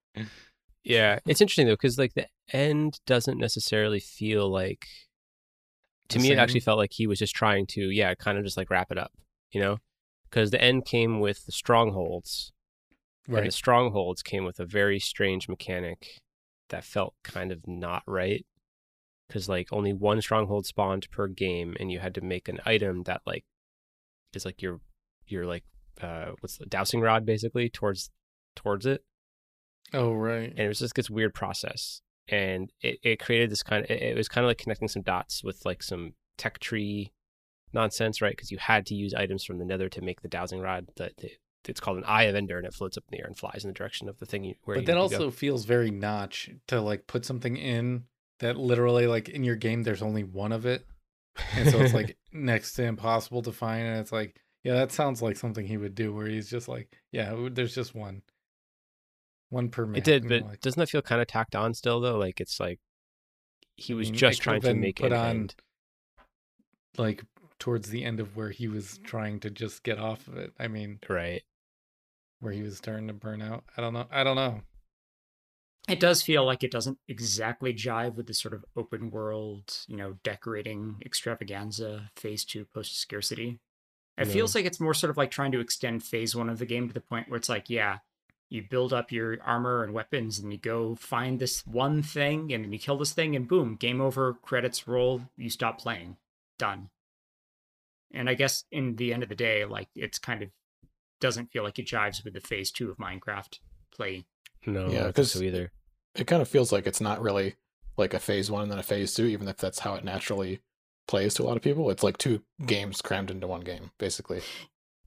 Yeah, 0.82 1.18
it's 1.26 1.40
interesting 1.40 1.66
though 1.66 1.74
because 1.74 1.98
like 1.98 2.14
the 2.14 2.26
end 2.52 2.98
doesn't 3.06 3.38
necessarily 3.38 4.00
feel 4.00 4.50
like. 4.50 4.86
To 6.08 6.18
The 6.18 6.24
me, 6.24 6.32
it 6.32 6.38
actually 6.38 6.60
felt 6.60 6.78
like 6.78 6.90
he 6.92 7.06
was 7.06 7.20
just 7.20 7.36
trying 7.36 7.66
to, 7.68 7.90
yeah, 7.90 8.14
kind 8.14 8.36
of 8.38 8.44
just 8.44 8.56
like 8.56 8.70
wrap 8.70 8.90
it 8.90 8.98
up, 8.98 9.12
you 9.52 9.60
know, 9.60 9.76
because 10.28 10.50
the 10.50 10.60
end 10.60 10.84
came 10.84 11.20
with 11.20 11.46
the 11.46 11.52
strongholds, 11.52 12.52
and 13.28 13.46
the 13.46 13.52
strongholds 13.52 14.22
came 14.22 14.44
with 14.44 14.58
a 14.58 14.64
very 14.64 14.98
strange 14.98 15.48
mechanic 15.48 16.20
that 16.70 16.82
felt 16.84 17.14
kind 17.22 17.52
of 17.52 17.68
not 17.68 18.02
right, 18.08 18.44
because 19.28 19.48
like 19.48 19.68
only 19.70 19.92
one 19.92 20.20
stronghold 20.20 20.66
spawned 20.66 21.08
per 21.12 21.28
game, 21.28 21.76
and 21.78 21.92
you 21.92 22.00
had 22.00 22.14
to 22.16 22.20
make 22.20 22.48
an 22.48 22.58
item 22.66 23.04
that 23.04 23.20
like 23.24 23.44
is 24.34 24.44
like 24.44 24.62
your 24.62 24.80
your 25.26 25.46
like 25.46 25.64
uh 26.02 26.32
what's 26.40 26.56
the 26.58 26.66
dowsing 26.66 27.00
rod 27.00 27.24
basically 27.26 27.68
towards 27.68 28.10
towards 28.56 28.86
it 28.86 29.02
Oh 29.92 30.12
right. 30.12 30.50
and 30.50 30.58
it 30.58 30.68
was 30.68 30.78
just 30.78 30.94
this 30.94 31.10
weird 31.10 31.34
process 31.34 32.00
and 32.28 32.70
it, 32.80 32.98
it 33.02 33.18
created 33.20 33.50
this 33.50 33.62
kind 33.62 33.84
of 33.84 33.90
it, 33.90 34.02
it 34.02 34.16
was 34.16 34.28
kind 34.28 34.44
of 34.44 34.48
like 34.48 34.58
connecting 34.58 34.88
some 34.88 35.02
dots 35.02 35.42
with 35.42 35.64
like 35.64 35.82
some 35.82 36.12
tech 36.38 36.58
tree 36.60 37.12
nonsense 37.72 38.20
right 38.22 38.32
because 38.32 38.50
you 38.50 38.58
had 38.58 38.86
to 38.86 38.94
use 38.94 39.14
items 39.14 39.44
from 39.44 39.58
the 39.58 39.64
nether 39.64 39.88
to 39.88 40.00
make 40.00 40.22
the 40.22 40.28
dowsing 40.28 40.60
rod 40.60 40.86
that 40.96 41.12
it's 41.68 41.80
called 41.80 41.98
an 41.98 42.04
eye 42.04 42.22
of 42.24 42.34
ender 42.34 42.56
and 42.56 42.66
it 42.66 42.72
floats 42.74 42.96
up 42.96 43.04
in 43.10 43.16
the 43.16 43.20
air 43.22 43.26
and 43.26 43.36
flies 43.36 43.64
in 43.64 43.68
the 43.68 43.74
direction 43.74 44.08
of 44.08 44.18
the 44.18 44.24
thing 44.26 44.42
you, 44.44 44.54
where 44.64 44.76
But 44.76 44.80
you 44.82 44.86
that 44.86 44.94
need 44.94 45.10
to 45.10 45.18
go. 45.18 45.24
also 45.26 45.30
feels 45.30 45.64
very 45.66 45.90
notch 45.90 46.50
to 46.68 46.80
like 46.80 47.06
put 47.06 47.24
something 47.26 47.56
in 47.56 48.04
that 48.38 48.56
literally 48.56 49.06
like 49.06 49.28
in 49.28 49.44
your 49.44 49.56
game 49.56 49.82
there's 49.82 50.02
only 50.02 50.24
one 50.24 50.52
of 50.52 50.64
it. 50.66 50.86
And 51.54 51.70
so 51.70 51.80
it's 51.80 51.94
like 51.94 52.16
next 52.32 52.74
to 52.74 52.84
impossible 52.84 53.42
to 53.42 53.52
find 53.52 53.86
and 53.86 53.98
it's 53.98 54.12
like 54.12 54.40
yeah, 54.62 54.74
that 54.74 54.92
sounds 54.92 55.22
like 55.22 55.36
something 55.36 55.66
he 55.66 55.78
would 55.78 55.94
do 55.94 56.14
where 56.14 56.26
he's 56.26 56.50
just 56.50 56.68
like, 56.68 56.94
yeah, 57.12 57.34
there's 57.50 57.74
just 57.74 57.94
one. 57.94 58.20
One 59.48 59.70
per 59.70 59.86
map. 59.86 59.98
it 59.98 60.04
did 60.04 60.28
but 60.28 60.42
like, 60.42 60.60
doesn't 60.60 60.78
that 60.78 60.90
feel 60.90 61.02
kind 61.02 61.20
of 61.20 61.26
tacked 61.26 61.56
on 61.56 61.74
still 61.74 62.00
though 62.00 62.18
like 62.18 62.40
it's 62.40 62.60
like 62.60 62.78
he 63.76 63.94
I 63.94 63.96
was 63.96 64.08
mm, 64.08 64.10
mean, 64.12 64.18
just 64.18 64.42
trying 64.42 64.60
to 64.60 64.74
make 64.74 65.00
put 65.00 65.12
an 65.12 65.18
on 65.18 65.26
end. 65.26 65.54
like 66.98 67.24
towards 67.58 67.88
the 67.90 68.04
end 68.04 68.20
of 68.20 68.36
where 68.36 68.50
he 68.50 68.68
was 68.68 68.98
trying 69.02 69.40
to 69.40 69.50
just 69.50 69.82
get 69.82 69.98
off 69.98 70.28
of 70.28 70.36
it. 70.36 70.52
I 70.58 70.68
mean, 70.68 71.00
right 71.08 71.42
where 72.40 72.52
he 72.52 72.62
was 72.62 72.76
starting 72.76 73.06
to 73.06 73.12
burn 73.12 73.42
out. 73.42 73.64
I 73.76 73.80
don't 73.80 73.92
know. 73.92 74.06
I 74.10 74.24
don't 74.24 74.36
know. 74.36 74.62
It 75.90 76.00
does 76.00 76.22
feel 76.22 76.44
like 76.44 76.62
it 76.62 76.70
doesn't 76.70 76.98
exactly 77.08 77.74
jive 77.74 78.14
with 78.14 78.26
the 78.26 78.34
sort 78.34 78.54
of 78.54 78.64
open 78.76 79.10
world, 79.10 79.84
you 79.88 79.96
know, 79.96 80.16
decorating 80.22 80.96
extravaganza 81.04 82.10
phase 82.16 82.44
two 82.44 82.64
post 82.64 82.98
scarcity. 82.98 83.58
It 84.16 84.26
No. 84.26 84.32
feels 84.32 84.54
like 84.54 84.64
it's 84.66 84.80
more 84.80 84.94
sort 84.94 85.10
of 85.10 85.16
like 85.16 85.30
trying 85.30 85.52
to 85.52 85.60
extend 85.60 86.04
phase 86.04 86.34
one 86.36 86.48
of 86.48 86.58
the 86.58 86.66
game 86.66 86.88
to 86.88 86.94
the 86.94 87.00
point 87.00 87.28
where 87.28 87.38
it's 87.38 87.48
like, 87.48 87.70
yeah, 87.70 87.98
you 88.48 88.62
build 88.62 88.92
up 88.92 89.10
your 89.12 89.40
armor 89.42 89.82
and 89.82 89.92
weapons 89.94 90.38
and 90.38 90.52
you 90.52 90.58
go 90.58 90.94
find 90.96 91.38
this 91.38 91.66
one 91.66 92.02
thing 92.02 92.52
and 92.52 92.64
then 92.64 92.72
you 92.72 92.78
kill 92.78 92.98
this 92.98 93.12
thing 93.12 93.34
and 93.34 93.48
boom, 93.48 93.76
game 93.76 94.00
over, 94.00 94.34
credits 94.34 94.86
roll, 94.86 95.22
you 95.36 95.48
stop 95.50 95.78
playing. 95.80 96.16
Done. 96.58 96.90
And 98.12 98.28
I 98.28 98.34
guess 98.34 98.64
in 98.72 98.96
the 98.96 99.12
end 99.14 99.22
of 99.22 99.28
the 99.28 99.34
day, 99.36 99.64
like 99.64 99.88
it's 99.94 100.18
kind 100.18 100.42
of 100.42 100.50
doesn't 101.20 101.52
feel 101.52 101.62
like 101.62 101.78
it 101.78 101.86
jives 101.86 102.24
with 102.24 102.34
the 102.34 102.40
phase 102.40 102.70
two 102.70 102.90
of 102.90 102.96
Minecraft 102.98 103.58
play. 103.94 104.24
no 104.66 104.80
Yeah, 104.82 104.86
I 104.86 104.92
don't 104.92 105.02
think 105.04 105.14
'cause 105.16 105.32
so 105.32 105.42
either 105.42 105.72
It 106.14 106.26
kind 106.26 106.42
of 106.42 106.48
feels 106.48 106.72
like 106.72 106.86
it's 106.86 107.00
not 107.00 107.20
really 107.20 107.54
like 107.96 108.14
a 108.14 108.18
phase 108.18 108.50
one 108.50 108.62
and 108.62 108.70
then 108.72 108.78
a 108.78 108.82
phase 108.82 109.14
two, 109.14 109.26
even 109.26 109.48
if 109.48 109.56
that's 109.58 109.80
how 109.80 109.94
it 109.94 110.04
naturally 110.04 110.60
plays 111.06 111.34
to 111.34 111.42
a 111.42 111.46
lot 111.46 111.56
of 111.56 111.62
people. 111.62 111.90
It's 111.90 112.02
like 112.02 112.18
two 112.18 112.42
games 112.66 113.00
crammed 113.02 113.30
into 113.30 113.46
one 113.46 113.60
game, 113.62 113.90
basically. 113.98 114.42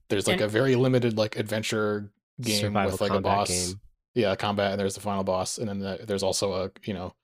There's 0.08 0.26
like 0.26 0.34
And- 0.34 0.42
a 0.44 0.48
very 0.48 0.76
limited 0.76 1.16
like 1.16 1.36
adventure 1.36 2.10
game 2.40 2.72
with 2.74 3.00
like 3.00 3.12
a 3.12 3.20
boss. 3.20 3.48
game. 3.48 3.80
Yeah, 4.14 4.36
combat, 4.36 4.70
and 4.72 4.80
there's 4.80 4.94
the 4.94 5.00
final 5.00 5.24
boss, 5.24 5.58
and 5.58 5.68
then 5.68 5.80
the, 5.80 5.98
there's 6.06 6.22
also 6.22 6.52
a 6.52 6.70
you 6.84 6.94
know, 6.94 7.14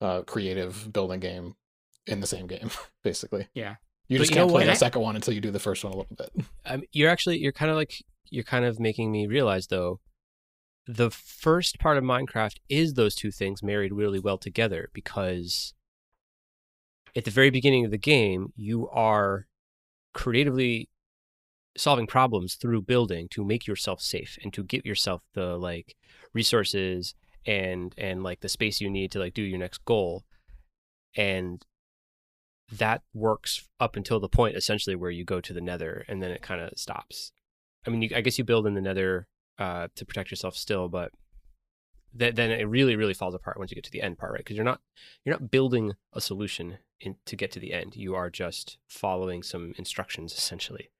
uh, 0.00 0.22
creative 0.22 0.92
building 0.92 1.20
game 1.20 1.54
in 2.08 2.20
the 2.20 2.26
same 2.26 2.48
game, 2.48 2.68
basically. 3.04 3.46
Yeah. 3.54 3.76
You 4.08 4.18
But 4.18 4.22
just 4.24 4.30
you 4.32 4.36
can't 4.38 4.50
play 4.50 4.64
the 4.64 4.72
I- 4.72 4.74
second 4.74 5.02
one 5.02 5.14
until 5.14 5.34
you 5.34 5.40
do 5.40 5.52
the 5.52 5.60
first 5.60 5.84
one 5.84 5.92
a 5.92 5.96
little 5.96 6.16
bit. 6.16 6.30
Mean, 6.68 6.86
you're 6.92 7.10
actually 7.10 7.38
you're 7.38 7.52
kind 7.52 7.70
of 7.70 7.76
like 7.76 7.94
you're 8.28 8.42
kind 8.44 8.64
of 8.64 8.80
making 8.80 9.12
me 9.12 9.26
realize 9.28 9.68
though 9.68 10.00
the 10.96 11.10
first 11.10 11.78
part 11.78 11.96
of 11.96 12.04
Minecraft 12.04 12.56
is 12.68 12.94
those 12.94 13.14
two 13.14 13.30
things 13.30 13.62
married 13.62 13.92
really 13.92 14.18
well 14.18 14.38
together 14.38 14.90
because 14.92 15.74
at 17.16 17.24
the 17.24 17.30
very 17.30 17.50
beginning 17.50 17.84
of 17.84 17.90
the 17.90 17.98
game 17.98 18.52
you 18.56 18.88
are 18.90 19.46
creatively 20.12 20.88
solving 21.76 22.06
problems 22.06 22.54
through 22.54 22.82
building 22.82 23.28
to 23.30 23.44
make 23.44 23.66
yourself 23.66 24.00
safe 24.00 24.38
and 24.42 24.52
to 24.52 24.62
get 24.62 24.84
yourself 24.84 25.22
the 25.34 25.56
like 25.56 25.96
resources 26.34 27.14
and 27.46 27.94
and 27.96 28.22
like 28.22 28.40
the 28.40 28.48
space 28.48 28.80
you 28.80 28.90
need 28.90 29.10
to 29.10 29.18
like 29.18 29.34
do 29.34 29.42
your 29.42 29.58
next 29.58 29.84
goal. 29.84 30.24
And 31.16 31.64
that 32.70 33.02
works 33.12 33.68
up 33.80 33.96
until 33.96 34.20
the 34.20 34.28
point 34.28 34.56
essentially 34.56 34.96
where 34.96 35.10
you 35.10 35.24
go 35.24 35.40
to 35.40 35.52
the 35.52 35.60
nether 35.60 36.04
and 36.08 36.22
then 36.22 36.30
it 36.30 36.42
kind 36.42 36.60
of 36.60 36.78
stops. 36.78 37.32
I 37.86 37.90
mean 37.90 38.02
you, 38.02 38.10
i 38.14 38.20
guess 38.20 38.38
you 38.38 38.44
build 38.44 38.66
in 38.66 38.74
the 38.74 38.80
nether 38.80 39.26
uh, 39.62 39.88
to 39.96 40.04
protect 40.04 40.30
yourself 40.32 40.54
still 40.56 40.88
but 40.88 41.10
th- 42.18 42.34
then 42.34 42.50
it 42.50 42.64
really 42.64 42.96
really 42.96 43.14
falls 43.14 43.34
apart 43.34 43.58
once 43.58 43.70
you 43.70 43.74
get 43.74 43.84
to 43.84 43.90
the 43.90 44.02
end 44.02 44.18
part 44.18 44.32
right 44.32 44.38
because 44.44 44.56
you're 44.56 44.64
not 44.72 44.80
you're 45.24 45.34
not 45.34 45.50
building 45.50 45.92
a 46.12 46.20
solution 46.20 46.78
in, 47.00 47.16
to 47.26 47.36
get 47.36 47.50
to 47.52 47.60
the 47.60 47.72
end 47.72 47.96
you 47.96 48.14
are 48.14 48.30
just 48.30 48.78
following 48.88 49.42
some 49.42 49.72
instructions 49.76 50.32
essentially 50.32 50.90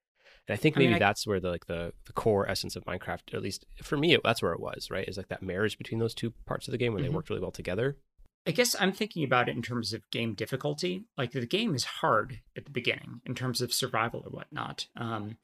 and 0.47 0.55
i 0.55 0.57
think 0.57 0.77
I 0.77 0.81
mean, 0.81 0.91
maybe 0.91 0.97
I- 1.03 1.07
that's 1.07 1.27
where 1.27 1.41
the 1.41 1.51
like 1.51 1.67
the, 1.67 1.93
the 2.07 2.13
core 2.13 2.49
essence 2.49 2.77
of 2.77 2.85
minecraft 2.85 3.35
at 3.35 3.43
least 3.43 3.65
for 3.83 3.97
me 3.97 4.17
that's 4.25 4.43
where 4.43 4.53
it 4.53 4.61
was 4.61 4.91
right 4.91 5.09
is 5.09 5.17
like 5.17 5.29
that 5.29 5.43
marriage 5.43 5.79
between 5.79 5.99
those 6.01 6.15
two 6.15 6.33
parts 6.47 6.67
of 6.69 6.73
the 6.73 6.79
game 6.79 6.93
where 6.93 7.01
Mhm. 7.03 7.07
they 7.07 7.15
worked 7.17 7.31
really 7.31 7.43
well 7.43 7.53
together 7.63 7.97
I 8.45 8.51
guess 8.51 8.75
I'm 8.81 8.91
thinking 8.93 9.23
about 9.23 9.49
it 9.49 9.55
in 9.55 9.63
terms 9.63 9.93
of 9.93 10.03
game 10.11 10.35
difficulty. 10.35 11.05
Like 11.17 11.31
the 11.31 11.47
game 11.47 11.77
is 11.77 11.85
hard 11.85 12.41
at 12.57 12.65
the 12.65 12.73
beginning 12.73 13.21
in 13.25 13.37
terms 13.37 13.61
of 13.63 13.73
survival 13.73 14.25
or 14.27 14.31
whatnot. 14.33 14.89
Um, 14.97 15.37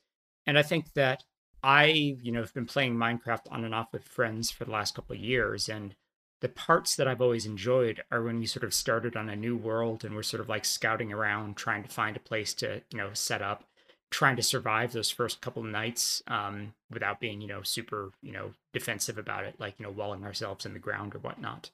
and 0.46 0.58
I 0.58 0.64
think 0.64 0.94
that 0.94 1.22
I, 1.62 2.16
you 2.22 2.32
know, 2.32 2.40
have 2.40 2.54
been 2.54 2.66
playing 2.66 2.96
Minecraft 2.96 3.50
on 3.50 3.64
and 3.64 3.74
off 3.74 3.92
with 3.92 4.04
friends 4.04 4.50
for 4.50 4.64
the 4.64 4.70
last 4.70 4.94
couple 4.94 5.16
of 5.16 5.22
years, 5.22 5.68
and 5.68 5.94
the 6.40 6.48
parts 6.48 6.94
that 6.96 7.08
I've 7.08 7.20
always 7.20 7.46
enjoyed 7.46 8.02
are 8.10 8.22
when 8.22 8.38
we 8.38 8.46
sort 8.46 8.64
of 8.64 8.72
started 8.72 9.16
on 9.16 9.28
a 9.28 9.36
new 9.36 9.56
world 9.56 10.04
and 10.04 10.14
we're 10.14 10.22
sort 10.22 10.40
of 10.40 10.48
like 10.48 10.64
scouting 10.64 11.12
around, 11.12 11.56
trying 11.56 11.82
to 11.82 11.88
find 11.88 12.16
a 12.16 12.20
place 12.20 12.54
to, 12.54 12.82
you 12.90 12.98
know, 12.98 13.10
set 13.12 13.42
up, 13.42 13.64
trying 14.10 14.36
to 14.36 14.42
survive 14.42 14.92
those 14.92 15.10
first 15.10 15.40
couple 15.40 15.64
of 15.64 15.68
nights 15.68 16.22
um, 16.28 16.74
without 16.90 17.18
being, 17.18 17.40
you 17.40 17.48
know, 17.48 17.62
super, 17.62 18.12
you 18.22 18.32
know, 18.32 18.52
defensive 18.72 19.18
about 19.18 19.44
it, 19.44 19.56
like 19.58 19.74
you 19.78 19.84
know, 19.84 19.90
walling 19.90 20.24
ourselves 20.24 20.64
in 20.64 20.74
the 20.74 20.78
ground 20.78 21.14
or 21.14 21.18
whatnot. 21.18 21.70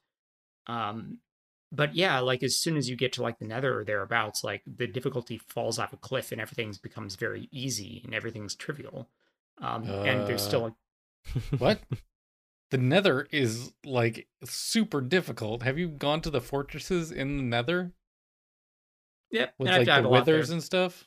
Um, 0.66 1.18
but 1.70 1.94
yeah, 1.94 2.20
like 2.20 2.42
as 2.42 2.56
soon 2.56 2.76
as 2.76 2.88
you 2.88 2.96
get 2.96 3.12
to 3.14 3.22
like 3.22 3.38
the 3.38 3.46
nether 3.46 3.78
or 3.78 3.84
thereabouts, 3.84 4.42
like 4.42 4.62
the 4.66 4.86
difficulty 4.86 5.38
falls 5.38 5.78
off 5.78 5.92
a 5.92 5.96
cliff 5.96 6.32
and 6.32 6.40
everything 6.40 6.74
becomes 6.82 7.16
very 7.16 7.48
easy 7.50 8.00
and 8.04 8.14
everything's 8.14 8.54
trivial. 8.54 9.08
Um, 9.60 9.84
and 9.84 10.26
there's 10.26 10.42
still 10.42 10.64
Uh, 10.64 10.70
like, 11.50 11.60
What? 11.60 11.80
the 12.70 12.78
Nether 12.78 13.28
is 13.30 13.72
like 13.84 14.26
super 14.44 15.00
difficult. 15.00 15.62
Have 15.62 15.78
you 15.78 15.88
gone 15.88 16.20
to 16.22 16.30
the 16.30 16.40
fortresses 16.40 17.12
in 17.12 17.36
the 17.36 17.42
Nether 17.42 17.92
yep, 19.30 19.54
with 19.58 19.68
and 19.68 19.76
I've 19.76 19.86
like 19.86 20.02
the 20.02 20.08
a 20.08 20.10
withers 20.10 20.50
and 20.50 20.62
stuff? 20.62 21.06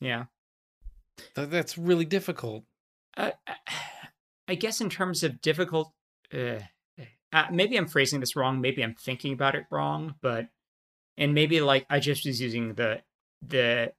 Yeah. 0.00 0.24
That, 1.34 1.50
that's 1.50 1.76
really 1.76 2.04
difficult. 2.04 2.64
Uh, 3.16 3.32
I 4.46 4.54
guess 4.54 4.80
in 4.80 4.88
terms 4.88 5.22
of 5.24 5.40
difficult, 5.40 5.92
uh, 6.32 6.60
uh, 7.32 7.46
maybe 7.50 7.76
I'm 7.76 7.88
phrasing 7.88 8.20
this 8.20 8.36
wrong. 8.36 8.60
Maybe 8.60 8.82
I'm 8.82 8.94
thinking 8.94 9.32
about 9.32 9.54
it 9.56 9.66
wrong. 9.70 10.14
But 10.22 10.48
and 11.16 11.34
maybe 11.34 11.60
like 11.60 11.84
I 11.90 12.00
just 12.00 12.24
was 12.24 12.40
using 12.40 12.74
the 12.74 13.02
the 13.46 13.92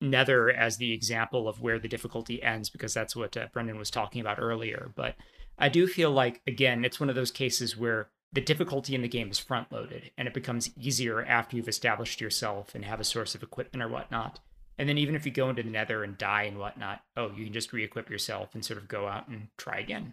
Nether 0.00 0.50
as 0.50 0.76
the 0.76 0.92
example 0.92 1.48
of 1.48 1.60
where 1.60 1.78
the 1.78 1.88
difficulty 1.88 2.42
ends 2.42 2.68
because 2.68 2.92
that's 2.92 3.16
what 3.16 3.36
uh, 3.36 3.46
Brendan 3.52 3.78
was 3.78 3.90
talking 3.90 4.20
about 4.20 4.38
earlier. 4.38 4.90
But 4.94 5.16
I 5.58 5.68
do 5.68 5.86
feel 5.86 6.10
like 6.10 6.42
again, 6.46 6.84
it's 6.84 7.00
one 7.00 7.08
of 7.08 7.14
those 7.14 7.30
cases 7.30 7.76
where 7.76 8.08
the 8.32 8.40
difficulty 8.40 8.94
in 8.94 9.02
the 9.02 9.08
game 9.08 9.30
is 9.30 9.38
front 9.38 9.72
loaded 9.72 10.10
and 10.18 10.28
it 10.28 10.34
becomes 10.34 10.70
easier 10.76 11.24
after 11.24 11.56
you've 11.56 11.68
established 11.68 12.20
yourself 12.20 12.74
and 12.74 12.84
have 12.84 13.00
a 13.00 13.04
source 13.04 13.34
of 13.34 13.42
equipment 13.42 13.82
or 13.82 13.88
whatnot. 13.88 14.40
And 14.78 14.88
then 14.88 14.98
even 14.98 15.14
if 15.14 15.24
you 15.24 15.32
go 15.32 15.48
into 15.48 15.62
the 15.62 15.70
nether 15.70 16.04
and 16.04 16.18
die 16.18 16.42
and 16.42 16.58
whatnot, 16.58 17.00
oh, 17.16 17.30
you 17.34 17.44
can 17.44 17.52
just 17.54 17.72
re-equip 17.72 18.10
yourself 18.10 18.54
and 18.54 18.62
sort 18.62 18.78
of 18.78 18.88
go 18.88 19.08
out 19.08 19.28
and 19.28 19.48
try 19.56 19.78
again. 19.78 20.12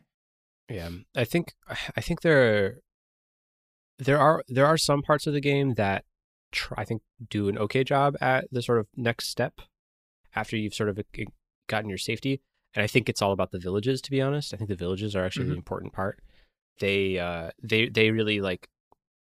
Yeah, 0.70 0.90
I 1.14 1.26
think 1.26 1.54
I 1.98 2.00
think 2.00 2.22
there 2.22 2.78
there 4.00 4.20
are 4.20 4.44
there 4.48 4.66
are 4.66 4.78
some 4.78 5.02
parts 5.02 5.28
of 5.28 5.34
the 5.34 5.42
game 5.42 5.74
that 5.74 6.06
try, 6.54 6.82
I 6.82 6.86
think 6.86 7.02
do 7.30 7.50
an 7.50 7.58
okay 7.58 7.84
job 7.84 8.16
at 8.22 8.48
the 8.52 8.62
sort 8.62 8.80
of 8.80 8.88
next 8.96 9.28
step 9.28 9.60
after 10.36 10.58
you've 10.58 10.74
sort 10.74 10.90
of 10.90 11.00
gotten 11.68 11.90
your 11.90 11.98
safety. 11.98 12.42
And 12.76 12.84
I 12.84 12.88
think 12.88 13.08
it's 13.08 13.22
all 13.22 13.32
about 13.34 13.52
the 13.52 13.60
villages. 13.60 14.02
To 14.02 14.12
be 14.12 14.22
honest, 14.22 14.54
I 14.54 14.58
think 14.58 14.70
the 14.70 14.76
villages 14.76 15.16
are 15.16 15.24
actually 15.26 15.48
the 15.48 15.54
important 15.56 15.94
part. 15.94 16.20
They 16.80 17.20
uh 17.20 17.52
they 17.62 17.88
they 17.90 18.12
really 18.12 18.42
like 18.42 18.68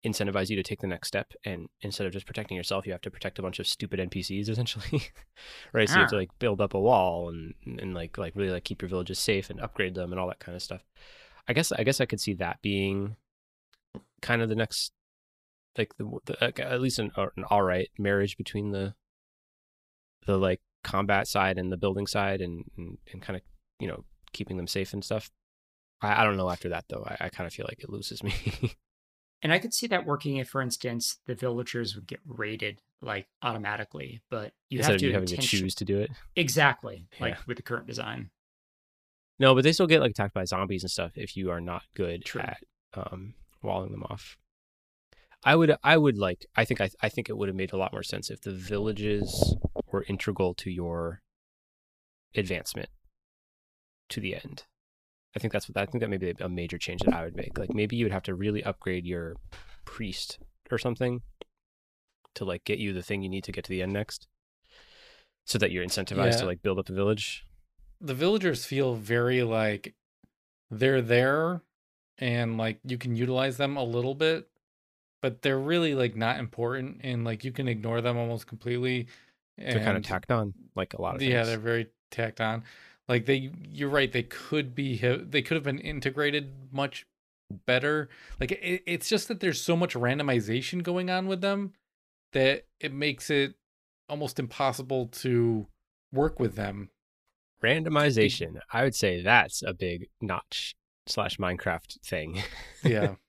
incentivize 0.05 0.49
you 0.49 0.55
to 0.57 0.63
take 0.63 0.81
the 0.81 0.87
next 0.87 1.07
step 1.07 1.31
and 1.45 1.69
instead 1.79 2.05
of 2.05 2.11
just 2.11 2.25
protecting 2.25 2.57
yourself 2.57 2.85
you 2.85 2.91
have 2.91 2.99
to 2.99 3.09
protect 3.09 3.39
a 3.39 3.41
bunch 3.41 3.57
of 3.59 3.65
stupid 3.65 4.01
npcs 4.01 4.49
essentially 4.53 5.01
right 5.71 5.87
so 5.87 5.95
you 5.95 6.01
have 6.01 6.09
to 6.09 6.17
Ah. 6.17 6.19
like 6.19 6.39
build 6.39 6.59
up 6.59 6.73
a 6.73 6.79
wall 6.79 7.29
and 7.29 7.53
and 7.79 7.93
like 7.93 8.17
like 8.17 8.35
really 8.35 8.51
like 8.51 8.65
keep 8.65 8.81
your 8.81 8.89
villages 8.89 9.17
safe 9.17 9.49
and 9.49 9.61
upgrade 9.61 9.95
them 9.95 10.11
and 10.11 10.19
all 10.19 10.27
that 10.27 10.39
kind 10.41 10.57
of 10.57 10.61
stuff 10.61 10.81
I 11.47 11.53
guess 11.53 11.71
I 11.71 11.83
guess 11.83 12.01
I 12.01 12.05
could 12.05 12.19
see 12.19 12.33
that 12.33 12.61
being 12.61 13.15
kind 14.21 14.41
of 14.41 14.49
the 14.49 14.55
next, 14.55 14.91
like 15.77 15.95
the, 15.97 16.09
the 16.25 16.61
at 16.61 16.81
least 16.81 16.99
an, 16.99 17.11
an 17.15 17.45
all 17.49 17.61
right 17.63 17.89
marriage 17.97 18.35
between 18.35 18.71
the 18.71 18.95
the 20.25 20.37
like 20.37 20.59
combat 20.83 21.27
side 21.27 21.57
and 21.57 21.71
the 21.71 21.77
building 21.77 22.07
side, 22.07 22.41
and 22.41 22.63
and, 22.77 22.97
and 23.11 23.21
kind 23.21 23.37
of 23.37 23.41
you 23.79 23.87
know 23.87 24.03
keeping 24.33 24.57
them 24.57 24.67
safe 24.67 24.93
and 24.93 25.03
stuff. 25.03 25.29
I, 26.01 26.21
I 26.21 26.23
don't 26.23 26.37
know 26.37 26.49
after 26.49 26.69
that 26.69 26.85
though. 26.89 27.03
I, 27.07 27.25
I 27.25 27.29
kind 27.29 27.47
of 27.47 27.53
feel 27.53 27.65
like 27.67 27.83
it 27.83 27.89
loses 27.89 28.23
me. 28.23 28.33
And 29.45 29.51
I 29.51 29.59
could 29.59 29.73
see 29.73 29.87
that 29.87 30.05
working 30.05 30.37
if, 30.37 30.47
for 30.47 30.61
instance, 30.61 31.17
the 31.25 31.35
villagers 31.35 31.95
would 31.95 32.07
get 32.07 32.21
raided 32.25 32.81
like 33.01 33.27
automatically, 33.41 34.21
but 34.29 34.53
you 34.69 34.77
Instead 34.77 34.93
have 34.93 34.99
to 35.01 35.07
you 35.07 35.11
having 35.11 35.27
to 35.27 35.35
choose 35.35 35.75
to 35.75 35.83
do 35.83 35.99
it. 35.99 36.09
exactly 36.37 37.07
like 37.19 37.33
Yeah. 37.33 37.39
with 37.45 37.57
the 37.57 37.63
current 37.63 37.85
design. 37.85 38.29
No, 39.39 39.53
but 39.53 39.65
they 39.65 39.73
still 39.73 39.85
get 39.85 39.99
like 39.99 40.11
attacked 40.11 40.33
by 40.33 40.45
zombies 40.45 40.83
and 40.83 40.89
stuff 40.89 41.11
if 41.15 41.35
you 41.35 41.51
are 41.51 41.59
not 41.59 41.83
good 41.93 42.23
True. 42.23 42.39
at 42.39 42.63
um, 42.93 43.33
walling 43.61 43.91
them 43.91 44.03
off. 44.03 44.37
I 45.43 45.57
would, 45.57 45.75
I 45.83 45.97
would 45.97 46.17
like. 46.17 46.45
I 46.55 46.63
think, 46.63 46.79
I, 46.79 46.89
I 47.01 47.09
think 47.09 47.27
it 47.27 47.37
would 47.37 47.49
have 47.49 47.55
made 47.57 47.73
a 47.73 47.77
lot 47.77 47.91
more 47.91 48.01
sense 48.03 48.29
if 48.29 48.39
the 48.39 48.53
villages 48.53 49.57
were 49.93 50.03
integral 50.09 50.53
to 50.55 50.69
your 50.69 51.21
advancement 52.35 52.89
to 54.09 54.19
the 54.19 54.35
end. 54.35 54.63
I 55.35 55.39
think 55.39 55.53
that's 55.53 55.69
what 55.69 55.77
I 55.77 55.85
think 55.85 56.01
that 56.01 56.09
may 56.09 56.17
be 56.17 56.33
a 56.39 56.49
major 56.49 56.77
change 56.77 57.01
that 57.03 57.13
I 57.13 57.23
would 57.23 57.35
make. 57.35 57.57
Like 57.57 57.73
maybe 57.73 57.95
you 57.95 58.05
would 58.05 58.11
have 58.11 58.23
to 58.23 58.35
really 58.35 58.63
upgrade 58.63 59.05
your 59.05 59.35
priest 59.85 60.39
or 60.69 60.77
something 60.77 61.21
to 62.35 62.45
like 62.45 62.65
get 62.65 62.79
you 62.79 62.93
the 62.93 63.01
thing 63.01 63.21
you 63.21 63.29
need 63.29 63.43
to 63.45 63.51
get 63.51 63.63
to 63.65 63.69
the 63.69 63.81
end 63.81 63.93
next, 63.93 64.27
so 65.45 65.57
that 65.57 65.71
you're 65.71 65.85
incentivized 65.85 66.39
to 66.39 66.45
like 66.45 66.61
build 66.61 66.79
up 66.79 66.87
the 66.87 66.93
village. 66.93 67.45
the 68.01 68.13
villagers 68.13 68.65
feel 68.65 68.95
very 68.95 69.43
like 69.43 69.93
they're 70.69 71.01
there 71.01 71.61
and 72.17 72.57
like 72.57 72.79
you 72.83 72.97
can 72.97 73.15
utilize 73.15 73.57
them 73.57 73.77
a 73.77 73.83
little 73.83 74.15
bit 74.15 74.49
but 75.21 75.41
they're 75.41 75.59
really 75.59 75.95
like 75.95 76.15
not 76.15 76.37
important 76.39 76.99
and 77.03 77.23
like 77.23 77.43
you 77.43 77.51
can 77.51 77.67
ignore 77.67 78.01
them 78.01 78.17
almost 78.17 78.45
completely 78.47 79.07
They're 79.57 79.83
kind 79.83 79.97
of 79.97 80.03
tacked 80.03 80.31
on 80.31 80.53
like 80.75 80.93
a 80.93 81.01
lot 81.01 81.15
of 81.15 81.19
things. 81.19 81.31
yeah 81.31 81.43
they're 81.43 81.57
very 81.57 81.87
tacked 82.11 82.41
on. 82.41 82.63
Like 83.07 83.25
they 83.25 83.51
you're 83.69 83.89
right 83.89 84.11
they 84.11 84.23
could 84.23 84.73
be 84.75 84.97
they 84.97 85.41
could 85.41 85.55
have 85.55 85.63
been 85.63 85.79
integrated 85.79 86.51
much 86.71 87.05
better. 87.65 88.09
Like 88.39 88.51
it, 88.51 88.83
it's 88.85 89.09
just 89.09 89.27
that 89.27 89.39
there's 89.39 89.61
so 89.61 89.75
much 89.75 89.93
randomization 89.93 90.81
going 90.83 91.09
on 91.09 91.27
with 91.27 91.41
them 91.41 91.73
that 92.31 92.65
it 92.79 92.93
makes 92.93 93.29
it 93.29 93.55
almost 94.09 94.39
impossible 94.39 95.07
to 95.07 95.67
work 96.11 96.39
with 96.39 96.55
them 96.55 96.89
randomization 97.63 98.59
i 98.71 98.83
would 98.83 98.93
say 98.93 99.21
that's 99.21 99.63
a 99.63 99.73
big 99.73 100.07
notch 100.21 100.75
slash 101.07 101.37
minecraft 101.37 101.99
thing. 102.05 102.41
Yeah. 102.83 103.15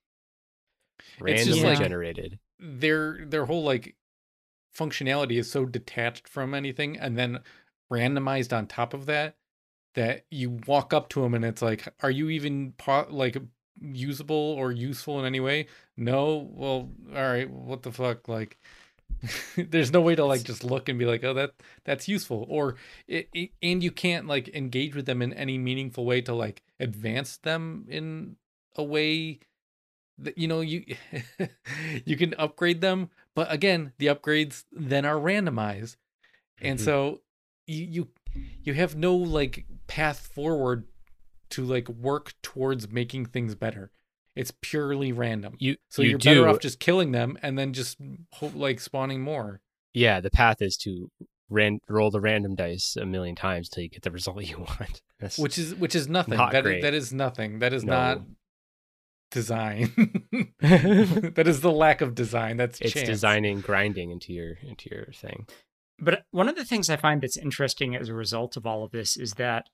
It's 1.17 1.21
randomly 1.21 1.53
just 1.53 1.65
like- 1.65 1.79
generated. 1.79 2.39
their 2.59 3.25
their 3.27 3.45
whole 3.45 3.63
like 3.63 3.95
functionality 4.77 5.39
is 5.39 5.51
so 5.51 5.65
detached 5.65 6.29
from 6.29 6.55
anything 6.55 6.97
and 6.99 7.17
then 7.19 7.41
randomized 7.93 8.57
on 8.57 8.67
top 8.67 8.95
of 8.95 9.07
that 9.07 9.37
that 9.95 10.25
you 10.31 10.59
walk 10.67 10.93
up 10.93 11.09
to 11.09 11.23
them 11.23 11.35
and 11.35 11.45
it's 11.45 11.63
like 11.63 11.89
are 12.03 12.11
you 12.11 12.29
even 12.29 12.73
po- 12.73 13.07
like 13.11 13.37
usable 13.81 14.37
or 14.37 14.73
useful 14.73 15.19
in 15.21 15.27
any 15.27 15.41
way? 15.41 15.67
No. 15.97 16.49
Well 16.53 16.91
all 17.15 17.23
right 17.23 17.49
what 17.49 17.83
the 17.83 17.93
fuck? 17.93 18.29
Like 18.29 18.59
there's 19.57 19.93
no 19.93 20.01
way 20.01 20.15
to 20.15 20.25
like 20.25 20.43
just 20.43 20.65
look 20.65 20.89
and 20.89 20.99
be 20.99 21.05
like 21.07 21.23
oh 21.25 21.35
that 21.35 21.53
that's 21.85 22.09
useful. 22.09 22.47
Or 22.49 22.77
it, 23.07 23.29
it 23.33 23.51
and 23.63 23.83
you 23.83 23.91
can't 23.91 24.27
like 24.27 24.49
engage 24.49 24.95
with 24.95 25.07
them 25.07 25.23
in 25.23 25.33
any 25.33 25.59
meaningful 25.59 26.05
way 26.05 26.21
to 26.23 26.35
like 26.35 26.63
advance 26.81 27.37
them 27.39 27.87
in 27.89 28.37
a 28.77 28.83
way 28.83 29.39
you 30.37 30.47
know 30.49 30.61
you 30.61 30.85
you 32.05 32.17
can 32.17 32.35
upgrade 32.39 32.81
them 32.81 33.11
but 33.35 33.51
again 33.53 33.93
the 33.99 34.07
upgrades 34.07 34.65
then 34.73 35.05
are 35.05 35.17
randomized. 35.17 35.97
And 36.61 36.79
Mhm. 36.79 36.85
so 36.85 37.21
you, 37.67 37.85
you 37.85 38.09
you 38.63 38.75
have 38.75 38.95
no 38.97 39.17
like 39.17 39.67
path 39.87 40.27
forward 40.33 40.85
to 41.51 41.65
like 41.65 41.89
work 41.89 42.33
towards 42.43 42.89
making 42.89 43.27
things 43.27 43.55
better. 43.55 43.91
It's 44.37 44.53
purely 44.63 45.13
random. 45.13 45.57
You 45.59 45.77
so 45.91 46.03
you 46.03 46.17
are 46.17 46.19
better 46.19 46.49
off 46.49 46.61
just 46.61 46.79
killing 46.81 47.13
them 47.13 47.37
and 47.43 47.59
then 47.59 47.73
just 47.73 47.99
hope, 48.33 48.55
like 48.55 48.81
spawning 48.81 49.21
more. 49.23 49.61
Yeah 49.93 50.21
the 50.21 50.31
path 50.31 50.63
is 50.63 50.77
to 50.79 51.11
ran- 51.51 51.81
roll 51.89 52.11
the 52.11 52.21
random 52.21 52.55
dice 52.55 52.97
a 52.97 53.05
million 53.07 53.35
times 53.37 53.69
till 53.69 53.83
you 53.83 53.89
get 53.89 54.03
the 54.03 54.11
result 54.11 54.45
you 54.45 54.59
want. 54.59 55.03
That's- 55.19 55.39
which 55.39 55.59
is 55.59 55.75
which 55.75 55.95
is 55.97 56.09
nothing. 56.09 56.37
Not 56.37 56.53
That 56.53 56.67
is- 56.67 56.83
that 56.83 56.95
is 56.95 57.13
nothing. 57.13 57.59
That 57.59 57.73
is 57.73 57.85
No. 57.85 57.93
not 57.93 58.23
design 59.35 59.93
that 60.61 61.45
is 61.47 61.61
the 61.61 61.71
lack 61.71 62.01
of 62.01 62.15
design 62.15 62.57
that's 62.57 62.81
it's 62.81 62.95
chance. 62.95 63.07
designing 63.07 63.61
grinding 63.61 64.11
into 64.11 64.33
your 64.33 64.55
into 64.63 64.89
your 64.91 65.07
thing 65.13 65.47
But 65.99 66.25
one 66.31 66.49
of 66.49 66.57
the 66.57 66.65
things 66.65 66.89
I 66.89 66.97
find 66.97 67.21
that's 67.21 67.37
interesting 67.37 67.95
as 67.95 68.09
a 68.09 68.15
result 68.15 68.57
of 68.57 68.67
all 68.67 68.83
of 68.83 68.93
this 68.93 69.17
is 69.17 69.35
that 69.35 69.69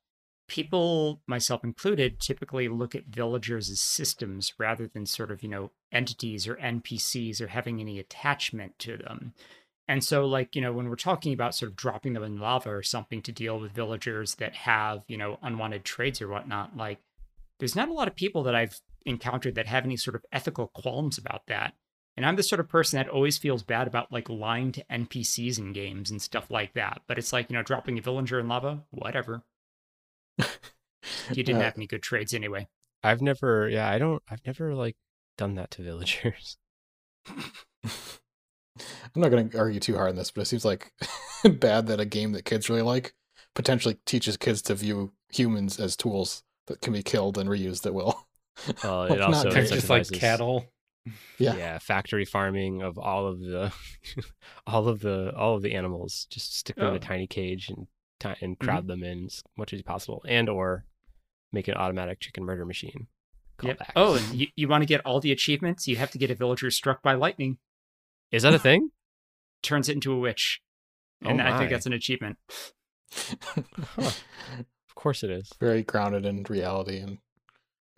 people, 0.50 1.22
myself 1.28 1.62
included, 1.62 2.18
typically 2.18 2.68
look 2.68 2.96
at 2.96 3.06
villagers 3.06 3.70
as 3.70 3.80
systems 3.80 4.52
rather 4.58 4.88
than 4.88 5.06
sort 5.06 5.30
of, 5.30 5.44
you 5.44 5.48
know, 5.48 5.70
entities 5.92 6.48
or 6.48 6.56
NPCs 6.56 7.40
or 7.40 7.46
having 7.46 7.80
any 7.80 8.00
attachment 8.00 8.76
to 8.80 8.96
them. 8.96 9.32
And 9.86 10.02
so, 10.02 10.26
like, 10.26 10.56
you 10.56 10.60
know, 10.60 10.72
when 10.72 10.88
we're 10.88 10.96
talking 10.96 11.32
about 11.32 11.54
sort 11.54 11.70
of 11.70 11.76
dropping 11.76 12.14
them 12.14 12.24
in 12.24 12.38
lava 12.38 12.70
or 12.70 12.82
something 12.82 13.22
to 13.22 13.32
deal 13.32 13.60
with 13.60 13.72
villagers 13.72 14.34
that 14.36 14.54
have, 14.54 15.02
you 15.06 15.16
know, 15.16 15.38
unwanted 15.40 15.84
trades 15.84 16.20
or 16.20 16.28
whatnot, 16.28 16.76
like, 16.76 16.98
there's 17.60 17.76
not 17.76 17.88
a 17.88 17.92
lot 17.92 18.08
of 18.08 18.16
people 18.16 18.42
that 18.42 18.54
I've 18.56 18.80
encountered 19.06 19.54
that 19.54 19.66
have 19.66 19.84
any 19.84 19.96
sort 19.96 20.14
of 20.14 20.24
ethical 20.32 20.68
qualms 20.68 21.18
about 21.18 21.42
that. 21.48 21.74
And 22.16 22.26
I'm 22.26 22.36
the 22.36 22.42
sort 22.42 22.60
of 22.60 22.68
person 22.68 22.96
that 22.98 23.08
always 23.08 23.38
feels 23.38 23.62
bad 23.62 23.86
about 23.86 24.12
like 24.12 24.28
lying 24.28 24.72
to 24.72 24.84
NPCs 24.90 25.58
in 25.58 25.72
games 25.72 26.10
and 26.10 26.20
stuff 26.20 26.50
like 26.50 26.74
that. 26.74 27.02
But 27.06 27.18
it's 27.18 27.32
like, 27.32 27.48
you 27.50 27.56
know, 27.56 27.62
dropping 27.62 27.98
a 27.98 28.02
villager 28.02 28.38
in 28.38 28.48
lava, 28.48 28.82
whatever. 28.90 29.42
You 30.38 31.42
didn't 31.44 31.56
Uh, 31.56 31.64
have 31.64 31.76
any 31.76 31.86
good 31.86 32.02
trades 32.02 32.34
anyway. 32.34 32.68
i've 33.02 33.22
never 33.22 33.68
yeah 33.68 33.88
i 33.88 33.96
don't 33.98 34.22
i've 34.30 34.44
never 34.46 34.74
like 34.74 34.96
done 35.38 35.54
that 35.54 35.70
to 35.70 35.82
villagers 35.82 36.58
I'm 39.14 39.20
not 39.22 39.30
going 39.30 39.50
to 39.50 39.58
argue 39.58 39.80
too 39.80 39.96
hard 39.96 40.10
on 40.10 40.16
this, 40.16 40.30
but 40.30 40.42
it 40.42 40.44
seems 40.46 40.64
like 40.64 40.92
bad 41.44 41.86
that 41.88 42.00
a 42.00 42.04
game 42.04 42.32
that 42.32 42.44
kids 42.44 42.70
really 42.70 42.82
like 42.82 43.12
potentially 43.54 43.98
teaches 44.06 44.36
kids 44.36 44.62
to 44.62 44.74
view 44.74 45.12
humans 45.32 45.80
as 45.80 45.96
tools 45.96 46.42
that 46.68 46.80
can 46.80 46.92
be 46.92 47.02
killed 47.02 47.36
and 47.36 47.50
reused 47.50 47.84
at 47.86 47.94
will. 47.94 48.26
uh, 48.84 48.98
Like, 49.00 49.10
it 49.12 49.20
also 49.20 49.44
not 49.48 49.52
They're 49.54 49.64
just 49.66 49.90
like 49.90 50.10
cattle 50.10 50.66
Yeah. 51.38 51.56
yeah. 51.56 51.78
factory 51.78 52.24
farming 52.24 52.82
of 52.82 52.98
all 52.98 53.26
of 53.26 53.40
the 53.40 53.72
all 54.66 54.88
of 54.88 55.00
the 55.00 55.32
all 55.36 55.56
of 55.56 55.62
the 55.62 55.74
animals 55.74 56.26
just 56.30 56.56
stick 56.56 56.76
them 56.76 56.86
in 56.86 56.92
Oh. 56.92 56.96
a 56.96 57.00
tiny 57.00 57.26
cage 57.26 57.68
and 57.68 57.86
ti- 58.18 58.34
and 58.44 58.58
Mm-hmm. 58.58 58.64
crowd 58.64 58.86
them 58.86 59.02
in 59.02 59.26
as 59.26 59.42
much 59.56 59.72
as 59.72 59.82
possible 59.82 60.22
and 60.28 60.48
or 60.48 60.84
make 61.52 61.68
an 61.68 61.74
automatic 61.74 62.20
chicken 62.20 62.44
murder 62.44 62.64
machine 62.64 63.06
Yep. 63.62 63.78
Callback. 63.78 63.90
Oh, 63.96 64.14
and 64.14 64.34
you, 64.34 64.46
you 64.56 64.68
want 64.68 64.80
to 64.82 64.86
get 64.86 65.04
all 65.04 65.20
the 65.20 65.32
achievements? 65.32 65.86
You 65.86 65.96
have 65.96 66.10
to 66.12 66.18
get 66.18 66.30
a 66.30 66.34
villager 66.34 66.70
struck 66.70 67.02
by 67.02 67.12
lightning. 67.14 67.58
is 68.30 68.42
that 68.42 68.54
a 68.54 68.58
thing 68.58 68.90
Turns 69.62 69.90
it 69.90 69.94
into 69.94 70.12
a 70.12 70.18
witch. 70.18 70.62
Oh 71.24 71.28
And 71.28 71.42
I 71.42 71.58
think 71.58 71.70
that's 71.70 71.84
an 71.84 71.92
achievement. 71.92 72.38
of 73.98 74.94
course 74.94 75.22
it 75.22 75.30
is 75.30 75.50
Very 75.60 75.82
grounded 75.82 76.24
in 76.26 76.44
reality 76.48 76.98
and 76.98 77.18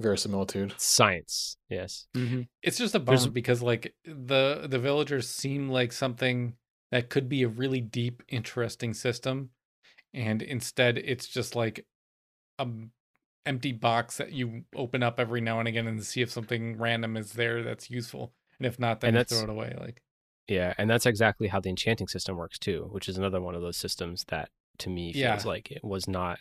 verisimilitude. 0.02 0.74
science 0.76 1.56
yes 1.70 2.06
Mm-hmm. 2.16 2.42
It's 2.62 2.78
just 2.78 2.94
a 2.94 2.98
There's- 2.98 3.22
bummer 3.22 3.32
because 3.32 3.62
like 3.62 3.94
the 4.04 4.66
the 4.68 4.78
villagers 4.78 5.28
seem 5.28 5.68
like 5.70 5.92
something 5.92 6.54
that 6.90 7.08
could 7.08 7.28
be 7.28 7.42
a 7.42 7.48
really 7.48 7.80
deep, 7.80 8.22
interesting 8.28 8.92
system, 8.92 9.50
and 10.12 10.42
instead 10.42 10.98
it's 10.98 11.26
just 11.26 11.56
like 11.56 11.86
a 12.58 12.66
empty 13.46 13.72
box 13.72 14.18
that 14.18 14.32
you 14.32 14.64
open 14.76 15.02
up 15.02 15.18
every 15.18 15.40
now 15.40 15.58
and 15.58 15.66
again 15.68 15.86
and 15.86 16.04
see 16.04 16.20
if 16.22 16.30
something 16.30 16.76
random 16.78 17.16
is 17.16 17.32
there 17.32 17.62
that's 17.62 17.90
useful, 17.90 18.34
and 18.58 18.66
if 18.66 18.78
not, 18.78 19.00
then 19.00 19.14
you 19.14 19.24
throw 19.24 19.40
it 19.44 19.48
away. 19.50 19.74
Like 19.80 20.02
yeah 20.48 20.74
and 20.76 20.90
that's 20.90 21.06
exactly 21.06 21.46
how 21.48 21.60
the 21.60 21.70
enchanting 21.70 22.08
system 22.08 22.36
works 22.36 22.58
too 22.58 22.88
which 22.90 23.08
is 23.08 23.16
another 23.16 23.40
one 23.40 23.54
of 23.54 23.62
those 23.62 23.76
systems 23.76 24.24
that 24.28 24.50
to 24.78 24.90
me 24.90 25.12
feels 25.12 25.22
Yeah. 25.22 25.40
like 25.46 25.70
it 25.70 25.84
was 25.84 26.08
not 26.08 26.40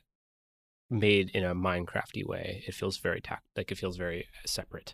made 0.92 1.30
in 1.34 1.44
a 1.44 1.56
minecrafty 1.56 2.26
way 2.26 2.64
it 2.68 2.76
feels 2.76 2.98
very 2.98 3.22
tact 3.22 3.44
like 3.56 3.72
it 3.72 3.78
feels 3.78 3.98
very 3.98 4.28
separate 4.46 4.94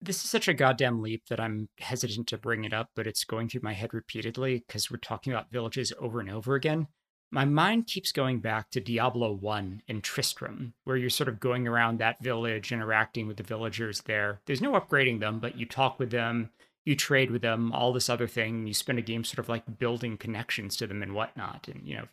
This 0.00 0.22
is 0.22 0.30
such 0.30 0.48
a 0.48 0.54
goddamn 0.54 1.00
leap 1.00 1.22
that 1.28 1.40
I'm 1.40 1.68
hesitant 1.78 2.26
to 2.28 2.38
bring 2.38 2.64
it 2.64 2.74
up, 2.74 2.90
but 2.94 3.06
it's 3.06 3.24
going 3.24 3.48
through 3.48 3.62
my 3.62 3.72
head 3.72 3.94
repeatedly 3.94 4.62
because 4.66 4.90
we're 4.90 4.98
talking 4.98 5.32
about 5.32 5.50
villages 5.50 5.94
over 5.98 6.20
and 6.20 6.30
over 6.30 6.54
again. 6.54 6.88
My 7.30 7.44
mind 7.44 7.86
keeps 7.86 8.12
going 8.12 8.40
back 8.40 8.70
to 8.70 8.80
Diablo 8.80 9.32
1 9.32 9.82
and 9.88 10.04
Tristram, 10.04 10.74
where 10.84 10.96
you're 10.96 11.10
sort 11.10 11.28
of 11.28 11.40
going 11.40 11.66
around 11.66 11.98
that 11.98 12.22
village, 12.22 12.70
interacting 12.70 13.26
with 13.26 13.38
the 13.38 13.42
villagers 13.42 14.02
there. 14.02 14.40
There's 14.46 14.60
no 14.60 14.72
upgrading 14.72 15.20
them, 15.20 15.40
but 15.40 15.58
you 15.58 15.66
talk 15.66 15.98
with 15.98 16.10
them, 16.10 16.50
you 16.84 16.94
trade 16.94 17.30
with 17.30 17.42
them, 17.42 17.72
all 17.72 17.92
this 17.92 18.10
other 18.10 18.28
thing. 18.28 18.66
You 18.66 18.74
spend 18.74 18.98
a 18.98 19.02
game 19.02 19.24
sort 19.24 19.38
of 19.38 19.48
like 19.48 19.78
building 19.78 20.16
connections 20.16 20.76
to 20.76 20.86
them 20.86 21.02
and 21.02 21.14
whatnot. 21.14 21.66
And, 21.66 21.88
you 21.88 21.96
know, 21.96 22.04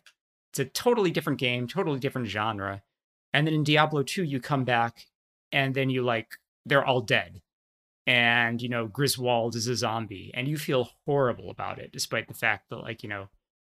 it's 0.50 0.58
a 0.58 0.64
totally 0.64 1.10
different 1.10 1.38
game, 1.38 1.68
totally 1.68 2.00
different 2.00 2.28
genre. 2.28 2.82
And 3.32 3.46
then 3.46 3.54
in 3.54 3.64
Diablo 3.64 4.02
2, 4.02 4.22
you 4.24 4.40
come 4.40 4.64
back 4.64 5.06
and 5.50 5.74
then 5.74 5.90
you 5.90 6.02
like, 6.02 6.38
they're 6.66 6.84
all 6.84 7.00
dead 7.00 7.42
and 8.06 8.60
you 8.60 8.68
know 8.68 8.86
Griswold 8.86 9.54
is 9.54 9.68
a 9.68 9.76
zombie, 9.76 10.30
and 10.34 10.48
you 10.48 10.56
feel 10.56 10.90
horrible 11.06 11.50
about 11.50 11.78
it, 11.78 11.92
despite 11.92 12.28
the 12.28 12.34
fact 12.34 12.68
that 12.70 12.82
like 12.82 13.02
you 13.02 13.08
know 13.08 13.28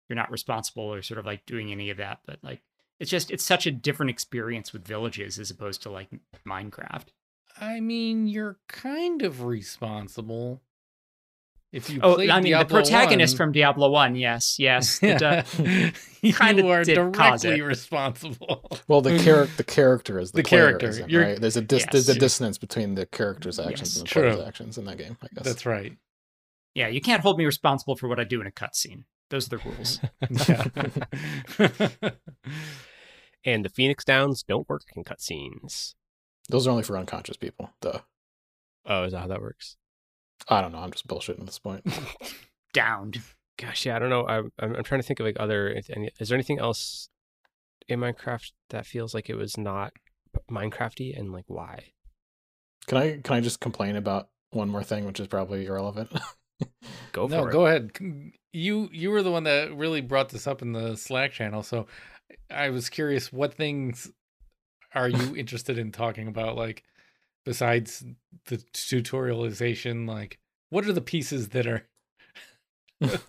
you're 0.08 0.16
not 0.16 0.32
responsible 0.32 0.84
or 0.84 1.02
sort 1.02 1.20
of 1.20 1.26
like 1.26 1.46
doing 1.46 1.72
any 1.72 1.90
of 1.90 1.98
that. 1.98 2.20
But 2.26 2.40
like 2.42 2.62
it's 3.00 3.12
just 3.12 3.32
it's 3.32 3.46
such 3.46 3.66
a 3.66 3.72
different 3.72 4.10
experience 4.10 4.74
with 4.74 4.88
villages 4.88 5.38
as 5.38 5.52
opposed 5.52 5.82
to 5.84 5.90
like 5.90 6.10
Minecraft. 6.46 7.08
I 7.60 7.82
mean, 7.82 8.28
you're 8.28 8.60
kind 8.68 9.22
of 9.22 9.44
responsible. 9.44 10.62
If 11.72 11.90
you 11.90 12.02
Oh, 12.04 12.16
played 12.16 12.30
I 12.30 12.42
mean, 12.42 12.52
the 12.58 12.66
protagonist 12.66 13.36
1, 13.36 13.38
from 13.38 13.52
Diablo 13.54 13.90
1, 13.90 14.16
yes, 14.18 14.60
yes. 14.60 15.00
the 15.00 15.08
yeah, 15.08 15.18
du- 15.18 15.92
you 16.22 16.34
kinda 16.34 16.68
are 16.70 16.84
cause 17.12 17.42
directly 17.44 17.60
it. 17.60 17.64
responsible. 17.64 18.70
Well, 18.90 19.00
the 19.02 19.18
character 19.20 19.54
the 19.58 19.64
character 19.64 20.20
is 20.20 20.32
the, 20.34 20.38
The 20.38 20.44
character. 20.44 20.88
isn't, 20.90 21.14
right? 21.14 21.40
There's 21.40 21.56
a 21.56 21.62
dis- 21.62 21.86
there's 21.92 22.10
a 22.10 22.20
dissonance 22.20 22.58
between 22.58 22.96
the 22.96 23.06
character's 23.06 23.58
actions 23.58 23.80
Yes. 23.96 23.98
and 24.00 24.08
the 24.08 24.12
player's 24.14 24.40
actions 24.46 24.78
in 24.78 24.84
that 24.86 24.98
game. 24.98 25.18
I 25.24 25.28
guess 25.34 25.46
That's 25.46 25.66
right. 25.66 25.94
yeah, 26.76 26.90
you 26.90 27.00
can't 27.00 27.22
hold 27.22 27.38
me 27.38 27.46
responsible 27.46 27.96
for 27.96 28.10
what 28.10 28.20
I 28.20 28.26
do 28.26 28.42
in 28.42 28.48
a 28.48 28.52
cutscene. 28.52 29.06
Those 29.30 29.48
are 29.52 29.58
the 29.58 29.64
rules. 29.64 30.00
And 33.44 33.66
the 33.66 33.70
Phoenix 33.70 34.06
Downs 34.06 34.44
don't 34.44 34.70
work 34.70 34.84
in 34.96 35.04
cutscenes. 35.04 35.96
those 36.50 36.68
are 36.68 36.70
only 36.72 36.84
for 36.84 36.96
unconscious 36.96 37.38
people. 37.38 37.72
Duh. 37.82 38.00
Oh, 38.86 39.04
is 39.06 39.14
that 39.14 39.22
how 39.22 39.28
that 39.28 39.42
works? 39.42 39.78
I 40.48 40.62
don't 40.62 40.72
know. 40.72 40.80
I'm 40.80 40.92
just 40.92 41.08
bullshitting 41.08 41.40
at 41.40 41.46
this 41.46 41.60
point. 41.60 41.86
Downed. 42.74 43.22
Gosh, 43.58 43.86
yeah, 43.86 43.96
I 43.96 44.00
don't 44.00 44.10
know. 44.10 44.26
I'm 44.28 44.52
I'm, 44.60 44.76
I'm 44.76 44.84
trying 44.84 45.02
to 45.02 45.08
think 45.08 45.20
of 45.20 45.26
like 45.26 45.38
other. 45.40 45.70
any- 45.90 46.10
Is 46.20 46.30
there 46.30 46.36
anything 46.36 46.60
else 46.60 47.10
in 47.88 48.00
Minecraft 48.00 48.52
that 48.70 48.86
feels 48.86 49.14
like 49.14 49.30
it 49.30 49.36
was 49.36 49.58
not 49.58 49.94
Minecrafty, 50.50 51.18
and 51.18 51.32
like 51.32 51.46
why? 51.48 51.92
Can 52.88 52.98
I 52.98 53.18
can 53.24 53.36
I 53.36 53.42
just 53.42 53.60
complain 53.60 53.96
about 53.96 54.30
one 54.52 54.70
more 54.70 54.84
thing, 54.84 55.06
which 55.06 55.20
is 55.20 55.28
probably 55.28 55.66
irrelevant? 55.66 56.10
Go 57.12 57.28
for 57.28 57.34
it. 57.34 57.38
no, 57.38 57.48
it. 57.48 57.52
go 57.52 57.66
ahead. 57.66 57.92
You 58.54 58.90
you 58.92 59.10
were 59.12 59.24
the 59.24 59.32
one 59.32 59.44
that 59.44 59.76
really 59.76 60.02
brought 60.02 60.30
this 60.30 60.48
up 60.48 60.62
in 60.62 60.72
the 60.74 60.96
Slack 60.96 61.32
channel, 61.32 61.64
so 61.64 61.88
I 62.50 62.70
was 62.70 62.90
curious 62.90 63.32
what 63.34 63.54
things 63.54 64.12
are 64.96 65.10
you 65.10 65.36
interested 65.38 65.78
in 65.78 65.92
talking 65.92 66.28
about 66.28 66.56
like 66.56 66.84
besides 67.46 68.04
the 68.46 68.58
tutorialization 68.74 70.08
like 70.08 70.40
what 70.70 70.86
are 70.86 70.94
the 70.94 71.02
pieces 71.02 71.50
that 71.50 71.68
are 71.68 71.88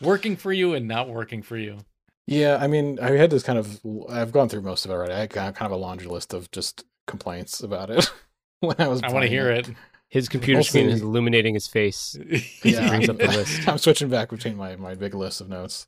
working 0.00 0.36
for 0.36 0.52
you 0.52 0.74
and 0.74 0.86
not 0.86 1.08
working 1.08 1.42
for 1.42 1.56
you? 1.56 1.78
Yeah, 2.26 2.58
I 2.60 2.66
mean, 2.66 2.98
I 3.00 3.12
had 3.12 3.30
this 3.30 3.42
kind 3.42 3.58
of. 3.58 3.80
I've 4.08 4.32
gone 4.32 4.48
through 4.48 4.62
most 4.62 4.84
of 4.84 4.90
it 4.90 4.94
already. 4.94 5.12
I 5.12 5.26
got 5.26 5.54
kind 5.54 5.72
of 5.72 5.78
a 5.78 5.80
laundry 5.80 6.08
list 6.08 6.34
of 6.34 6.50
just 6.50 6.84
complaints 7.06 7.62
about 7.62 7.88
it 7.90 8.10
when 8.60 8.76
I 8.78 8.88
was. 8.88 9.02
I 9.02 9.12
want 9.12 9.22
to 9.22 9.28
hear 9.28 9.50
it. 9.50 9.68
His 10.08 10.28
computer 10.28 10.62
screen 10.62 10.88
is 10.88 11.02
illuminating 11.02 11.54
his 11.54 11.66
face. 11.66 12.16
Yeah, 12.62 12.88
brings 12.88 13.08
up 13.08 13.18
the 13.18 13.26
list. 13.26 13.68
I'm 13.68 13.78
switching 13.78 14.08
back 14.08 14.30
between 14.30 14.56
my 14.56 14.76
my 14.76 14.94
big 14.94 15.14
list 15.14 15.40
of 15.40 15.48
notes. 15.48 15.86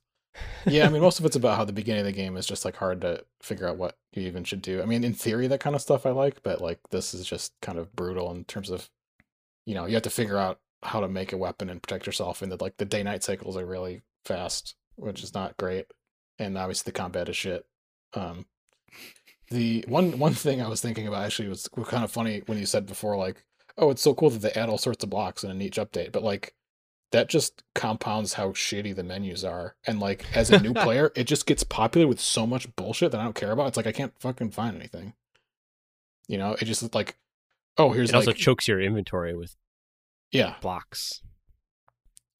Yeah, 0.66 0.86
I 0.86 0.91
mean, 0.91 1.01
most 1.01 1.18
of 1.18 1.24
it's 1.24 1.36
about 1.36 1.57
how 1.57 1.64
the 1.64 1.72
beginning 1.72 2.01
of 2.01 2.07
the 2.07 2.12
game 2.12 2.36
is 2.36 2.47
just 2.47 2.64
like 2.64 2.76
hard 2.76 3.01
to 3.01 3.24
figure 3.41 3.68
out 3.68 3.78
what 3.78 3.97
you 4.12 4.22
even 4.22 4.45
should 4.45 4.61
do. 4.61 4.82
I 4.82 4.84
mean, 4.84 5.05
in 5.05 5.14
theory, 5.14 5.47
that 5.47 5.61
kind 5.61 5.74
of 5.74 5.82
stuff 5.82 6.05
I 6.05 6.11
like, 6.11 6.43
but 6.43 6.61
like 6.61 6.80
this 6.91 7.14
is 7.14 7.26
just 7.26 7.55
kind 7.62 7.78
of 7.78 7.95
brutal 7.95 8.30
in 8.32 8.45
terms 8.45 8.68
of, 8.70 8.91
you 9.64 9.74
know, 9.74 9.86
you 9.86 9.95
have 9.95 10.03
to 10.03 10.11
figure 10.11 10.39
out 10.39 10.61
how 10.82 11.01
to 11.01 11.09
make 11.09 11.32
a 11.32 11.39
weapon 11.39 11.70
and 11.70 11.82
protect 11.82 12.07
yourself, 12.07 12.43
and 12.43 12.53
that 12.53 12.61
like 12.61 12.76
the 12.76 12.84
day 12.84 13.03
night 13.03 13.24
cycles 13.24 13.57
are 13.57 13.66
really 13.66 14.03
fast, 14.24 14.74
which 14.97 15.22
is 15.22 15.34
not 15.34 15.57
great, 15.57 15.86
and 16.39 16.59
obviously 16.59 16.91
the 16.91 16.99
combat 16.99 17.28
is 17.28 17.36
shit. 17.36 17.64
Um, 18.14 18.47
the 19.51 19.84
one 19.89 20.18
one 20.18 20.34
thing 20.34 20.61
I 20.61 20.68
was 20.68 20.80
thinking 20.80 21.07
about 21.09 21.24
actually 21.24 21.49
was 21.49 21.68
kind 21.86 22.05
of 22.05 22.12
funny 22.12 22.43
when 22.47 22.59
you 22.59 22.66
said 22.66 22.86
before, 22.86 23.16
like, 23.16 23.45
oh, 23.78 23.91
it's 23.91 24.03
so 24.03 24.14
cool 24.14 24.30
that 24.30 24.43
they 24.43 24.53
add 24.53 24.68
all 24.68 24.78
sorts 24.78 25.03
of 25.03 25.11
blocks 25.11 25.45
in 25.45 25.62
each 25.62 25.78
update, 25.78 26.12
but 26.12 26.22
like 26.22 26.55
that 27.11 27.29
just 27.29 27.63
compounds 27.75 28.35
how 28.35 28.51
shitty 28.51 28.95
the 28.95 29.03
menus 29.03 29.45
are. 29.45 29.77
And 29.87 29.99
like 30.01 30.27
as 30.37 30.51
a 30.51 30.61
new 30.61 30.75
player, 30.85 31.11
it 31.17 31.25
just 31.25 31.47
gets 31.47 31.63
popular 31.65 32.07
with 32.07 32.21
so 32.21 32.47
much 32.47 32.75
bullshit 32.77 33.13
that 33.13 33.21
I 33.21 33.25
don't 33.25 33.35
care 33.35 33.53
about. 33.53 33.69
It's 33.69 33.77
like 33.77 33.87
I 33.87 33.93
can't 33.93 34.13
fucking 34.21 34.51
find 34.51 34.77
anything. 34.77 35.15
You 36.29 36.37
know, 36.39 36.53
it 36.61 36.65
just 36.67 36.95
like, 36.95 37.17
oh, 37.79 37.91
here's 37.93 38.11
It 38.11 38.15
also 38.17 38.29
like, 38.33 38.37
chokes 38.37 38.69
your 38.69 38.81
inventory 38.81 39.35
with 39.35 39.57
yeah, 40.31 40.57
blocks. 40.61 41.23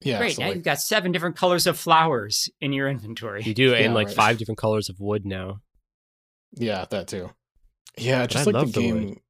yeah. 0.01 0.19
Great, 0.19 0.35
so, 0.35 0.41
now 0.43 0.47
like, 0.49 0.55
you've 0.57 0.63
got 0.65 0.79
seven 0.79 1.11
different 1.11 1.35
colors 1.35 1.65
of 1.65 1.75
flowers 1.77 2.47
in 2.61 2.71
your 2.71 2.87
inventory. 2.87 3.41
You 3.41 3.55
do, 3.55 3.71
Yeah, 3.71 3.77
and 3.77 3.95
like 3.95 4.07
right. 4.07 4.15
five 4.15 4.37
different 4.37 4.59
colors 4.59 4.89
of 4.89 4.99
wood 4.99 5.25
now. 5.25 5.61
yeah, 6.53 6.85
that 6.91 7.07
too. 7.07 7.31
Yeah, 7.97 8.21
But 8.21 8.29
just 8.29 8.47
I 8.47 8.51
like 8.51 8.53
the 8.53 8.59
love 8.59 8.73
the 8.73 8.91
wood. 8.91 9.01
game. 9.07 9.21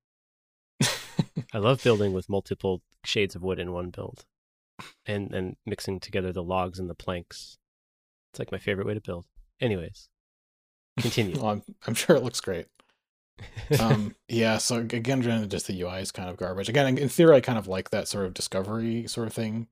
I 1.54 1.58
love 1.58 1.82
building 1.84 2.12
with 2.14 2.28
multiple 2.30 2.82
shades 3.06 3.34
of 3.36 3.42
wood 3.42 3.60
in 3.60 3.72
one 3.72 3.90
build, 3.90 4.26
and 5.06 5.34
and 5.34 5.56
mixing 5.66 6.00
together 6.00 6.32
the 6.32 6.44
logs 6.44 6.80
and 6.80 6.90
the 6.90 6.96
planks. 6.96 7.58
It's 8.32 8.40
like 8.40 8.52
my 8.52 8.58
favorite 8.58 8.88
way 8.88 8.94
to 8.94 9.02
build. 9.02 9.26
Anyways, 9.60 10.10
continue. 11.00 11.36
well, 11.42 11.52
I'm, 11.52 11.64
I'm 11.88 11.94
sure 11.96 12.16
it 12.16 12.24
looks 12.24 12.42
great. 12.42 12.68
um 13.80 14.16
yeah 14.28 14.58
so 14.58 14.80
again 14.80 15.22
just 15.50 15.68
the 15.68 15.82
ui 15.82 16.02
is 16.02 16.12
kind 16.12 16.30
of 16.30 16.36
garbage 16.36 16.68
again 16.68 16.98
in 16.98 17.08
theory 17.08 17.38
i 17.38 17.40
kind 17.40 17.58
of 17.58 17.68
like 17.68 17.90
that 17.90 18.06
sort 18.06 18.26
of 18.26 18.34
discovery 18.34 19.08
sort 19.08 19.28
of 19.28 19.34
thing 19.34 19.68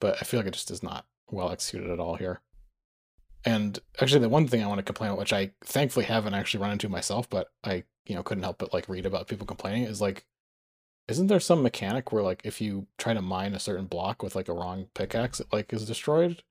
but 0.00 0.16
i 0.22 0.24
feel 0.24 0.40
like 0.40 0.46
it 0.46 0.54
just 0.54 0.70
is 0.70 0.82
not 0.82 1.04
well 1.30 1.50
executed 1.50 1.90
at 1.90 2.00
all 2.00 2.14
here 2.14 2.40
and 3.44 3.78
actually 4.00 4.20
the 4.22 4.28
one 4.30 4.46
thing 4.48 4.62
i 4.62 4.66
want 4.66 4.78
to 4.78 4.82
complain 4.82 5.10
about 5.10 5.18
which 5.18 5.34
i 5.34 5.50
thankfully 5.62 6.06
haven't 6.06 6.32
actually 6.32 6.62
run 6.62 6.72
into 6.72 6.88
myself 6.88 7.28
but 7.28 7.48
i 7.62 7.84
you 8.06 8.14
know 8.14 8.22
couldn't 8.22 8.42
help 8.44 8.56
but 8.56 8.72
like 8.72 8.88
read 8.88 9.04
about 9.04 9.28
people 9.28 9.46
complaining 9.46 9.82
is 9.82 10.00
like 10.00 10.24
isn't 11.10 11.26
there 11.26 11.40
some 11.40 11.62
mechanic 11.62 12.12
where 12.12 12.22
like 12.22 12.40
if 12.44 12.60
you 12.60 12.86
try 12.96 13.12
to 13.12 13.20
mine 13.22 13.54
a 13.54 13.58
certain 13.58 13.86
block 13.86 14.22
with 14.22 14.34
like 14.34 14.48
a 14.48 14.52
wrong 14.52 14.86
pickaxe 14.94 15.40
it 15.40 15.46
like 15.52 15.72
is 15.72 15.86
destroyed 15.86 16.42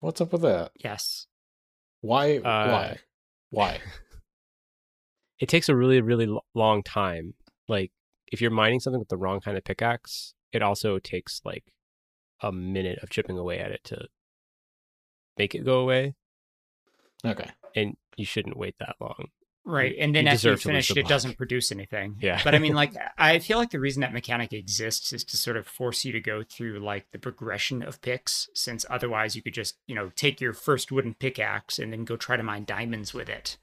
what's 0.00 0.20
up 0.20 0.32
with 0.32 0.42
that 0.42 0.70
Yes. 0.76 1.26
why 2.00 2.36
Uh, 2.38 2.70
why 2.70 2.98
why 3.50 3.80
it 5.38 5.48
takes 5.48 5.68
a 5.68 5.76
really 5.76 6.00
really 6.00 6.28
long 6.54 6.82
time. 6.82 7.34
Like 7.68 7.92
if 8.30 8.40
you're 8.40 8.50
mining 8.50 8.80
something 8.80 9.00
with 9.00 9.08
the 9.08 9.16
wrong 9.16 9.40
kind 9.40 9.56
of 9.56 9.64
pickaxe, 9.64 10.34
it 10.52 10.62
also 10.62 10.98
takes 10.98 11.40
like 11.44 11.64
a 12.40 12.52
minute 12.52 12.98
of 13.02 13.10
chipping 13.10 13.38
away 13.38 13.58
at 13.58 13.72
it 13.72 13.82
to 13.84 14.06
make 15.38 15.54
it 15.54 15.64
go 15.64 15.80
away, 15.80 16.14
okay 17.24 17.50
and 17.74 17.96
you 18.16 18.24
shouldn't 18.24 18.56
wait 18.56 18.74
that 18.78 18.96
long. 19.00 19.28
Right. 19.68 19.96
And 19.98 20.14
then 20.14 20.26
you 20.26 20.30
after 20.30 20.48
you 20.50 20.54
deserve 20.54 20.62
to 20.62 20.68
finish 20.68 20.90
it, 20.92 20.96
it 20.98 21.08
doesn't 21.08 21.36
produce 21.36 21.72
anything. 21.72 22.16
Yeah. 22.20 22.40
But 22.44 22.54
I 22.54 22.60
mean, 22.60 22.74
like, 22.82 22.94
I 23.18 23.40
feel 23.40 23.58
like 23.58 23.70
the 23.70 23.80
reason 23.80 24.00
that 24.02 24.12
mechanic 24.12 24.52
exists 24.52 25.12
is 25.12 25.24
to 25.24 25.36
sort 25.36 25.56
of 25.56 25.66
force 25.66 26.04
you 26.04 26.12
to 26.12 26.20
go 26.20 26.44
through, 26.44 26.78
like, 26.78 27.10
the 27.10 27.18
progression 27.18 27.82
of 27.82 28.00
picks, 28.00 28.48
since 28.54 28.86
otherwise 28.88 29.34
you 29.34 29.42
could 29.42 29.54
just, 29.54 29.76
you 29.88 29.94
know, 29.96 30.12
take 30.14 30.40
your 30.40 30.52
first 30.52 30.92
wooden 30.92 31.14
pickaxe 31.14 31.80
and 31.80 31.92
then 31.92 32.04
go 32.04 32.16
try 32.16 32.36
to 32.36 32.44
mine 32.44 32.64
diamonds 32.64 33.12
with 33.12 33.28
it. 33.28 33.56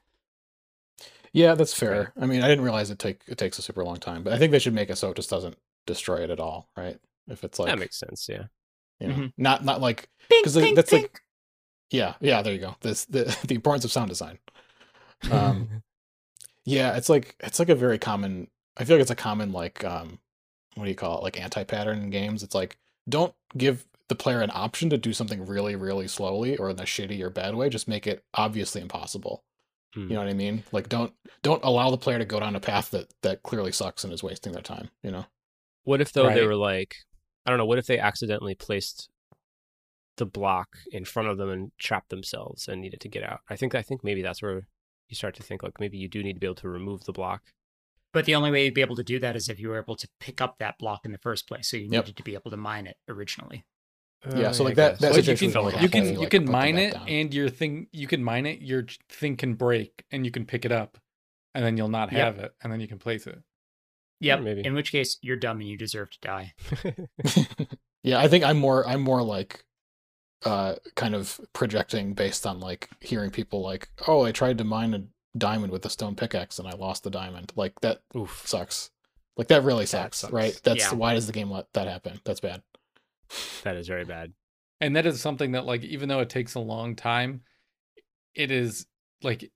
Yeah, 1.32 1.56
that's 1.56 1.74
fair. 1.74 2.12
I 2.20 2.26
mean, 2.26 2.44
I 2.44 2.48
didn't 2.48 2.64
realize 2.66 2.92
it 2.92 3.00
take 3.00 3.22
it 3.28 3.38
takes 3.40 3.58
a 3.58 3.62
super 3.64 3.84
long 3.84 3.98
time, 3.98 4.24
but 4.24 4.34
I 4.34 4.38
think 4.38 4.52
they 4.52 4.60
should 4.60 4.74
make 4.76 4.90
it 4.92 4.98
so 4.98 5.10
it 5.10 5.16
just 5.16 5.30
doesn't 5.32 5.56
destroy 5.88 6.18
it 6.18 6.30
at 6.30 6.40
all, 6.40 6.70
right? 6.78 7.00
If 7.28 7.44
it's 7.44 7.58
like 7.58 7.70
that 7.70 7.80
makes 7.80 7.98
sense. 7.98 8.28
Yeah. 8.30 8.44
you 9.00 9.08
know, 9.08 9.14
Mhm. 9.16 9.34
not 9.38 9.64
not 9.66 9.82
like 9.82 10.10
because 10.30 10.54
the- 10.54 10.62
bink, 10.62 10.76
that's 10.76 10.92
like- 10.92 11.22
yeah, 11.90 12.14
yeah, 12.20 12.42
there 12.44 12.54
you 12.54 12.60
go. 12.60 12.76
This 12.82 13.06
the 13.06 13.36
the 13.48 13.56
importance 13.56 13.84
of 13.86 13.92
sound 13.92 14.10
design. 14.10 14.38
Um 15.32 15.82
yeah, 16.66 16.96
it's 16.96 17.10
like 17.10 17.36
it's 17.40 17.60
like 17.60 17.70
a 17.70 17.76
very 17.76 17.98
common 17.98 18.48
I 18.78 18.86
feel 18.86 18.98
like 18.98 19.02
it's 19.02 19.12
a 19.12 19.16
common 19.16 19.52
like 19.52 19.84
um 19.84 20.20
what 20.76 20.86
do 20.86 20.90
you 20.90 20.96
call 20.96 21.20
it? 21.20 21.24
Like 21.24 21.40
anti-pattern 21.40 22.00
in 22.00 22.10
games. 22.10 22.44
It's 22.44 22.56
like 22.56 22.78
don't 23.08 23.34
give 23.58 23.86
the 24.10 24.16
player 24.16 24.42
an 24.42 24.52
option 24.54 24.90
to 24.90 24.98
do 24.98 25.14
something 25.14 25.46
really 25.46 25.76
really 25.76 26.08
slowly 26.08 26.58
or 26.58 26.70
in 26.70 26.80
a 26.80 26.84
shitty 26.84 27.22
or 27.22 27.30
bad 27.30 27.56
way, 27.56 27.70
just 27.70 27.88
make 27.88 28.08
it 28.08 28.24
obviously 28.34 28.82
impossible. 28.82 29.44
Hmm. 29.94 30.08
You 30.08 30.16
know 30.16 30.20
what 30.20 30.30
I 30.30 30.34
mean? 30.34 30.64
Like 30.72 30.90
don't 30.90 31.14
don't 31.42 31.64
allow 31.64 31.92
the 31.92 31.98
player 31.98 32.20
to 32.20 32.26
go 32.26 32.40
down 32.40 32.56
a 32.56 32.60
path 32.60 32.92
that 32.92 33.14
that 33.22 33.44
clearly 33.44 33.72
sucks 33.72 34.04
and 34.04 34.14
is 34.14 34.24
wasting 34.24 34.54
their 34.54 34.62
time, 34.62 34.90
you 35.04 35.12
know? 35.12 35.26
What 35.84 36.02
if 36.02 36.14
though 36.14 36.34
they 36.34 36.46
were 36.46 36.56
like, 36.56 36.96
I 37.46 37.50
don't 37.50 37.58
know. 37.60 37.66
What 37.66 37.78
if 37.78 37.88
they 37.88 38.00
accidentally 38.00 38.56
placed 38.56 39.10
the 40.18 40.26
block 40.26 40.78
in 40.92 41.06
front 41.06 41.28
of 41.28 41.38
them 41.38 41.50
and 41.50 41.72
trapped 41.78 42.10
themselves 42.10 42.68
and 42.68 42.82
needed 42.82 43.02
to 43.02 43.10
get 43.10 43.24
out? 43.24 43.42
I 43.50 43.56
think 43.56 43.76
I 43.76 43.82
think 43.82 44.04
maybe 44.04 44.22
that's 44.22 44.42
where 44.42 44.68
you 45.14 45.16
start 45.16 45.36
to 45.36 45.44
think 45.44 45.62
like 45.64 45.80
maybe 45.80 45.98
you 45.98 46.08
do 46.08 46.24
need 46.24 46.34
to 46.34 46.40
be 46.40 46.48
able 46.48 46.56
to 46.56 46.68
remove 46.70 47.04
the 47.06 47.14
block. 47.14 47.44
But 48.12 48.26
the 48.26 48.36
only 48.36 48.52
way 48.52 48.66
you'd 48.66 48.74
be 48.74 48.82
able 48.82 48.96
to 48.98 49.04
do 49.04 49.20
that 49.20 49.36
is 49.36 49.48
if 49.50 49.60
you 49.60 49.70
were 49.70 49.80
able 49.80 49.96
to 49.96 50.08
pick 50.20 50.42
up 50.42 50.58
that 50.60 50.78
block 50.80 51.02
in 51.06 51.12
the 51.12 51.18
first 51.20 51.48
place. 51.48 51.70
So 51.70 51.78
you 51.78 51.84
Yep. 51.92 51.92
needed 52.06 52.18
to 52.18 52.24
be 52.24 52.34
able 52.36 52.52
to 52.52 52.58
mine 52.58 52.86
it 52.88 52.98
originally. 53.08 53.66
Yeah, 54.36 54.50
Uh, 54.50 54.54
so, 54.54 54.64
like, 54.64 54.74
I 54.74 54.76
that- 54.76 54.92
guess. 54.92 55.00
that 55.02 55.12
Well, 55.12 55.20
you 55.24 55.36
can 55.38 55.52
felt 55.52 55.66
like 55.74 55.82
you 55.82 55.90
can 55.90 56.04
whole, 56.06 56.14
you 56.14 56.20
like, 56.20 56.30
can 56.32 56.46
mine 56.52 56.78
it 56.78 56.94
down. 56.94 57.08
and 57.10 57.34
your 57.34 57.50
thing 57.50 57.88
you 57.92 58.08
can 58.08 58.24
mine 58.24 58.46
it 58.46 58.62
your 58.62 58.86
thing 59.10 59.36
can 59.36 59.56
break 59.56 60.04
and 60.12 60.26
you 60.26 60.32
can 60.32 60.46
pick 60.46 60.64
it 60.66 60.72
up 60.72 60.98
and 61.54 61.64
then 61.66 61.76
you'll 61.78 61.90
not 61.90 62.12
Yep. 62.12 62.22
have 62.36 62.40
it 62.44 62.56
and 62.62 62.72
then 62.72 62.80
you 62.80 62.88
can 62.88 63.00
place 63.00 63.28
it 63.28 63.42
Yep. 64.22 64.42
maybe. 64.42 64.62
In 64.66 64.74
which 64.76 64.92
case, 64.92 65.18
you're 65.22 65.36
dumb 65.36 65.60
and 65.60 65.68
you 65.70 65.78
deserve 65.78 66.10
to 66.12 66.20
die. 66.22 66.54
yeah, 68.04 68.20
I 68.20 68.28
think 68.28 68.44
I'm 68.44 68.58
more 68.60 68.88
I'm 68.88 69.02
more 69.02 69.22
like 69.24 69.66
uh 70.46 70.76
kind 70.96 71.16
of 71.16 71.40
projecting 71.54 72.14
based 72.14 72.46
on 72.46 72.60
like 72.60 72.90
hearing 73.00 73.32
people 73.32 73.62
like, 73.62 73.90
"Oh, 74.08 74.24
I 74.24 74.32
tried 74.32 74.58
to 74.60 74.64
mine 74.64 74.94
a 74.94 75.04
diamond 75.38 75.72
with 75.72 75.86
a 75.86 75.90
stone 75.90 76.16
pickaxe 76.16 76.60
and 76.60 76.68
I 76.68 76.72
lost 76.72 77.04
the 77.04 77.10
diamond." 77.10 77.52
Like 77.56 77.80
that 77.82 78.02
Oof. 78.16 78.44
sucks. 78.46 78.92
Like 79.38 79.48
that 79.48 79.64
really 79.64 79.86
That 79.86 79.90
sucks, 79.90 80.18
sucks. 80.20 80.34
right? 80.34 80.60
That's 80.64 80.84
Yeah. 80.92 80.94
why 80.94 81.14
does 81.16 81.28
the 81.28 81.34
game 81.34 81.50
let 81.50 81.72
that 81.74 81.88
happen? 81.88 82.20
That's 82.24 82.40
bad. 82.40 82.62
That 83.64 83.76
is 83.78 83.88
very 83.88 84.06
bad. 84.06 84.34
and 84.82 84.96
that 84.96 85.06
is 85.06 85.22
something 85.22 85.54
that 85.54 85.66
like 85.66 85.84
even 85.84 86.10
though 86.10 86.20
it 86.20 86.30
takes 86.30 86.56
a 86.56 86.60
long 86.60 86.96
time 86.96 87.42
it 88.36 88.52
is 88.52 88.86
like 89.22 89.50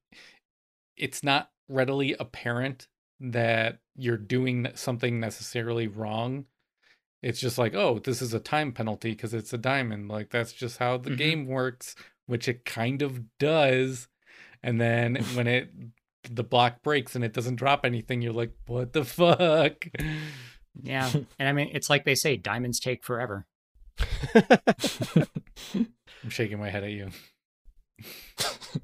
it's 0.95 1.21
not 1.23 1.51
readily 1.67 2.15
apparent 2.19 2.87
that 3.19 3.79
you're 3.95 4.15
doing 4.17 4.67
something 4.75 5.19
necessarily 5.19 5.87
wrong 5.87 6.45
It's 7.23 7.39
just 7.39 7.57
like, 7.57 7.73
oh, 7.73 7.99
this 7.99 8.21
is 8.21 8.33
a 8.33 8.39
time 8.39 8.71
penalty 8.71 9.11
because 9.11 9.33
it's 9.33 9.53
a 9.53 9.57
diamond. 9.57 10.07
Like 10.09 10.29
that's 10.29 10.53
just 10.53 10.77
how 10.77 10.97
the 10.97 11.09
Mhm. 11.11 11.17
game 11.17 11.45
works, 11.47 11.95
which 12.27 12.47
it 12.47 12.63
kind 12.65 13.01
of 13.01 13.21
does. 13.39 14.07
And 14.63 14.79
then 14.79 15.15
when 15.35 15.47
it 15.47 15.71
the 16.29 16.43
block 16.43 16.83
breaks 16.83 17.15
and 17.15 17.23
it 17.23 17.33
doesn't 17.33 17.55
drop 17.55 17.85
anything, 17.85 18.21
you're 18.21 18.33
like, 18.33 18.51
what 18.67 18.91
the 18.93 19.05
fuck? 19.05 19.87
Yeah. 20.83 21.09
and 21.39 21.47
I 21.49 21.53
mean, 21.53 21.69
it's 21.73 21.89
like 21.89 22.03
they 22.05 22.15
say, 22.15 22.37
diamonds 22.37 22.79
take 22.79 23.03
forever. 23.03 23.47
I'm 24.35 26.29
shaking 26.29 26.59
my 26.59 26.69
head 26.69 26.83
at 26.83 26.91
you. 26.91 27.09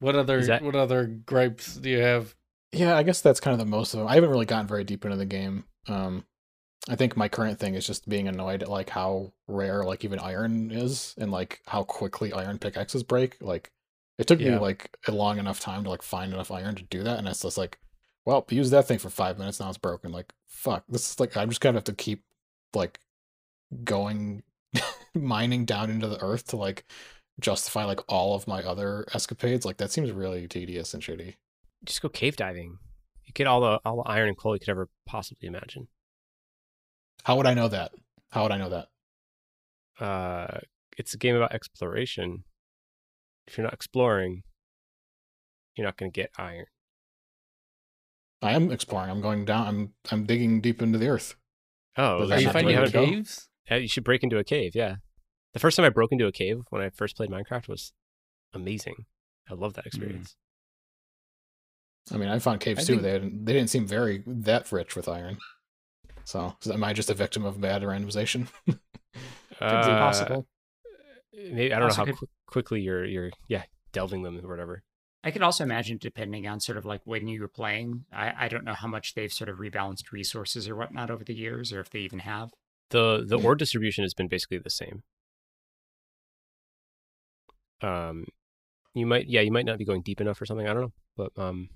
What 0.00 0.16
other 0.16 0.42
that- 0.46 0.62
what 0.62 0.74
other 0.74 1.04
gripes 1.06 1.74
do 1.74 1.90
you 1.90 1.98
have? 1.98 2.34
Yeah, 2.72 2.96
I 2.96 3.02
guess 3.02 3.20
that's 3.20 3.38
kind 3.38 3.52
of 3.52 3.58
the 3.58 3.70
most 3.70 3.92
of 3.92 4.00
them. 4.00 4.08
I 4.08 4.14
haven't 4.14 4.30
really 4.30 4.46
gotten 4.46 4.66
very 4.66 4.82
deep 4.82 5.04
into 5.04 5.18
the 5.18 5.26
game. 5.26 5.64
Um, 5.88 6.24
I 6.88 6.96
think 6.96 7.16
my 7.16 7.28
current 7.28 7.58
thing 7.58 7.74
is 7.74 7.86
just 7.86 8.08
being 8.08 8.26
annoyed 8.26 8.62
at 8.62 8.68
like 8.68 8.88
how 8.90 9.32
rare 9.46 9.84
like 9.84 10.04
even 10.04 10.18
iron 10.18 10.70
is, 10.70 11.14
and 11.18 11.30
like 11.30 11.60
how 11.66 11.84
quickly 11.84 12.32
iron 12.32 12.58
pickaxes 12.58 13.02
break. 13.02 13.36
Like, 13.40 13.70
it 14.18 14.26
took 14.26 14.40
me 14.40 14.56
like 14.56 14.96
a 15.06 15.12
long 15.12 15.38
enough 15.38 15.60
time 15.60 15.84
to 15.84 15.90
like 15.90 16.02
find 16.02 16.32
enough 16.32 16.50
iron 16.50 16.74
to 16.76 16.82
do 16.84 17.02
that, 17.02 17.18
and 17.18 17.28
it's 17.28 17.42
just 17.42 17.58
like, 17.58 17.78
well, 18.24 18.46
use 18.50 18.70
that 18.70 18.86
thing 18.86 18.98
for 18.98 19.10
five 19.10 19.38
minutes, 19.38 19.60
now 19.60 19.68
it's 19.68 19.78
broken. 19.78 20.10
Like, 20.12 20.32
fuck, 20.46 20.84
this 20.88 21.10
is 21.10 21.20
like 21.20 21.36
I'm 21.36 21.48
just 21.50 21.60
gonna 21.60 21.76
have 21.76 21.84
to 21.84 21.92
keep 21.92 22.24
like 22.74 22.98
going 23.84 24.42
mining 25.14 25.64
down 25.66 25.90
into 25.90 26.08
the 26.08 26.22
earth 26.22 26.46
to 26.48 26.56
like 26.56 26.84
justify 27.40 27.84
like 27.84 28.00
all 28.08 28.34
of 28.34 28.46
my 28.46 28.62
other 28.62 29.04
escapades. 29.14 29.66
Like, 29.66 29.76
that 29.78 29.90
seems 29.92 30.12
really 30.12 30.48
tedious 30.48 30.94
and 30.94 31.02
shitty. 31.02 31.34
Just 31.84 32.00
go 32.02 32.08
cave 32.08 32.36
diving. 32.36 32.78
You 33.26 33.32
get 33.34 33.46
all 33.46 33.60
the 33.60 33.80
all 33.84 34.02
the 34.02 34.10
iron 34.10 34.28
and 34.28 34.36
coal 34.36 34.54
you 34.54 34.60
could 34.60 34.70
ever 34.70 34.88
possibly 35.06 35.46
imagine. 35.46 35.88
How 37.24 37.36
would 37.36 37.46
I 37.46 37.54
know 37.54 37.68
that? 37.68 37.92
How 38.30 38.42
would 38.42 38.52
I 38.52 38.58
know 38.58 38.70
that? 38.70 40.04
Uh, 40.04 40.58
it's 40.96 41.14
a 41.14 41.18
game 41.18 41.36
about 41.36 41.52
exploration. 41.52 42.44
If 43.46 43.56
you're 43.58 43.64
not 43.64 43.74
exploring, 43.74 44.42
you're 45.76 45.86
not 45.86 45.96
going 45.96 46.10
to 46.10 46.14
get 46.20 46.30
iron. 46.38 46.66
I 48.42 48.52
am 48.52 48.70
exploring. 48.70 49.10
I'm 49.10 49.20
going 49.20 49.44
down. 49.44 49.66
I'm 49.66 49.92
I'm 50.10 50.24
digging 50.24 50.60
deep 50.60 50.80
into 50.80 50.98
the 50.98 51.08
earth. 51.08 51.34
Oh, 51.98 52.30
Are 52.30 52.40
you 52.40 52.50
finding 52.50 52.74
the 52.76 52.82
way 52.82 52.90
go? 52.90 53.04
caves? 53.04 53.48
Yeah, 53.70 53.76
you 53.76 53.88
should 53.88 54.04
break 54.04 54.22
into 54.22 54.38
a 54.38 54.44
cave. 54.44 54.74
Yeah, 54.74 54.96
the 55.52 55.58
first 55.58 55.76
time 55.76 55.84
I 55.84 55.90
broke 55.90 56.12
into 56.12 56.26
a 56.26 56.32
cave 56.32 56.62
when 56.70 56.80
I 56.80 56.88
first 56.88 57.16
played 57.16 57.28
Minecraft 57.30 57.68
was 57.68 57.92
amazing. 58.54 59.04
I 59.50 59.54
love 59.54 59.74
that 59.74 59.84
experience. 59.86 60.36
I 62.12 62.16
mean, 62.16 62.28
I 62.28 62.38
found 62.38 62.60
caves 62.60 62.80
I 62.80 62.82
too. 62.84 62.92
think- 62.94 63.02
They 63.02 63.12
didn't, 63.12 63.44
they 63.44 63.52
didn't 63.52 63.68
seem 63.70 63.86
very 63.86 64.22
that 64.26 64.72
rich 64.72 64.96
with 64.96 65.06
iron. 65.08 65.38
So, 66.30 66.54
so 66.60 66.72
am 66.72 66.84
I 66.84 66.92
just 66.92 67.10
a 67.10 67.14
victim 67.14 67.44
of 67.44 67.60
bad 67.60 67.82
randomization? 67.82 68.46
Could 68.66 68.78
be 69.58 69.66
Uh, 69.66 69.98
possible. 69.98 70.46
Maybe 71.32 71.72
I 71.74 71.80
don't 71.80 71.88
Also 71.88 71.96
know 71.96 71.96
how 71.96 72.04
could- 72.12 72.18
quick 72.18 72.30
quickly 72.46 72.80
you're 72.82 73.04
you're 73.04 73.30
yeah 73.48 73.64
delving 73.92 74.22
them 74.22 74.38
or 74.44 74.48
whatever. 74.48 74.84
I 75.24 75.32
could 75.32 75.42
also 75.42 75.64
imagine, 75.64 75.98
depending 76.00 76.46
on 76.46 76.60
sort 76.60 76.78
of 76.78 76.84
like 76.86 77.00
when 77.04 77.26
you 77.28 77.40
were 77.40 77.48
playing, 77.48 78.04
I, 78.12 78.46
I 78.46 78.48
don't 78.48 78.64
know 78.64 78.74
how 78.74 78.86
much 78.88 79.14
they've 79.14 79.32
sort 79.32 79.50
of 79.50 79.58
rebalanced 79.58 80.12
resources 80.12 80.68
or 80.68 80.76
whatnot 80.76 81.10
over 81.10 81.24
the 81.24 81.34
years, 81.34 81.72
or 81.72 81.80
if 81.80 81.90
they 81.90 81.98
even 82.00 82.20
have. 82.20 82.50
the 82.90 83.24
The 83.26 83.38
ore 83.38 83.56
distribution 83.56 84.04
has 84.04 84.14
been 84.14 84.28
basically 84.28 84.58
the 84.58 84.70
same. 84.70 85.02
Um, 87.82 88.26
you 88.94 89.04
might 89.06 89.26
yeah 89.26 89.40
you 89.40 89.50
might 89.50 89.66
not 89.66 89.78
be 89.78 89.84
going 89.84 90.02
deep 90.02 90.20
enough 90.20 90.40
or 90.40 90.46
something. 90.46 90.68
I 90.68 90.72
don't 90.74 90.82
know, 90.82 90.92
but 91.16 91.32
um, 91.36 91.70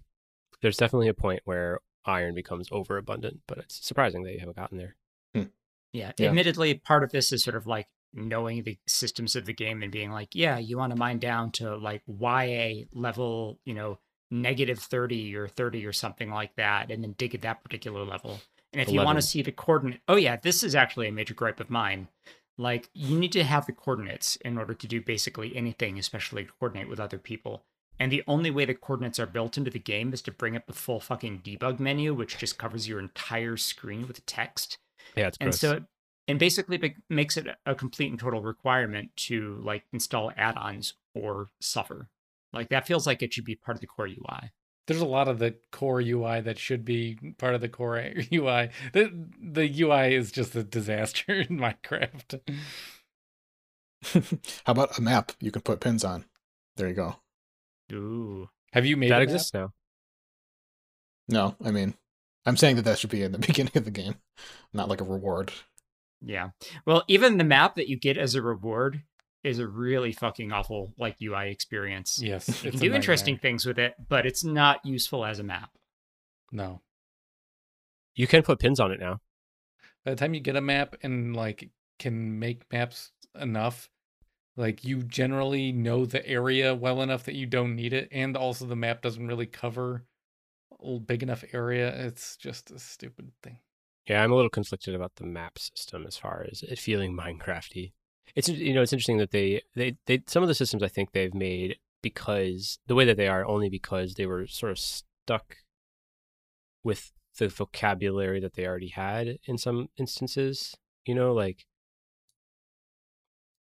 there's 0.63 0.77
definitely 0.77 1.09
a 1.09 1.15
point 1.15 1.41
where 1.45 1.81
iron 2.05 2.35
becomes 2.35 2.69
overabundant. 2.71 3.41
But 3.47 3.59
it's 3.59 3.87
surprising 3.87 4.23
that 4.25 4.33
you 4.33 4.41
haven't 4.41 4.57
gotten 4.57 4.79
there. 4.79 4.97
Hmm. 5.35 5.45
Yeah. 5.93 6.13
Yeah. 6.19 6.29
Admittedly, 6.29 6.75
part 6.75 7.05
of 7.05 7.13
this 7.13 7.33
is 7.33 7.45
sort 7.45 7.57
of 7.57 7.67
like 7.67 7.87
knowing 8.13 8.63
the 8.63 8.79
systems 8.87 9.37
of 9.37 9.45
the 9.47 9.53
game 9.53 9.83
and 9.83 9.91
being 9.91 10.11
like, 10.11 10.29
yeah, 10.35 10.59
you 10.59 10.79
want 10.79 10.93
to 10.93 10.99
mine 10.99 11.19
down 11.19 11.51
to 11.53 11.77
like 11.77 12.03
YA 12.07 12.85
level, 12.93 13.59
you 13.65 13.75
know, 13.75 13.99
negative 14.31 14.79
30 14.79 15.37
or 15.37 15.49
30 15.49 15.87
or 15.87 15.93
something 15.93 16.31
like 16.31 16.55
that, 16.57 16.91
and 16.91 17.03
then 17.03 17.15
dig 17.17 17.35
at 17.35 17.43
that 17.43 17.63
particular 17.63 18.05
level. 18.05 18.41
And 18.73 18.83
if 18.83 18.91
you 18.91 19.03
want 19.03 19.19
to 19.19 19.23
see 19.23 19.43
the 19.43 19.53
coordinate, 19.53 20.01
oh, 20.09 20.17
yeah, 20.17 20.37
this 20.37 20.63
is 20.63 20.75
actually 20.75 21.09
a 21.09 21.13
major 21.13 21.35
gripe 21.35 21.61
of 21.61 21.71
mine. 21.71 22.09
Like, 22.59 22.89
you 22.93 23.19
need 23.19 23.33
to 23.33 23.45
have 23.45 23.67
the 23.67 23.73
coordinates 23.73 24.37
in 24.37 24.59
order 24.59 24.75
to 24.75 24.87
do 24.87 25.01
basically 25.01 25.57
anything, 25.57 25.99
especially 25.99 26.47
coordinate 26.59 26.89
with 26.89 27.01
other 27.01 27.19
people. 27.19 27.65
And 28.01 28.11
the 28.11 28.25
only 28.27 28.51
way 28.51 28.65
the 28.65 28.75
coordinates 28.75 29.19
are 29.21 29.27
built 29.27 29.57
into 29.57 29.71
the 29.71 29.79
game 29.79 30.13
is 30.13 30.21
to 30.23 30.33
bring 30.33 30.57
up 30.57 30.67
the 30.67 30.73
full 30.73 30.99
fucking 31.01 31.43
debug 31.45 31.79
menu, 31.79 32.13
which 32.15 32.37
just 32.39 32.59
covers 32.59 32.89
your 32.89 32.99
entire 32.99 33.57
screen 33.57 34.07
with 34.09 34.25
text 34.27 34.79
Yeah, 35.17 35.29
it's 35.29 35.39
and 35.41 35.51
gross. 35.51 35.61
so 35.61 35.73
it, 35.77 35.83
and 36.27 36.39
basically 36.39 36.77
be- 36.77 36.97
makes 37.09 37.37
it 37.37 37.47
a 37.67 37.75
complete 37.75 38.11
and 38.11 38.19
total 38.19 38.43
requirement 38.43 39.15
to 39.17 39.61
like 39.65 39.85
install 39.93 40.33
add-ons 40.37 40.95
or 41.15 41.49
suffer 41.61 42.09
like 42.53 42.69
that 42.71 42.87
feels 42.87 43.07
like 43.07 43.23
it 43.23 43.33
should 43.33 43.45
be 43.45 43.55
part 43.57 43.77
of 43.77 43.81
the 43.81 43.87
core 43.87 44.07
ui 44.07 44.51
There's 44.87 45.01
a 45.01 45.07
lot 45.07 45.29
of 45.29 45.39
the 45.39 45.55
core 45.71 46.01
UI 46.01 46.41
that 46.41 46.59
should 46.59 46.85
be 46.85 47.17
part 47.39 47.55
of 47.55 47.61
the 47.61 47.69
core 47.69 47.97
UI. 48.33 48.71
The 48.93 49.29
the 49.41 49.83
UI 49.83 50.15
is 50.15 50.33
just 50.33 50.55
a 50.57 50.63
disaster 50.65 51.33
in 51.41 51.59
Minecraft. 51.59 52.41
How 54.65 54.73
about 54.73 54.99
a 54.99 55.03
map 55.03 55.33
you 55.41 55.51
can 55.51 55.63
put 55.63 55.81
pins 55.81 56.05
on? 56.05 56.25
There 56.77 56.89
you 56.89 56.95
go. 56.95 57.17
Ooh 57.93 58.49
Have 58.73 58.87
you 58.87 58.97
made 58.97 59.11
that 59.11 59.17
a 59.17 59.19
map? 59.21 59.23
exists 59.25 59.53
now. 59.55 59.73
No, 61.29 61.57
I 61.65 61.71
mean, 61.71 61.95
I'm 62.45 62.57
saying 62.57 62.77
that 62.77 62.85
that 62.85 62.99
should 62.99 63.11
be 63.11 63.23
in 63.23 63.33
the 63.33 63.39
beginning 63.47 63.73
of 63.77 63.85
the 63.85 63.91
game, 63.91 64.17
not 64.73 64.89
like 64.89 65.01
a 65.01 65.05
reward. 65.05 65.53
yeah 66.23 66.51
well 66.87 67.03
even 67.09 67.37
the 67.39 67.45
map 67.45 67.75
that 67.77 67.89
you 67.89 67.99
get 67.99 68.17
as 68.17 68.35
a 68.35 68.41
reward 68.43 69.03
is 69.43 69.59
a 69.59 69.67
really 69.67 70.11
fucking 70.13 70.53
awful 70.53 70.95
like 70.99 71.17
ui 71.23 71.51
experience 71.51 72.19
Yes, 72.23 72.65
you 72.65 72.71
can 72.71 72.81
do 72.81 72.95
interesting 72.95 73.37
things 73.37 73.67
with 73.67 73.79
it 73.79 73.95
but 74.09 74.25
it's 74.25 74.43
not 74.45 74.85
useful 74.87 75.25
as 75.27 75.39
a 75.39 75.43
map 75.43 75.71
No, 76.53 76.81
You 78.15 78.27
can 78.27 78.43
put 78.43 78.59
pins 78.59 78.81
on 78.81 78.91
it 78.93 79.01
now. 79.01 79.21
by 80.05 80.13
the 80.13 80.17
time 80.17 80.33
you 80.35 80.41
get 80.41 80.57
a 80.57 80.61
map 80.63 80.97
and 81.03 81.35
like 81.37 81.69
can 81.99 82.39
make 82.39 82.63
maps 82.73 83.11
enough, 83.39 83.89
like 84.57 84.85
you 84.85 85.03
generally 85.03 85.73
know 85.73 86.07
the 86.07 86.27
area 86.27 86.75
well 86.75 87.03
enough 87.03 87.25
that 87.25 87.35
you 87.35 87.47
don't 87.47 87.75
need 87.75 87.93
it, 87.93 88.09
and 88.13 88.37
also 88.37 88.67
the 88.67 88.77
map 88.77 89.03
doesn't 89.03 89.27
really 89.27 89.47
cover 89.47 90.05
a 90.83 90.99
big 90.99 91.23
enough 91.23 91.45
area. 91.53 91.89
It's 92.07 92.37
just 92.37 92.71
a 92.71 92.79
stupid 92.79 93.33
thing. 93.43 93.59
Yeah, 94.07 94.23
I'm 94.23 94.33
a 94.33 94.35
little 94.35 94.51
conflicted 94.51 94.95
about 94.95 95.17
the 95.17 95.25
map 95.25 95.59
system 95.59 96.05
as 96.07 96.17
far 96.17 96.47
as 96.51 96.63
it 96.63 96.79
feeling 96.79 97.17
Minecrafty. 97.17 97.93
It's 98.35 98.49
you 98.49 98.75
know 98.75 98.83
it's 98.83 98.93
interesting 98.93 99.19
that 99.19 99.31
they 99.31 99.63
they 99.75 99.97
they 100.07 100.23
some 100.27 100.43
of 100.43 100.49
the 100.49 100.55
systems 100.55 100.83
I 100.83 100.89
think 100.89 101.13
they've 101.13 101.35
made 101.35 101.77
because 102.03 102.79
the 102.87 102.95
way 102.95 103.05
that 103.07 103.17
they 103.17 103.29
are 103.29 103.47
only 103.47 103.69
because 103.69 104.15
they 104.15 104.27
were 104.27 104.47
sort 104.47 104.73
of 104.73 104.79
stuck 104.79 105.57
with 106.83 107.13
the 107.39 107.49
vocabulary 107.49 108.41
that 108.41 108.55
they 108.55 108.67
already 108.67 108.89
had 108.89 109.39
in 109.45 109.59
some 109.59 109.89
instances. 109.97 110.77
You 111.07 111.15
know, 111.15 111.33
like 111.33 111.67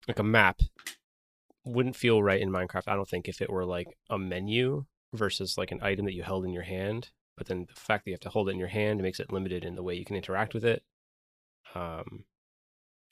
like 0.09 0.19
a 0.19 0.25
map 0.25 0.61
wouldn't 1.65 1.97
feel 1.97 2.23
right 2.23 2.41
in 2.41 2.51
Minecraft. 2.51 2.89
I 2.89 2.95
don't 2.95 3.09
think 3.09 3.29
if 3.29 3.41
it 3.43 3.51
were 3.51 3.65
like 3.65 3.97
a 4.09 4.19
menu 4.19 4.87
versus 5.13 5.59
like 5.59 5.71
an 5.73 5.81
item 5.83 6.05
that 6.07 6.15
you 6.15 6.23
held 6.23 6.45
in 6.45 6.53
your 6.53 6.63
hand. 6.63 7.11
But 7.37 7.47
then 7.47 7.67
the 7.69 7.81
fact 7.81 8.05
that 8.05 8.11
you 8.11 8.15
have 8.15 8.21
to 8.21 8.29
hold 8.31 8.49
it 8.49 8.53
in 8.53 8.59
your 8.59 8.69
hand 8.69 9.01
makes 9.03 9.21
it 9.21 9.33
limited 9.33 9.65
in 9.65 9.75
the 9.75 9.83
way 9.83 9.95
you 9.95 10.05
can 10.05 10.17
interact 10.17 10.53
with 10.55 10.65
it. 10.65 10.83
Um, 11.75 12.25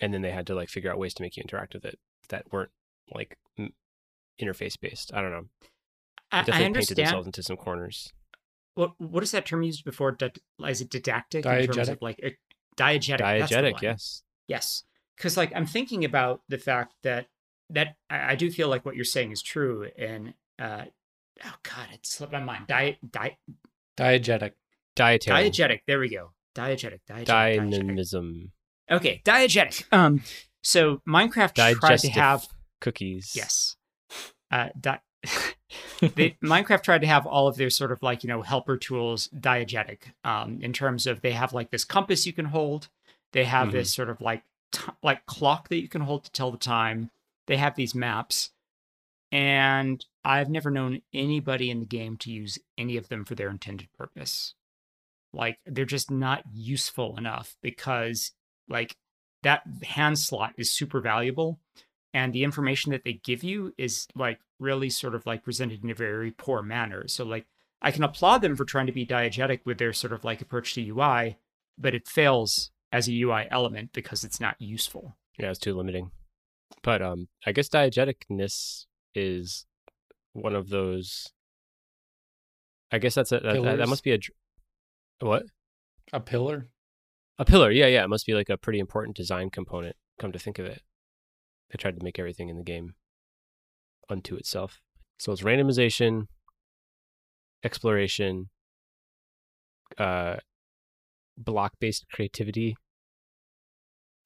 and 0.00 0.12
then 0.12 0.22
they 0.22 0.30
had 0.30 0.46
to 0.48 0.54
like 0.54 0.68
figure 0.68 0.90
out 0.90 0.98
ways 0.98 1.14
to 1.14 1.22
make 1.22 1.36
you 1.36 1.40
interact 1.42 1.74
with 1.74 1.84
it 1.84 1.98
that 2.28 2.44
weren't 2.52 2.70
like 3.14 3.36
m- 3.58 3.72
interface 4.40 4.78
based. 4.80 5.12
I 5.14 5.20
don't 5.22 5.30
know. 5.30 5.44
i, 6.30 6.42
They 6.42 6.52
I 6.52 6.58
definitely 6.58 6.64
painted 6.64 6.68
understand 6.68 6.98
themselves 7.06 7.26
into 7.26 7.42
some 7.42 7.56
corners. 7.56 8.12
what 8.74 8.92
what 9.00 9.22
is 9.22 9.30
that 9.32 9.46
term 9.46 9.62
used 9.62 9.84
before 9.84 10.12
Di- 10.12 10.30
is 10.66 10.80
it 10.80 10.90
didactic 10.90 11.44
in 11.46 11.66
terms 11.66 11.88
of 11.88 12.02
like 12.02 12.18
a, 12.22 12.36
diegetic 12.76 13.18
Diegetic, 13.20 13.80
yes. 13.82 14.22
Yes, 14.46 14.84
because 15.18 15.36
like 15.36 15.52
I'm 15.54 15.66
thinking 15.66 16.04
about 16.04 16.40
the 16.48 16.56
fact 16.58 16.94
that 17.02 17.26
that 17.70 17.96
I, 18.08 18.32
I 18.32 18.34
do 18.36 18.50
feel 18.50 18.68
like 18.68 18.86
what 18.86 18.96
you're 18.96 19.04
saying 19.04 19.32
is 19.32 19.42
true, 19.42 19.88
and 19.98 20.32
uh, 20.58 20.84
oh 21.44 21.54
god, 21.62 21.88
it 21.92 22.06
slipped 22.06 22.32
my 22.32 22.40
mind. 22.40 22.66
Diet, 22.66 22.96
diet, 23.10 23.36
Diegetic. 23.96 24.52
Dietary. 24.96 25.50
diegetic. 25.50 25.80
There 25.86 25.98
we 26.00 26.08
go. 26.08 26.30
Diegetic. 26.54 27.00
Diegetic. 27.08 27.26
diegetic. 27.26 28.50
Okay, 28.90 29.22
diegetic. 29.24 29.84
Um, 29.92 30.22
so 30.62 31.02
Minecraft 31.06 31.54
tried 31.78 31.98
to 32.00 32.10
have 32.10 32.48
cookies. 32.80 33.32
yes, 33.36 33.76
uh, 34.50 34.68
di- 34.80 35.00
they, 36.14 36.36
Minecraft 36.42 36.82
tried 36.82 37.00
to 37.02 37.06
have 37.06 37.26
all 37.26 37.48
of 37.48 37.56
their 37.56 37.70
sort 37.70 37.92
of 37.92 38.02
like 38.02 38.22
you 38.24 38.28
know 38.28 38.42
helper 38.42 38.76
tools 38.76 39.28
diegetic. 39.36 39.98
Um, 40.24 40.60
in 40.62 40.72
terms 40.72 41.06
of 41.06 41.20
they 41.20 41.32
have 41.32 41.52
like 41.52 41.70
this 41.70 41.84
compass 41.84 42.26
you 42.26 42.32
can 42.32 42.46
hold. 42.46 42.88
They 43.32 43.44
have 43.44 43.68
Mhm. 43.68 43.72
this 43.72 43.94
sort 43.94 44.08
of 44.08 44.20
like 44.22 44.42
t- 44.72 44.92
like 45.02 45.26
clock 45.26 45.68
that 45.68 45.80
you 45.80 45.88
can 45.88 46.02
hold 46.02 46.24
to 46.24 46.32
tell 46.32 46.50
the 46.50 46.58
time. 46.58 47.10
They 47.46 47.56
have 47.56 47.76
these 47.76 47.94
maps, 47.94 48.50
and 49.32 50.04
I've 50.24 50.50
never 50.50 50.70
known 50.70 51.00
anybody 51.14 51.70
in 51.70 51.80
the 51.80 51.86
game 51.86 52.16
to 52.18 52.30
use 52.30 52.58
any 52.76 52.96
of 52.96 53.08
them 53.08 53.24
for 53.24 53.34
their 53.34 53.50
intended 53.50 53.88
purpose. 53.96 54.54
Like 55.32 55.58
they're 55.66 55.84
just 55.84 56.10
not 56.10 56.42
useful 56.52 57.16
enough 57.16 57.56
because 57.62 58.32
Like 58.68 58.96
that 59.42 59.62
hand 59.82 60.18
slot 60.18 60.54
is 60.58 60.74
super 60.74 61.00
valuable. 61.00 61.60
And 62.14 62.32
the 62.32 62.44
information 62.44 62.92
that 62.92 63.04
they 63.04 63.14
give 63.14 63.44
you 63.44 63.74
is 63.78 64.06
like 64.14 64.40
really 64.58 64.90
sort 64.90 65.14
of 65.14 65.26
like 65.26 65.44
presented 65.44 65.84
in 65.84 65.90
a 65.90 65.94
very 65.94 66.30
poor 66.30 66.62
manner. 66.62 67.06
So 67.06 67.24
like 67.24 67.46
I 67.80 67.90
can 67.90 68.02
applaud 68.02 68.38
them 68.42 68.56
for 68.56 68.64
trying 68.64 68.86
to 68.86 68.92
be 68.92 69.06
diegetic 69.06 69.60
with 69.64 69.78
their 69.78 69.92
sort 69.92 70.12
of 70.12 70.24
like 70.24 70.40
approach 70.40 70.74
to 70.74 70.88
UI, 70.88 71.36
but 71.76 71.94
it 71.94 72.08
fails 72.08 72.70
as 72.92 73.08
a 73.08 73.12
UI 73.12 73.46
element 73.50 73.92
because 73.92 74.24
it's 74.24 74.40
not 74.40 74.56
useful. 74.58 75.16
Yeah, 75.38 75.50
it's 75.50 75.58
too 75.58 75.74
limiting. 75.74 76.10
But 76.82 77.02
um, 77.02 77.28
I 77.46 77.52
guess 77.52 77.68
diegeticness 77.68 78.86
is 79.14 79.66
one 80.32 80.54
of 80.54 80.68
those. 80.68 81.26
I 82.90 82.98
guess 82.98 83.14
that's 83.14 83.32
a 83.32 83.40
that, 83.40 83.62
that, 83.62 83.76
that 83.78 83.88
must 83.88 84.04
be 84.04 84.12
a 84.12 84.18
dr- 84.18 84.36
what 85.20 85.42
A 86.12 86.20
pillar? 86.20 86.68
a 87.38 87.44
pillar. 87.44 87.70
Yeah, 87.70 87.86
yeah, 87.86 88.04
it 88.04 88.08
must 88.08 88.26
be 88.26 88.34
like 88.34 88.48
a 88.48 88.56
pretty 88.56 88.78
important 88.78 89.16
design 89.16 89.50
component. 89.50 89.96
Come 90.18 90.32
to 90.32 90.38
think 90.38 90.58
of 90.58 90.66
it, 90.66 90.82
they 91.70 91.76
tried 91.76 91.98
to 91.98 92.04
make 92.04 92.18
everything 92.18 92.48
in 92.48 92.56
the 92.56 92.64
game 92.64 92.94
unto 94.08 94.34
itself. 94.36 94.80
So 95.18 95.32
it's 95.32 95.42
randomization, 95.42 96.26
exploration, 97.64 98.48
uh, 99.98 100.36
block-based 101.38 102.06
creativity, 102.12 102.76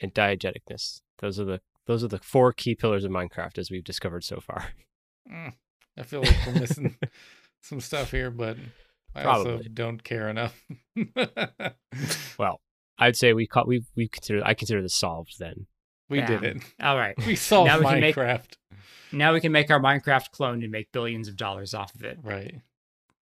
and 0.00 0.12
diegeticness. 0.14 1.00
Those 1.18 1.38
are 1.38 1.44
the 1.44 1.60
those 1.86 2.02
are 2.04 2.08
the 2.08 2.18
four 2.18 2.52
key 2.52 2.74
pillars 2.74 3.04
of 3.04 3.10
Minecraft 3.10 3.58
as 3.58 3.70
we've 3.70 3.84
discovered 3.84 4.24
so 4.24 4.40
far. 4.40 4.68
Mm, 5.30 5.52
I 5.96 6.02
feel 6.02 6.20
like 6.22 6.34
we're 6.46 6.54
missing 6.60 6.96
some 7.62 7.78
stuff 7.80 8.10
here, 8.10 8.28
but 8.28 8.56
I 9.14 9.22
also 9.22 9.60
don't 9.72 10.02
care 10.02 10.28
enough. 10.28 10.60
Well, 12.38 12.60
I'd 12.98 13.16
say 13.16 13.32
we 13.32 13.46
caught 13.46 13.68
we 13.68 13.84
we 13.96 14.08
consider 14.08 14.42
I 14.44 14.54
consider 14.54 14.82
this 14.82 14.94
solved 14.94 15.38
then. 15.38 15.66
we 16.10 16.20
did 16.22 16.42
it. 16.42 16.56
All 16.80 16.96
right. 16.96 17.14
We 17.26 17.36
solved 17.36 17.68
Now 17.68 17.78
we 17.78 17.84
can 17.86 18.00
make- 18.00 18.16
Minecraft. 18.16 18.56
Now 19.12 19.32
we 19.32 19.40
can 19.40 19.52
make 19.52 19.70
our 19.70 19.78
Minecraft 19.80 20.30
clone 20.32 20.62
and 20.62 20.72
make 20.72 20.90
billions 20.92 21.28
of 21.28 21.36
dollars 21.36 21.72
off 21.74 21.94
of 21.94 22.02
it. 22.02 22.18
Right. 22.22 22.60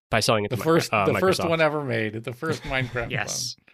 By 0.09 0.19
selling 0.21 0.45
it 0.45 0.49
The 0.49 0.55
to 0.55 0.61
Mi- 0.61 0.63
first 0.63 0.91
uh, 0.93 1.05
the 1.05 1.19
first 1.19 1.45
one 1.47 1.61
ever 1.61 1.83
made. 1.83 2.23
The 2.23 2.33
first 2.33 2.63
Minecraft 2.63 3.11
Yes. 3.11 3.55
clone. 3.55 3.70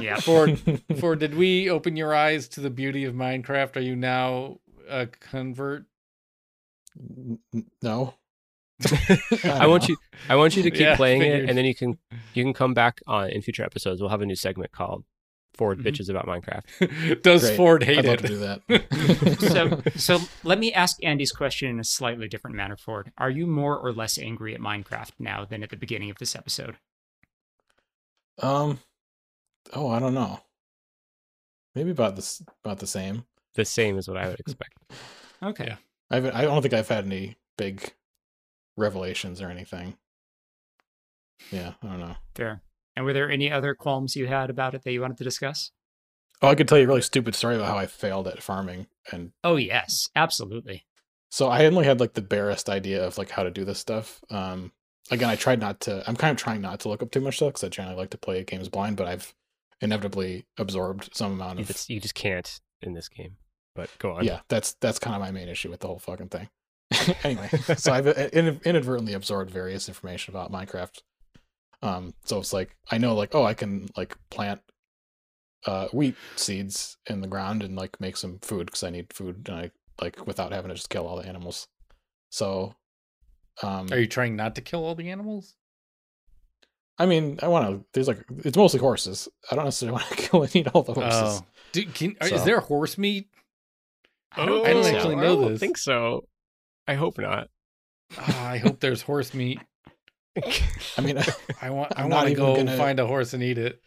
Yeah. 0.00 0.16
For 0.20 0.54
for 0.98 1.16
did 1.16 1.34
we 1.34 1.70
open 1.70 1.96
your 1.96 2.14
eyes 2.14 2.48
to 2.48 2.60
the 2.60 2.70
beauty 2.70 3.04
of 3.04 3.14
Minecraft? 3.14 3.76
Are 3.76 3.80
you 3.80 3.96
now 3.96 4.58
a 4.88 5.06
convert? 5.06 5.84
N- 6.98 7.38
n- 7.54 7.66
no. 7.82 8.14
I 9.44 9.66
want 9.66 9.88
you 9.88 9.96
I 10.28 10.36
want 10.36 10.56
you 10.56 10.62
to 10.64 10.70
keep 10.70 10.80
Yeah, 10.80 10.96
playing 10.96 11.22
it 11.22 11.48
and 11.48 11.56
then 11.56 11.64
you 11.64 11.74
can 11.74 11.96
you 12.34 12.42
can 12.42 12.52
come 12.52 12.74
back 12.74 13.00
on 13.06 13.30
in 13.30 13.40
future 13.42 13.62
episodes. 13.64 14.00
We'll 14.00 14.10
have 14.10 14.20
a 14.22 14.26
new 14.26 14.34
segment 14.36 14.72
called 14.72 15.04
Ford 15.54 15.78
Mhm. 15.78 15.84
Bitches 15.86 16.10
about 16.10 16.26
Minecraft. 16.26 17.22
Does 17.22 17.42
Great. 17.42 17.56
Ford 17.56 17.82
hate 17.84 17.98
I'd 17.98 18.04
love 18.06 18.14
it? 18.14 18.22
to 18.22 18.28
do 18.28 18.38
that. 18.38 19.82
so 19.94 20.18
so 20.18 20.18
let 20.42 20.58
me 20.58 20.72
ask 20.72 20.96
Andy's 21.04 21.30
question 21.30 21.68
in 21.70 21.78
a 21.78 21.84
slightly 21.84 22.26
different 22.28 22.56
manner, 22.56 22.76
Ford. 22.76 23.12
Are 23.16 23.30
you 23.30 23.46
more 23.46 23.78
or 23.78 23.92
less 23.92 24.18
angry 24.18 24.52
at 24.56 24.60
Minecraft 24.60 25.12
now 25.20 25.44
than 25.44 25.62
at 25.62 25.70
the 25.70 25.76
beginning 25.76 26.10
of 26.10 26.18
this 26.18 26.34
episode? 26.34 26.76
Um. 28.42 28.80
Oh, 29.72 29.88
I 29.88 29.98
don't 29.98 30.14
know. 30.14 30.40
Maybe 31.74 31.90
about 31.90 32.16
this 32.16 32.42
about 32.64 32.78
the 32.78 32.86
same. 32.86 33.24
The 33.54 33.64
same 33.64 33.98
is 33.98 34.08
what 34.08 34.16
I 34.16 34.28
would 34.28 34.40
expect. 34.46 34.74
Okay. 35.42 35.64
Yeah. 35.68 35.76
I 36.10 36.14
haven't, 36.16 36.34
I 36.34 36.42
don't 36.42 36.62
think 36.62 36.74
I've 36.74 36.88
had 36.88 37.06
any 37.06 37.36
big 37.56 37.92
revelations 38.76 39.40
or 39.40 39.48
anything. 39.48 39.96
Yeah, 41.50 41.72
I 41.82 41.86
don't 41.86 42.00
know. 42.00 42.16
Fair. 42.34 42.62
And 42.96 43.04
were 43.04 43.12
there 43.12 43.30
any 43.30 43.50
other 43.50 43.74
qualms 43.74 44.14
you 44.14 44.26
had 44.26 44.50
about 44.50 44.74
it 44.74 44.82
that 44.84 44.92
you 44.92 45.00
wanted 45.00 45.18
to 45.18 45.24
discuss? 45.24 45.72
Oh, 46.42 46.48
I 46.48 46.54
could 46.54 46.68
tell 46.68 46.78
you 46.78 46.84
a 46.84 46.86
really 46.88 47.02
stupid 47.02 47.34
story 47.34 47.56
about 47.56 47.68
how 47.68 47.78
I 47.78 47.86
failed 47.86 48.28
at 48.28 48.42
farming, 48.42 48.86
and 49.10 49.32
Oh 49.42 49.56
yes, 49.56 50.10
absolutely. 50.14 50.84
so 51.30 51.48
I 51.48 51.64
only 51.66 51.84
had 51.84 52.00
like 52.00 52.14
the 52.14 52.22
barest 52.22 52.68
idea 52.68 53.04
of 53.04 53.18
like 53.18 53.30
how 53.30 53.42
to 53.44 53.50
do 53.50 53.64
this 53.64 53.78
stuff. 53.78 54.20
Um, 54.30 54.72
again, 55.10 55.28
I 55.30 55.36
tried 55.36 55.60
not 55.60 55.80
to. 55.80 56.04
I'm 56.06 56.16
kind 56.16 56.32
of 56.32 56.36
trying 56.36 56.60
not 56.60 56.80
to 56.80 56.88
look 56.88 57.02
up 57.02 57.10
too 57.10 57.20
much 57.20 57.36
stuff 57.36 57.50
because 57.54 57.64
I 57.64 57.68
generally 57.68 57.96
like 57.96 58.10
to 58.10 58.18
play 58.18 58.42
games 58.44 58.68
blind, 58.68 58.96
but 58.96 59.06
I've 59.06 59.32
inevitably 59.84 60.46
absorbed 60.58 61.10
some 61.14 61.32
amount 61.32 61.60
of 61.60 61.66
just, 61.68 61.88
you 61.90 62.00
just 62.00 62.14
can't 62.14 62.60
in 62.82 62.94
this 62.94 63.08
game. 63.08 63.36
But 63.74 63.90
go 63.98 64.12
on. 64.12 64.24
yeah 64.24 64.40
that's 64.48 64.74
that's 64.80 64.98
kind 65.00 65.16
of 65.16 65.20
my 65.20 65.32
main 65.32 65.48
issue 65.48 65.68
with 65.68 65.80
the 65.80 65.88
whole 65.88 65.98
fucking 65.98 66.28
thing 66.28 66.48
anyway 67.24 67.48
so 67.76 67.92
i've 67.92 68.06
uh, 68.06 68.28
inadvertently 68.32 69.14
absorbed 69.14 69.50
various 69.50 69.88
information 69.88 70.32
about 70.32 70.52
minecraft 70.52 71.02
um 71.82 72.14
so 72.24 72.38
it's 72.38 72.52
like 72.52 72.76
i 72.92 72.98
know 72.98 73.16
like 73.16 73.34
oh 73.34 73.42
i 73.44 73.52
can 73.52 73.88
like 73.96 74.16
plant 74.30 74.60
uh 75.66 75.88
wheat 75.92 76.14
seeds 76.36 76.96
in 77.10 77.20
the 77.20 77.26
ground 77.26 77.64
and 77.64 77.74
like 77.74 78.00
make 78.00 78.16
some 78.16 78.38
food 78.42 78.66
because 78.66 78.84
i 78.84 78.90
need 78.90 79.12
food 79.12 79.48
and 79.48 79.58
i 79.58 79.70
like 80.00 80.24
without 80.24 80.52
having 80.52 80.68
to 80.68 80.76
just 80.76 80.88
kill 80.90 81.08
all 81.08 81.16
the 81.16 81.26
animals 81.26 81.66
so 82.30 82.76
um 83.62 83.88
Are 83.90 83.98
you 83.98 84.06
trying 84.06 84.36
not 84.36 84.54
to 84.54 84.60
kill 84.60 84.84
all 84.84 84.94
the 84.94 85.10
animals? 85.10 85.56
I 86.98 87.06
mean 87.06 87.38
i 87.42 87.48
want 87.48 87.68
to 87.68 87.84
there's 87.92 88.08
like 88.08 88.24
it's 88.44 88.56
mostly 88.56 88.80
horses 88.80 89.28
i 89.50 89.54
don't 89.56 89.64
necessarily 89.64 89.92
want 90.00 90.06
to 90.08 90.16
kill 90.16 90.42
and 90.42 90.56
eat 90.56 90.68
all 90.74 90.82
the 90.82 90.94
horses 90.94 91.40
Oh, 91.42 91.46
Do, 91.72 91.84
can, 91.86 92.16
are- 92.20 92.28
is 92.28 92.44
there 92.44 92.60
horse 92.60 92.96
meat? 92.98 93.28
I 94.36 94.46
don't 94.46 94.66
I 94.66 94.72
don't 94.72 94.82
think 94.84 94.94
so. 94.94 94.96
actually 94.96 95.14
I 95.16 95.20
know 95.20 95.36
don't 95.42 95.50
this. 95.52 95.60
think 95.60 95.76
so. 95.78 96.24
I 96.88 96.94
hope 96.94 97.18
not. 97.18 97.48
Ah, 98.18 98.48
I 98.50 98.58
hope 98.58 98.80
there's 98.80 99.00
horse 99.02 99.32
meat. 99.34 99.60
i 100.36 101.00
mean 101.00 101.18
I 101.62 101.70
want. 101.70 101.92
I 101.96 102.02
I'm 102.02 102.08
not 102.08 102.16
want 102.24 102.28
to 102.30 102.34
go 102.34 102.56
gonna- 102.56 102.76
find 102.76 102.98
a 103.00 103.06
horse 103.06 103.32
and 103.34 103.42
eat 103.42 103.58
it. 103.58 103.80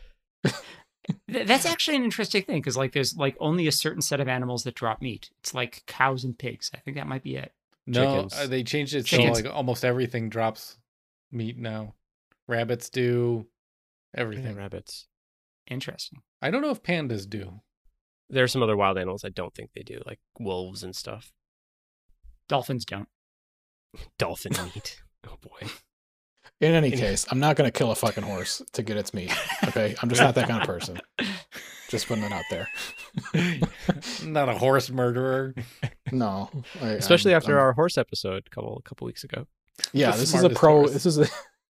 That's 1.28 1.66
actually 1.66 1.98
an 1.98 2.04
interesting 2.04 2.44
thing 2.44 2.58
because 2.58 2.76
like 2.78 2.92
there's 2.94 3.16
like 3.16 3.36
only 3.40 3.68
a 3.68 3.72
certain 3.72 4.02
set 4.02 4.20
of 4.20 4.28
animals 4.28 4.64
that 4.64 4.76
drop 4.76 5.02
meat. 5.02 5.30
It's 5.40 5.54
like 5.54 5.84
cows 5.86 6.24
and 6.24 6.38
pigs. 6.38 6.72
I 6.74 6.80
think 6.80 6.96
that 6.98 7.08
might 7.08 7.24
be 7.24 7.36
it. 7.38 7.52
No, 7.86 8.28
uh, 8.36 8.48
they 8.48 8.64
changed 8.64 8.94
it 8.96 9.06
Chickens. 9.06 9.38
so 9.40 9.44
like 9.46 9.54
almost 9.54 9.86
everything 9.86 10.30
drops 10.30 10.78
meat 11.32 11.58
now. 11.58 11.94
Rabbits 12.48 12.90
do. 12.90 13.48
Yeah, 14.14 14.22
Everything. 14.22 14.56
rabbits. 14.56 15.08
Interesting. 15.70 16.22
I 16.42 16.50
don't 16.50 16.62
know 16.62 16.72
if 16.72 16.82
pandas 16.84 17.28
do. 17.30 17.62
There 18.30 18.44
are 18.44 18.48
some 18.48 18.64
other 18.64 18.78
wild 18.78 18.98
animals 18.98 19.24
I 19.26 19.30
don't 19.30 19.54
think 19.54 19.72
they 19.76 19.84
do, 19.84 20.02
like 20.06 20.20
wolves 20.40 20.84
and 20.84 20.96
stuff. 20.96 21.32
Dolphins 22.50 22.86
don't. 22.86 23.08
Dolphin 24.18 24.54
meat. 24.74 25.02
Oh 25.28 25.38
boy. 25.42 25.68
in 26.62 26.74
any 26.74 26.92
In- 26.92 26.98
case 26.98 27.26
i'm 27.30 27.40
not 27.40 27.56
going 27.56 27.68
to 27.68 27.78
kill 27.78 27.92
a 27.92 27.96
fucking 27.96 28.24
horse 28.24 28.64
to 28.72 28.82
get 28.82 28.98
its 28.98 29.14
meat 29.14 29.32
okay 29.68 29.96
i'm 30.02 30.10
just 30.10 30.20
not 30.20 30.34
that 30.34 30.48
kind 30.48 30.60
of 30.62 30.66
person 30.66 31.00
just 31.90 32.08
putting 32.08 32.24
it 32.24 32.32
out 32.32 32.44
there 32.50 32.68
Not 34.24 34.50
a 34.50 34.54
horse 34.58 34.90
murderer. 34.90 35.54
No, 36.12 36.50
I, 36.82 36.88
Especially 36.92 37.34
I'm- 37.34 37.38
after 37.42 37.58
I'm- 37.58 37.62
our 37.66 37.74
horse 37.74 37.98
episode 37.98 38.44
a 38.48 38.50
couple 38.50 38.78
a 38.78 38.82
couple 38.90 39.06
weeks 39.06 39.24
ago. 39.24 39.46
yeah. 39.94 40.12
the 40.12 40.18
This 40.18 40.34
is 40.34 40.44
a 40.44 40.50
pro. 40.50 40.80
horse. 40.80 40.94
This 40.94 41.06
is 41.06 41.18
a 41.20 41.28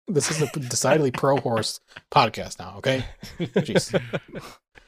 this 0.10 0.32
is 0.32 0.42
a 0.42 0.48
decidedly 0.48 1.12
pro 1.12 1.38
horse 1.38 1.80
podcast 2.12 2.60
now. 2.60 2.76
Okay, 2.78 3.06
Jeez. 3.40 4.00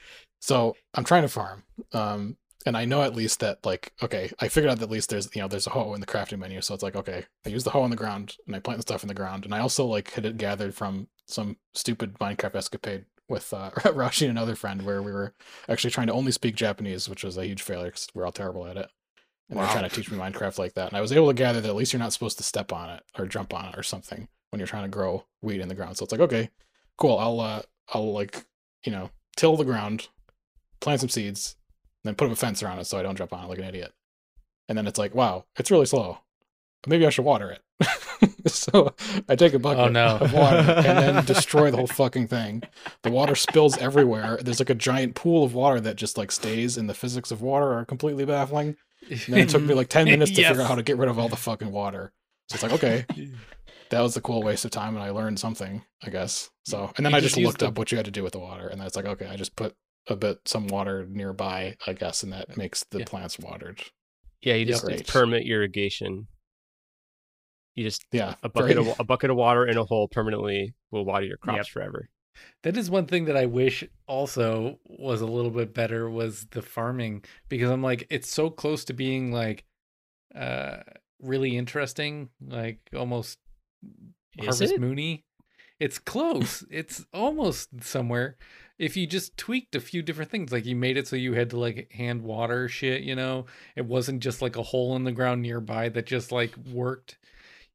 so 0.41 0.75
I'm 0.93 1.03
trying 1.03 1.21
to 1.21 1.27
farm, 1.27 1.63
um, 1.93 2.37
and 2.65 2.75
I 2.75 2.85
know 2.85 3.03
at 3.03 3.15
least 3.15 3.39
that 3.39 3.65
like 3.65 3.93
okay, 4.01 4.31
I 4.39 4.47
figured 4.47 4.71
out 4.71 4.79
that 4.79 4.85
at 4.85 4.91
least 4.91 5.09
there's 5.09 5.33
you 5.35 5.41
know 5.41 5.47
there's 5.47 5.67
a 5.67 5.71
hoe 5.71 5.93
in 5.93 6.01
the 6.01 6.07
crafting 6.07 6.39
menu, 6.39 6.61
so 6.61 6.73
it's 6.73 6.83
like 6.83 6.95
okay, 6.95 7.25
I 7.45 7.49
use 7.49 7.63
the 7.63 7.69
hoe 7.69 7.83
on 7.83 7.91
the 7.91 7.95
ground 7.95 8.35
and 8.47 8.55
I 8.55 8.59
plant 8.59 8.79
the 8.79 8.83
stuff 8.83 9.03
in 9.03 9.07
the 9.07 9.13
ground, 9.13 9.45
and 9.45 9.53
I 9.53 9.59
also 9.59 9.85
like 9.85 10.11
had 10.11 10.25
it 10.25 10.37
gathered 10.37 10.75
from 10.75 11.07
some 11.27 11.57
stupid 11.73 12.15
Minecraft 12.19 12.55
escapade 12.55 13.05
with 13.29 13.53
uh, 13.53 13.69
Rashi 13.75 14.23
and 14.23 14.31
another 14.31 14.55
friend 14.55 14.81
where 14.81 15.01
we 15.01 15.11
were 15.11 15.33
actually 15.69 15.91
trying 15.91 16.07
to 16.07 16.13
only 16.13 16.31
speak 16.31 16.55
Japanese, 16.55 17.07
which 17.07 17.23
was 17.23 17.37
a 17.37 17.45
huge 17.45 17.61
failure 17.61 17.87
because 17.87 18.07
we're 18.13 18.25
all 18.25 18.31
terrible 18.31 18.65
at 18.65 18.75
it. 18.75 18.89
And 19.49 19.57
they 19.57 19.63
were 19.63 19.69
trying 19.69 19.87
to 19.89 19.95
teach 19.95 20.09
me 20.09 20.17
Minecraft 20.17 20.57
like 20.59 20.73
that, 20.73 20.89
and 20.89 20.97
I 20.97 21.01
was 21.01 21.11
able 21.11 21.27
to 21.27 21.33
gather 21.33 21.61
that 21.61 21.69
at 21.69 21.75
least 21.75 21.93
you're 21.93 21.99
not 21.99 22.13
supposed 22.13 22.37
to 22.37 22.43
step 22.43 22.73
on 22.73 22.89
it 22.89 23.03
or 23.17 23.25
jump 23.27 23.53
on 23.53 23.65
it 23.65 23.77
or 23.77 23.83
something 23.83 24.27
when 24.51 24.59
you're 24.59 24.67
trying 24.67 24.83
to 24.83 24.89
grow 24.89 25.25
wheat 25.41 25.59
in 25.59 25.67
the 25.67 25.75
ground. 25.75 25.97
So 25.97 26.03
it's 26.03 26.11
like 26.11 26.21
okay, 26.21 26.49
cool. 26.97 27.17
I'll 27.17 27.39
uh, 27.39 27.61
I'll 27.93 28.13
like 28.13 28.45
you 28.85 28.91
know 28.91 29.09
till 29.35 29.57
the 29.57 29.65
ground, 29.65 30.09
plant 30.79 30.99
some 31.01 31.09
seeds, 31.09 31.55
then 32.03 32.15
put 32.15 32.27
up 32.27 32.33
a 32.33 32.35
fence 32.35 32.61
around 32.61 32.79
it 32.79 32.85
so 32.85 32.99
I 32.99 33.03
don't 33.03 33.15
jump 33.17 33.33
on 33.33 33.43
it 33.45 33.47
like 33.47 33.57
an 33.59 33.65
idiot. 33.65 33.93
And 34.69 34.77
then 34.77 34.87
it's 34.87 34.99
like, 34.99 35.13
wow, 35.15 35.45
it's 35.57 35.71
really 35.71 35.85
slow. 35.85 36.19
Maybe 36.87 37.05
I 37.05 37.09
should 37.09 37.25
water 37.25 37.51
it. 37.51 37.61
so 38.47 38.93
I 39.27 39.35
take 39.35 39.53
a 39.53 39.59
bucket 39.59 39.79
Oh, 39.85 39.89
no. 39.89 40.17
of 40.19 40.33
water 40.33 40.57
and 40.57 40.97
then 40.97 41.25
destroy 41.25 41.69
the 41.71 41.77
whole 41.77 41.87
fucking 41.87 42.27
thing. 42.27 42.63
The 43.03 43.11
water 43.11 43.35
spills 43.35 43.77
everywhere. 43.77 44.39
There's 44.41 44.59
like 44.59 44.69
a 44.69 44.75
giant 44.75 45.15
pool 45.15 45.43
of 45.43 45.53
water 45.53 45.79
that 45.81 45.95
just 45.95 46.17
like 46.17 46.31
stays, 46.31 46.77
and 46.77 46.89
the 46.89 46.93
physics 46.93 47.31
of 47.31 47.41
water 47.41 47.73
are 47.73 47.85
completely 47.85 48.25
baffling. 48.25 48.77
And 49.09 49.19
then 49.27 49.39
it 49.41 49.49
took 49.49 49.63
me 49.63 49.73
like 49.73 49.89
10 49.89 50.05
minutes 50.05 50.31
to 50.31 50.41
Yes. 50.41 50.49
figure 50.49 50.63
out 50.63 50.69
how 50.69 50.75
to 50.81 50.83
get 50.83 50.97
rid 50.97 51.09
of 51.09 51.19
all 51.19 51.29
the 51.29 51.35
fucking 51.35 51.71
water. 51.71 52.11
So 52.49 52.55
it's 52.55 52.63
like, 52.63 52.73
okay, 52.73 53.05
that 53.91 54.01
was 54.01 54.17
a 54.17 54.21
cool 54.21 54.41
waste 54.41 54.65
of 54.65 54.71
time, 54.71 54.95
and 54.95 55.03
I 55.03 55.11
learned 55.11 55.39
something, 55.39 55.83
I 56.03 56.09
guess. 56.09 56.49
So, 56.65 56.91
and 56.97 57.05
then 57.05 57.11
You 57.11 57.17
I 57.17 57.21
just 57.21 57.35
just 57.35 57.45
looked 57.45 57.59
the- 57.59 57.67
up 57.67 57.77
what 57.77 57.91
you 57.91 57.97
had 57.97 58.05
to 58.05 58.11
do 58.11 58.23
with 58.23 58.33
the 58.33 58.39
water, 58.39 58.67
and 58.67 58.79
then 58.79 58.87
it's 58.87 58.95
like, 58.95 59.05
okay, 59.05 59.27
I 59.27 59.35
just 59.35 59.55
put 59.55 59.75
a 60.07 60.15
bit 60.15 60.39
some 60.45 60.67
water 60.67 61.05
nearby, 61.07 61.75
I 61.85 61.93
guess, 61.93 62.23
and 62.23 62.33
that 62.33 62.57
makes 62.57 62.83
the 62.89 62.99
Yeah. 62.99 63.05
plants 63.05 63.37
watered. 63.39 63.83
Yeah, 64.41 64.55
you 64.55 64.65
just 64.65 64.83
Great. 64.85 65.01
it's 65.01 65.11
permanent 65.11 65.45
irrigation. 65.47 66.27
You 67.75 67.83
just 67.85 68.03
Yeah, 68.11 68.35
a 68.43 68.49
bucket 68.49 68.75
very- 68.77 68.89
of 68.91 68.99
a 68.99 69.03
bucket 69.03 69.29
of 69.29 69.37
water 69.37 69.65
in 69.65 69.77
a 69.77 69.83
hole 69.85 70.07
permanently 70.07 70.73
will 70.89 71.05
water 71.05 71.25
your 71.25 71.37
crops 71.37 71.57
Yep. 71.57 71.67
forever. 71.67 72.09
That 72.63 72.75
is 72.77 72.89
one 72.89 73.05
thing 73.05 73.25
that 73.25 73.37
I 73.37 73.45
wish 73.45 73.83
also 74.07 74.79
was 74.85 75.21
a 75.21 75.25
little 75.27 75.51
bit 75.51 75.73
better 75.73 76.09
was 76.09 76.47
the 76.47 76.61
farming 76.61 77.23
because 77.49 77.69
I'm 77.69 77.83
like 77.83 78.07
it's 78.09 78.29
so 78.29 78.49
close 78.49 78.83
to 78.85 78.93
being 78.93 79.31
like 79.31 79.63
uh 80.33 80.77
really 81.19 81.55
interesting, 81.55 82.29
like 82.41 82.79
almost 82.95 83.37
Is 84.37 84.45
Harvest 84.45 84.73
it? 84.73 84.79
Moony. 84.81 85.25
It's 85.79 85.97
close. 85.99 86.63
it's 86.69 87.05
almost 87.13 87.69
somewhere. 87.83 88.37
If 88.77 88.95
you 88.97 89.05
just 89.07 89.35
tweaked 89.37 89.75
a 89.75 89.79
few 89.79 90.01
different 90.01 90.31
things, 90.31 90.51
like 90.51 90.65
you 90.65 90.75
made 90.75 90.97
it 90.97 91.07
so 91.07 91.15
you 91.15 91.33
had 91.33 91.49
to 91.51 91.59
like 91.59 91.91
hand 91.91 92.21
water 92.23 92.67
shit, 92.67 93.01
you 93.03 93.15
know, 93.15 93.45
it 93.75 93.85
wasn't 93.85 94.21
just 94.23 94.41
like 94.41 94.55
a 94.55 94.63
hole 94.63 94.95
in 94.95 95.03
the 95.03 95.11
ground 95.11 95.41
nearby 95.41 95.89
that 95.89 96.05
just 96.05 96.31
like 96.31 96.55
worked. 96.71 97.17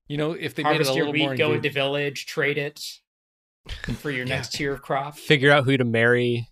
You 0.08 0.16
know, 0.18 0.32
if 0.32 0.54
they 0.54 0.62
Harvest 0.62 0.90
made 0.90 0.92
it 0.92 0.92
a 0.92 0.96
your 0.96 1.06
little 1.06 1.20
more 1.20 1.30
wheat, 1.30 1.38
go 1.38 1.44
engaging- 1.46 1.56
into 1.64 1.70
village, 1.70 2.26
trade 2.26 2.58
it 2.58 2.80
for 3.98 4.10
your 4.10 4.24
Yeah. 4.26 4.36
next 4.36 4.52
tier 4.54 4.72
of 4.72 4.82
crop. 4.82 5.16
Figure 5.16 5.50
out 5.50 5.64
who 5.64 5.76
to 5.76 5.84
marry. 5.84 6.48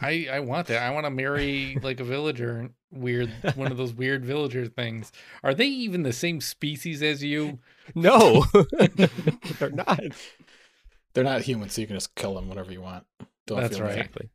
I 0.00 0.26
I 0.32 0.40
want 0.40 0.66
that. 0.68 0.82
I 0.82 0.90
want 0.90 1.06
to 1.06 1.10
marry 1.10 1.78
like 1.82 2.00
a 2.00 2.04
villager. 2.04 2.70
Weird, 2.90 3.30
one 3.54 3.70
of 3.70 3.78
those 3.78 3.92
weird 3.92 4.24
villager 4.24 4.66
things. 4.66 5.12
Are 5.42 5.54
they 5.54 5.66
even 5.66 6.02
the 6.02 6.12
same 6.12 6.40
species 6.40 7.02
as 7.02 7.22
you? 7.22 7.60
No, 7.94 8.44
they're 9.58 9.70
not. 9.70 10.00
They're 11.14 11.24
not 11.24 11.42
human, 11.42 11.68
so 11.68 11.80
you 11.80 11.86
can 11.86 11.96
just 11.96 12.14
kill 12.14 12.34
them 12.34 12.48
whenever 12.48 12.72
you 12.72 12.80
want. 12.80 13.04
Don't 13.46 13.60
That's 13.60 13.76
feel 13.76 13.86
right. 13.86 13.96
Exactly. 13.98 14.30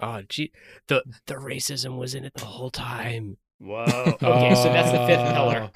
Oh, 0.00 0.22
gee, 0.28 0.50
the 0.88 1.02
the 1.26 1.34
racism 1.34 1.98
was 1.98 2.14
in 2.14 2.24
it 2.24 2.34
the 2.34 2.44
whole 2.46 2.70
time. 2.70 3.36
Whoa. 3.58 3.84
Okay, 4.22 4.54
so 4.56 4.64
that's 4.64 4.90
the 4.90 5.06
fifth 5.06 5.20
ah. 5.20 5.32
pillar. 5.34 5.70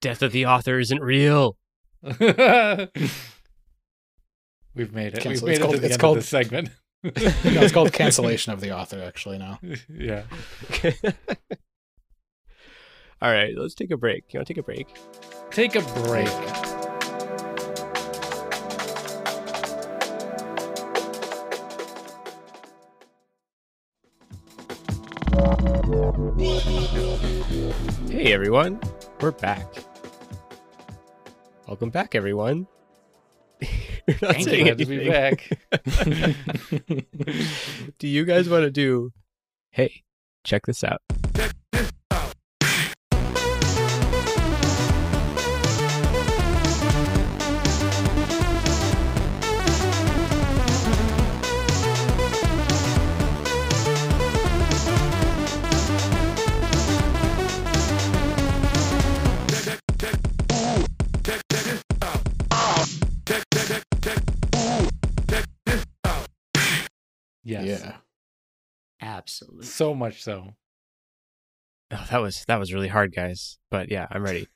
Death 0.00 0.22
of 0.22 0.32
the 0.32 0.46
author 0.46 0.80
isn't 0.80 1.00
real. 1.00 1.56
We've 2.02 2.18
made 4.92 5.14
it. 5.14 5.20
Cancel- 5.20 5.46
We've 5.46 5.48
made 5.48 5.52
it's 5.52 5.56
it 5.56 5.60
called- 5.60 5.74
to 5.74 5.80
the 5.80 5.86
it's 5.86 5.92
end 5.94 6.00
called- 6.00 6.16
of 6.16 6.22
this 6.22 6.28
segment. 6.28 6.70
no, 7.04 7.10
it's 7.14 7.72
called 7.72 7.92
cancellation 7.92 8.52
of 8.52 8.60
the 8.60 8.72
author, 8.76 9.00
actually, 9.02 9.38
now. 9.38 9.58
yeah. 9.88 10.22
All 13.22 13.30
right, 13.30 13.56
let's 13.56 13.76
take 13.76 13.92
a 13.92 13.96
break. 13.96 14.24
You 14.34 14.38
want 14.38 14.48
to 14.48 14.54
take 14.54 14.58
a 14.58 14.64
break? 14.64 14.96
Take 15.52 15.76
a 15.76 15.80
break. 16.02 16.26
Hey 28.10 28.32
everyone, 28.32 28.80
we're 29.20 29.30
back. 29.30 29.72
Welcome 31.68 31.90
back, 31.90 32.16
everyone. 32.16 32.66
You're 33.60 34.16
not 34.20 34.34
Thank 34.34 34.48
saying 34.48 34.64
Glad 34.64 34.78
to 34.78 34.86
be 34.86 35.08
back. 35.08 35.48
do 38.00 38.08
you 38.08 38.24
guys 38.24 38.48
want 38.48 38.64
to 38.64 38.70
do? 38.72 39.12
Hey, 39.70 40.02
check 40.42 40.66
this 40.66 40.82
out. 40.82 41.02
Absolutely. 69.32 69.66
So 69.66 69.94
much 69.94 70.22
so. 70.22 70.54
Oh, 71.90 72.06
that 72.10 72.20
was 72.20 72.44
that 72.46 72.58
was 72.58 72.72
really 72.72 72.88
hard, 72.88 73.14
guys. 73.14 73.58
But 73.70 73.90
yeah, 73.90 74.06
I'm 74.10 74.22
ready. 74.22 74.48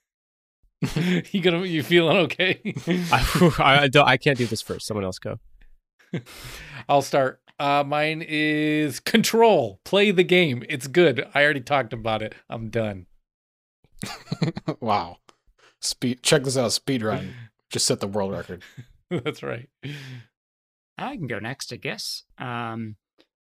you 1.32 1.40
gonna 1.40 1.64
you 1.64 1.82
feeling 1.82 2.18
okay? 2.18 2.60
I, 3.12 3.52
I, 3.58 3.88
don't, 3.88 4.06
I 4.06 4.16
can't 4.16 4.38
do 4.38 4.46
this 4.46 4.62
first. 4.62 4.86
Someone 4.86 5.04
else 5.04 5.18
go. 5.18 5.38
I'll 6.88 7.02
start. 7.02 7.40
Uh, 7.58 7.82
mine 7.86 8.24
is 8.26 9.00
Control. 9.00 9.80
Play 9.84 10.10
the 10.10 10.24
game. 10.24 10.62
It's 10.68 10.86
good. 10.86 11.26
I 11.34 11.42
already 11.42 11.62
talked 11.62 11.94
about 11.94 12.20
it. 12.20 12.34
I'm 12.50 12.68
done. 12.68 13.06
wow. 14.80 15.16
Speed. 15.80 16.22
Check 16.22 16.44
this 16.44 16.58
out. 16.58 16.72
Speed 16.72 17.02
run. 17.02 17.32
Just 17.70 17.86
set 17.86 18.00
the 18.00 18.06
world 18.06 18.32
record. 18.32 18.62
That's 19.10 19.42
right. 19.42 19.70
I 20.98 21.16
can 21.16 21.26
go 21.26 21.38
next, 21.38 21.72
I 21.72 21.76
guess. 21.76 22.24
Um, 22.38 22.96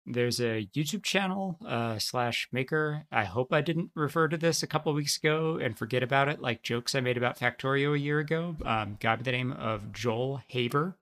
there's 0.05 0.39
a 0.39 0.67
YouTube 0.75 1.03
channel 1.03 1.57
uh, 1.65 1.97
slash 1.97 2.47
maker. 2.51 3.05
I 3.11 3.23
hope 3.23 3.53
I 3.53 3.61
didn't 3.61 3.91
refer 3.95 4.27
to 4.27 4.37
this 4.37 4.61
a 4.61 4.67
couple 4.67 4.93
weeks 4.93 5.17
ago 5.17 5.59
and 5.61 5.77
forget 5.77 6.03
about 6.03 6.27
it, 6.27 6.41
like 6.41 6.61
jokes 6.61 6.93
I 6.93 6.99
made 6.99 7.17
about 7.17 7.39
Factorio 7.39 7.93
a 7.93 7.99
year 7.99 8.19
ago. 8.19 8.55
Um, 8.65 8.97
guy 8.99 9.15
by 9.15 9.23
the 9.23 9.31
name 9.31 9.53
of 9.53 9.93
Joel 9.93 10.41
Haber. 10.47 10.97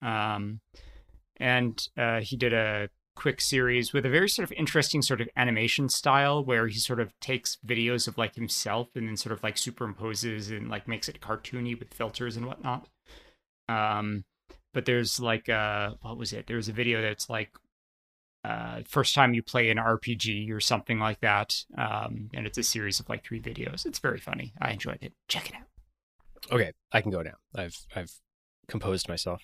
Um, 0.00 0.60
and 1.36 1.86
uh, 1.96 2.20
he 2.20 2.36
did 2.36 2.52
a 2.54 2.88
quick 3.14 3.40
series 3.40 3.92
with 3.92 4.06
a 4.06 4.10
very 4.10 4.28
sort 4.28 4.44
of 4.44 4.52
interesting 4.52 5.02
sort 5.02 5.20
of 5.20 5.28
animation 5.36 5.88
style 5.88 6.42
where 6.42 6.66
he 6.66 6.78
sort 6.78 7.00
of 7.00 7.12
takes 7.20 7.58
videos 7.66 8.08
of 8.08 8.16
like 8.16 8.34
himself 8.34 8.88
and 8.94 9.06
then 9.06 9.16
sort 9.16 9.32
of 9.32 9.42
like 9.42 9.56
superimposes 9.56 10.50
and 10.50 10.70
like 10.70 10.88
makes 10.88 11.08
it 11.08 11.20
cartoony 11.20 11.78
with 11.78 11.92
filters 11.92 12.36
and 12.36 12.46
whatnot. 12.46 12.88
Um, 13.68 14.24
but 14.72 14.86
there's 14.86 15.20
like 15.20 15.48
uh 15.48 15.92
what 16.00 16.16
was 16.16 16.32
it? 16.32 16.46
There 16.46 16.56
was 16.56 16.68
a 16.68 16.72
video 16.72 17.02
that's 17.02 17.28
like 17.28 17.50
uh 18.44 18.82
first 18.88 19.14
time 19.14 19.34
you 19.34 19.42
play 19.42 19.70
an 19.70 19.78
RPG 19.78 20.50
or 20.50 20.60
something 20.60 20.98
like 20.98 21.20
that. 21.20 21.64
Um 21.76 22.30
and 22.34 22.46
it's 22.46 22.58
a 22.58 22.62
series 22.62 23.00
of 23.00 23.08
like 23.08 23.24
three 23.24 23.40
videos. 23.40 23.86
It's 23.86 23.98
very 23.98 24.18
funny. 24.18 24.52
I 24.60 24.72
enjoyed 24.72 24.98
it. 25.00 25.12
Check 25.28 25.50
it 25.50 25.56
out. 25.56 25.66
Okay, 26.50 26.72
I 26.92 27.00
can 27.00 27.10
go 27.10 27.22
now. 27.22 27.36
I've 27.54 27.78
I've 27.94 28.12
composed 28.68 29.08
myself. 29.08 29.42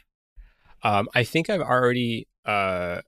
Um, 0.82 1.08
I 1.14 1.24
think 1.24 1.50
I've 1.50 1.60
already 1.60 2.28
uh, 2.44 3.00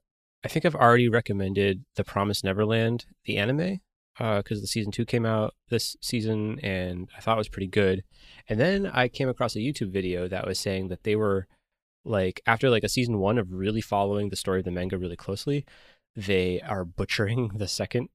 I 0.43 0.47
think 0.47 0.65
I've 0.65 0.75
already 0.75 1.09
recommended 1.09 1.85
The 1.95 2.03
Promised 2.03 2.43
Neverland, 2.43 3.05
the 3.25 3.37
anime, 3.37 3.79
because 4.17 4.61
the 4.61 4.67
season 4.67 4.91
two 4.91 5.05
came 5.05 5.25
out 5.25 5.53
this 5.69 5.95
season, 6.01 6.59
and 6.63 7.09
I 7.15 7.21
thought 7.21 7.37
it 7.37 7.39
was 7.39 7.49
pretty 7.49 7.67
good. 7.67 8.03
And 8.49 8.59
then 8.59 8.87
I 8.87 9.07
came 9.07 9.29
across 9.29 9.55
a 9.55 9.59
YouTube 9.59 9.91
video 9.91 10.27
that 10.27 10.47
was 10.47 10.59
saying 10.59 10.87
that 10.87 11.03
they 11.03 11.15
were 11.15 11.47
like 12.03 12.41
after 12.45 12.69
like 12.69 12.83
a 12.83 12.89
season 12.89 13.19
one 13.19 13.37
of 13.37 13.51
really 13.51 13.81
following 13.81 14.29
the 14.29 14.35
story 14.35 14.59
of 14.59 14.65
the 14.65 14.71
manga 14.71 14.97
really 14.97 15.15
closely, 15.15 15.65
they 16.15 16.61
are 16.61 16.85
butchering 16.85 17.49
the 17.55 17.67
second 17.67 18.09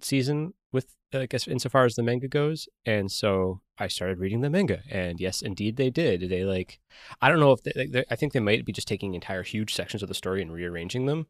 season 0.00 0.54
with 0.72 0.94
I 1.12 1.26
guess 1.26 1.48
insofar 1.48 1.84
as 1.84 1.96
the 1.96 2.02
manga 2.02 2.28
goes. 2.28 2.68
And 2.84 3.10
so 3.10 3.60
I 3.78 3.88
started 3.88 4.18
reading 4.18 4.40
the 4.40 4.50
manga, 4.50 4.82
and 4.88 5.20
yes, 5.20 5.42
indeed 5.42 5.76
they 5.76 5.90
did. 5.90 6.28
They 6.28 6.44
like 6.44 6.80
I 7.20 7.28
don't 7.28 7.40
know 7.40 7.52
if 7.52 7.62
they, 7.62 7.86
they 7.86 8.04
I 8.10 8.16
think 8.16 8.32
they 8.32 8.40
might 8.40 8.64
be 8.64 8.72
just 8.72 8.88
taking 8.88 9.14
entire 9.14 9.42
huge 9.42 9.74
sections 9.74 10.02
of 10.02 10.08
the 10.08 10.14
story 10.14 10.42
and 10.42 10.52
rearranging 10.52 11.06
them. 11.06 11.26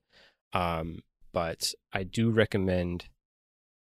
Um, 0.53 1.01
but 1.33 1.73
I 1.93 2.03
do 2.03 2.31
recommend 2.31 3.07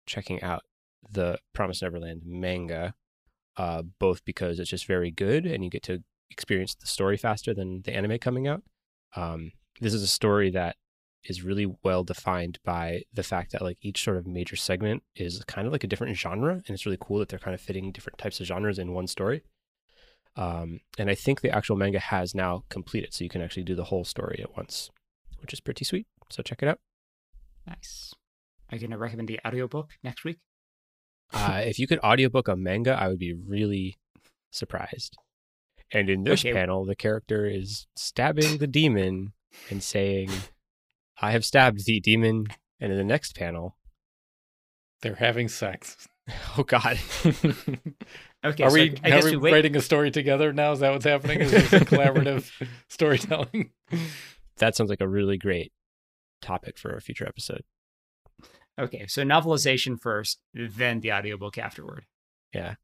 checking 0.05 0.41
out 0.43 0.63
the 1.09 1.39
Promise 1.53 1.81
Neverland 1.81 2.23
manga, 2.25 2.93
uh, 3.55 3.83
both 3.99 4.25
because 4.25 4.59
it's 4.59 4.69
just 4.69 4.85
very 4.85 5.11
good 5.11 5.45
and 5.45 5.63
you 5.63 5.69
get 5.69 5.83
to 5.83 6.03
experience 6.29 6.75
the 6.75 6.87
story 6.87 7.17
faster 7.17 7.53
than 7.53 7.81
the 7.83 7.93
anime 7.93 8.17
coming 8.19 8.47
out. 8.47 8.63
Um, 9.15 9.51
this 9.79 9.93
is 9.93 10.03
a 10.03 10.07
story 10.07 10.49
that 10.51 10.75
is 11.23 11.43
really 11.43 11.67
well 11.83 12.03
defined 12.03 12.59
by 12.63 13.03
the 13.13 13.23
fact 13.23 13.51
that 13.51 13.61
like 13.61 13.77
each 13.81 14.03
sort 14.03 14.17
of 14.17 14.27
major 14.27 14.55
segment 14.55 15.03
is 15.15 15.43
kind 15.45 15.67
of 15.67 15.73
like 15.73 15.83
a 15.83 15.87
different 15.87 16.15
genre 16.15 16.53
and 16.53 16.69
it's 16.69 16.85
really 16.85 16.97
cool 16.99 17.19
that 17.19 17.29
they're 17.29 17.39
kind 17.39 17.53
of 17.55 17.61
fitting 17.61 17.91
different 17.91 18.17
types 18.17 18.39
of 18.39 18.45
genres 18.45 18.79
in 18.79 18.93
one 18.93 19.07
story 19.07 19.41
um, 20.35 20.79
and 20.97 21.09
i 21.09 21.15
think 21.15 21.41
the 21.41 21.49
actual 21.49 21.75
manga 21.75 21.99
has 21.99 22.33
now 22.33 22.63
completed 22.69 23.13
so 23.13 23.23
you 23.23 23.29
can 23.29 23.41
actually 23.41 23.63
do 23.63 23.75
the 23.75 23.85
whole 23.85 24.05
story 24.05 24.39
at 24.41 24.55
once 24.55 24.89
which 25.41 25.53
is 25.53 25.59
pretty 25.59 25.83
sweet 25.83 26.07
so 26.29 26.41
check 26.41 26.61
it 26.61 26.69
out 26.69 26.79
Nice. 27.65 28.13
Are 28.71 28.77
you 28.77 28.87
gonna 28.87 28.97
recommend 28.97 29.27
the 29.27 29.39
audiobook 29.45 29.89
next 30.03 30.23
week? 30.23 30.37
uh, 31.33 31.61
if 31.65 31.77
you 31.77 31.87
could 31.87 31.99
audiobook 31.99 32.47
a 32.47 32.55
manga 32.55 32.91
i 32.91 33.07
would 33.07 33.19
be 33.19 33.33
really 33.33 33.97
surprised 34.51 35.17
and 35.91 36.09
in 36.09 36.23
this 36.23 36.41
Okay. 36.41 36.53
panel 36.53 36.85
the 36.85 36.95
character 36.95 37.45
is 37.45 37.87
stabbing 37.95 38.57
the 38.57 38.67
demon 38.67 39.33
and 39.69 39.81
saying 39.83 40.29
i 41.21 41.31
have 41.31 41.45
stabbed 41.45 41.85
the 41.85 41.99
demon 41.99 42.47
and 42.79 42.91
in 42.91 42.97
the 42.97 43.03
next 43.03 43.35
panel 43.35 43.77
They're 45.01 45.15
having 45.15 45.47
sex. 45.47 46.07
oh 46.57 46.63
god 46.63 46.99
Okay, 48.45 48.63
are 48.63 48.69
so 48.69 48.73
we, 48.75 48.81
I, 49.03 49.07
I 49.07 49.09
guess 49.09 49.23
are 49.25 49.29
we 49.29 49.31
we 49.31 49.37
wait. 49.37 49.53
writing 49.53 49.75
a 49.75 49.81
story 49.81 50.11
together 50.11 50.53
now? 50.53 50.71
Is 50.71 50.79
that 50.79 50.91
what's 50.91 51.05
happening? 51.05 51.39
Is 51.41 51.51
this 51.51 51.73
a 51.73 51.79
collaborative 51.85 52.51
storytelling? 52.87 53.71
that 54.57 54.75
sounds 54.75 54.89
like 54.91 55.01
a 55.01 55.07
really 55.07 55.37
great 55.37 55.71
topic 56.41 56.77
for 56.77 56.91
a 56.95 57.01
future 57.01 57.25
episode. 57.27 57.63
Okay, 58.79 59.07
so 59.07 59.23
novelization 59.23 59.99
first, 59.99 60.39
then 60.53 60.99
the 60.99 61.11
audiobook 61.11 61.57
afterward. 61.57 62.05
Yeah. 62.53 62.75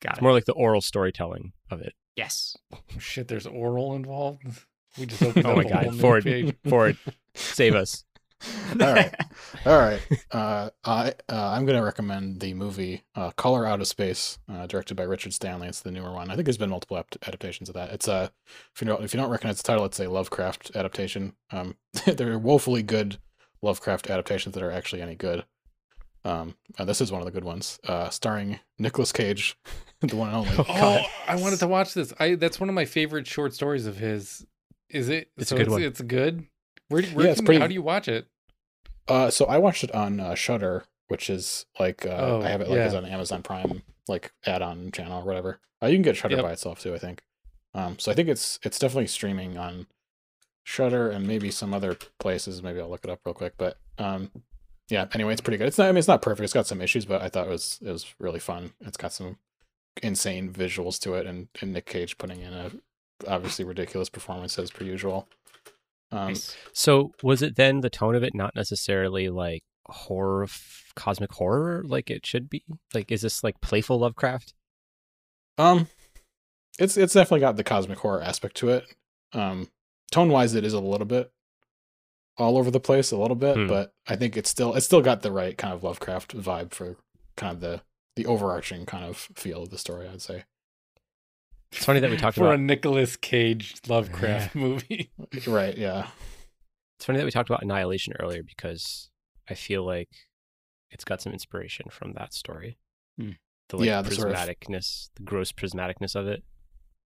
Got 0.00 0.12
It's 0.12 0.18
it. 0.18 0.22
more 0.22 0.32
like 0.32 0.44
the 0.44 0.52
oral 0.52 0.80
storytelling 0.80 1.52
of 1.70 1.80
it. 1.80 1.94
Yes. 2.16 2.56
Shit, 2.98 3.28
there's 3.28 3.46
oral 3.46 3.94
involved. 3.94 4.42
We 4.96 5.06
just 5.06 5.22
opened 5.24 5.44
Oh 5.44 5.50
up 5.50 5.56
my 5.56 5.62
a 5.64 5.68
God, 5.68 5.86
whole 6.00 6.14
new 6.14 6.22
page. 6.22 6.54
Ford, 6.68 6.96
save 7.34 7.74
us. 7.74 8.04
All 8.80 8.92
right. 8.94 9.12
All 9.66 9.76
right. 9.78 10.00
Uh, 10.30 10.70
I 10.84 11.14
uh, 11.28 11.48
I'm 11.50 11.66
gonna 11.66 11.82
recommend 11.82 12.38
the 12.38 12.54
movie 12.54 13.02
uh, 13.16 13.32
Color 13.32 13.66
Out 13.66 13.80
of 13.80 13.88
Space, 13.88 14.38
uh, 14.48 14.68
directed 14.68 14.94
by 14.94 15.02
Richard 15.02 15.32
Stanley. 15.34 15.66
It's 15.66 15.80
the 15.80 15.90
newer 15.90 16.12
one. 16.12 16.30
I 16.30 16.36
think 16.36 16.44
there's 16.46 16.58
been 16.58 16.70
multiple 16.70 16.96
ap- 16.98 17.16
adaptations 17.26 17.68
of 17.68 17.74
that. 17.74 17.90
It's 17.90 18.06
a 18.06 18.30
if 18.72 18.80
you 18.82 18.86
know 18.86 18.98
if 18.98 19.12
you 19.12 19.18
don't 19.18 19.30
recognize 19.30 19.56
the 19.56 19.64
title, 19.64 19.84
it's 19.84 19.98
a 19.98 20.08
Lovecraft 20.08 20.70
adaptation. 20.76 21.32
Um, 21.50 21.74
they're 22.06 22.38
woefully 22.38 22.84
good 22.84 23.18
Lovecraft 23.62 24.08
adaptations 24.10 24.54
that 24.54 24.62
are 24.62 24.70
actually 24.70 25.02
any 25.02 25.16
good. 25.16 25.44
Um, 26.24 26.54
and 26.78 26.88
this 26.88 27.00
is 27.00 27.10
one 27.10 27.20
of 27.20 27.26
the 27.26 27.32
good 27.32 27.44
ones, 27.44 27.80
uh, 27.88 28.10
starring 28.10 28.60
Nicolas 28.78 29.10
Cage, 29.12 29.56
the 30.10 30.16
one 30.16 30.28
and 30.28 30.36
only. 30.36 30.52
Oh, 30.68 31.00
I 31.26 31.36
wanted 31.36 31.58
to 31.60 31.66
watch 31.66 31.94
this. 31.94 32.12
I 32.18 32.34
that's 32.34 32.58
one 32.60 32.68
of 32.68 32.74
my 32.74 32.84
favorite 32.84 33.26
short 33.26 33.54
stories 33.54 33.86
of 33.86 33.96
his. 33.96 34.46
Is 34.90 35.08
it? 35.08 35.30
It's 35.36 35.50
a 35.52 35.56
good 35.56 35.62
it's, 35.62 35.70
one. 35.70 35.82
It's 35.82 36.00
good. 36.00 36.46
Where, 36.88 37.02
where 37.02 37.26
Yeah, 37.26 37.32
it's 37.32 37.40
pretty- 37.40 37.60
How 37.60 37.66
do 37.66 37.74
you 37.74 37.82
watch 37.82 38.08
it? 38.08 38.26
Uh, 39.08 39.30
so 39.30 39.44
I 39.46 39.58
watched 39.58 39.84
it 39.84 39.94
on 39.94 40.20
uh, 40.20 40.34
Shudder, 40.34 40.84
which 41.08 41.28
is 41.28 41.66
like 41.80 42.06
uh, 42.06 42.10
Oh, 42.10 42.42
I 42.42 42.48
have 42.48 42.60
it 42.60 42.68
like 42.68 42.76
yeah. 42.76 42.84
as 42.84 42.94
an 42.94 43.04
Amazon 43.04 43.42
Prime 43.42 43.82
like 44.08 44.32
add-on 44.46 44.92
channel 44.92 45.20
or 45.22 45.24
whatever. 45.24 45.60
Uh, 45.82 45.86
you 45.86 45.96
can 45.96 46.02
get 46.02 46.16
Shudder 46.16 46.36
Yep. 46.36 46.44
by 46.44 46.52
itself 46.52 46.80
too, 46.80 46.94
I 46.94 46.98
think. 46.98 47.22
Um, 47.74 47.98
so 47.98 48.12
I 48.12 48.14
think 48.14 48.28
it's 48.28 48.58
it's 48.62 48.78
definitely 48.78 49.08
streaming 49.08 49.56
on 49.58 49.86
Shudder 50.62 51.10
and 51.10 51.26
maybe 51.26 51.50
some 51.50 51.74
other 51.74 51.96
places. 52.20 52.62
Maybe 52.62 52.80
I'll 52.80 52.88
look 52.88 53.04
it 53.04 53.10
up 53.10 53.20
real 53.24 53.34
quick. 53.34 53.54
But 53.58 53.78
um, 53.98 54.30
yeah. 54.88 55.06
Anyway, 55.12 55.32
it's 55.32 55.40
pretty 55.40 55.56
good. 55.58 55.66
It's 55.68 55.78
not. 55.78 55.88
I 55.88 55.92
mean, 55.92 55.98
it's 55.98 56.08
not 56.08 56.22
perfect. 56.22 56.44
It's 56.44 56.52
got 56.52 56.66
some 56.66 56.80
issues, 56.80 57.04
but 57.04 57.20
I 57.20 57.28
thought 57.28 57.46
it 57.46 57.50
was 57.50 57.78
it 57.82 57.90
was 57.90 58.14
really 58.18 58.38
fun. 58.40 58.72
It's 58.80 58.96
got 58.96 59.12
some 59.12 59.38
insane 60.02 60.52
visuals 60.52 60.98
to 61.00 61.14
it, 61.14 61.26
and, 61.26 61.48
and 61.60 61.72
Nick 61.72 61.86
Cage 61.86 62.18
putting 62.18 62.40
in 62.40 62.52
a 62.52 62.70
obviously 63.28 63.64
ridiculous 63.64 64.08
performance 64.10 64.58
as 64.58 64.70
per 64.70 64.84
usual. 64.84 65.28
Um, 66.12 66.28
Nice. 66.28 66.56
So 66.72 67.12
was 67.22 67.42
it 67.42 67.56
then 67.56 67.80
the 67.80 67.90
tone 67.90 68.14
of 68.14 68.22
it 68.22 68.34
not 68.34 68.54
necessarily 68.54 69.28
like 69.28 69.62
horror, 69.86 70.44
f- 70.44 70.92
cosmic 70.96 71.32
horror, 71.32 71.82
like 71.86 72.10
it 72.10 72.26
should 72.26 72.48
be? 72.50 72.62
Like, 72.92 73.10
is 73.10 73.22
this 73.22 73.42
like 73.44 73.60
playful 73.60 73.98
Lovecraft? 73.98 74.52
Um, 75.58 75.88
it's 76.78 76.96
it's 76.96 77.14
definitely 77.14 77.40
got 77.40 77.56
the 77.56 77.64
cosmic 77.64 77.98
horror 77.98 78.22
aspect 78.22 78.56
to 78.58 78.70
it. 78.70 78.84
Um, 79.32 79.68
tone 80.10 80.28
wise, 80.30 80.54
it 80.54 80.64
is 80.64 80.72
a 80.72 80.80
little 80.80 81.06
bit 81.06 81.30
all 82.36 82.58
over 82.58 82.70
the 82.70 82.80
place, 82.80 83.12
a 83.12 83.16
little 83.16 83.36
bit, 83.36 83.54
Hmm. 83.56 83.68
but 83.68 83.92
I 84.08 84.16
think 84.16 84.36
it's 84.36 84.50
still 84.50 84.74
it's 84.74 84.86
still 84.86 85.00
got 85.02 85.22
the 85.22 85.30
right 85.32 85.56
kind 85.56 85.72
of 85.72 85.84
Lovecraft 85.84 86.36
vibe 86.36 86.72
for 86.72 86.96
kind 87.36 87.54
of 87.54 87.60
the 87.60 87.82
the 88.16 88.26
overarching 88.26 88.86
kind 88.86 89.04
of 89.04 89.16
feel 89.34 89.62
of 89.62 89.70
the 89.70 89.78
story. 89.78 90.08
I'd 90.08 90.22
say. 90.22 90.44
It's 91.72 91.84
funny 91.84 91.98
that 92.00 92.10
we 92.10 92.16
talked 92.16 92.36
for 92.36 92.44
about. 92.44 92.54
a 92.54 92.62
Nicolas 92.62 93.16
Cage 93.16 93.74
Lovecraft 93.88 94.54
movie. 94.54 95.10
Right? 95.46 95.76
Yeah. 95.76 96.06
It's 96.96 97.04
funny 97.06 97.18
that 97.18 97.24
we 97.24 97.32
talked 97.32 97.50
about 97.50 97.62
Annihilation 97.64 98.14
earlier 98.20 98.44
because 98.44 99.10
I 99.50 99.54
feel 99.54 99.84
like 99.84 100.08
it's 100.90 101.02
got 101.04 101.20
some 101.20 101.32
inspiration 101.32 101.86
from 101.90 102.12
that 102.12 102.32
story. 102.32 102.78
Hmm. 103.18 103.30
The 103.70 103.78
like 103.78 103.86
Yeah, 103.86 104.02
the 104.02 104.12
sort 104.14 104.30
of- 104.30 104.36
prismaticness, 104.36 105.10
the 105.16 105.22
gross 105.24 105.50
prismaticness 105.50 106.14
of 106.14 106.28
it. 106.28 106.44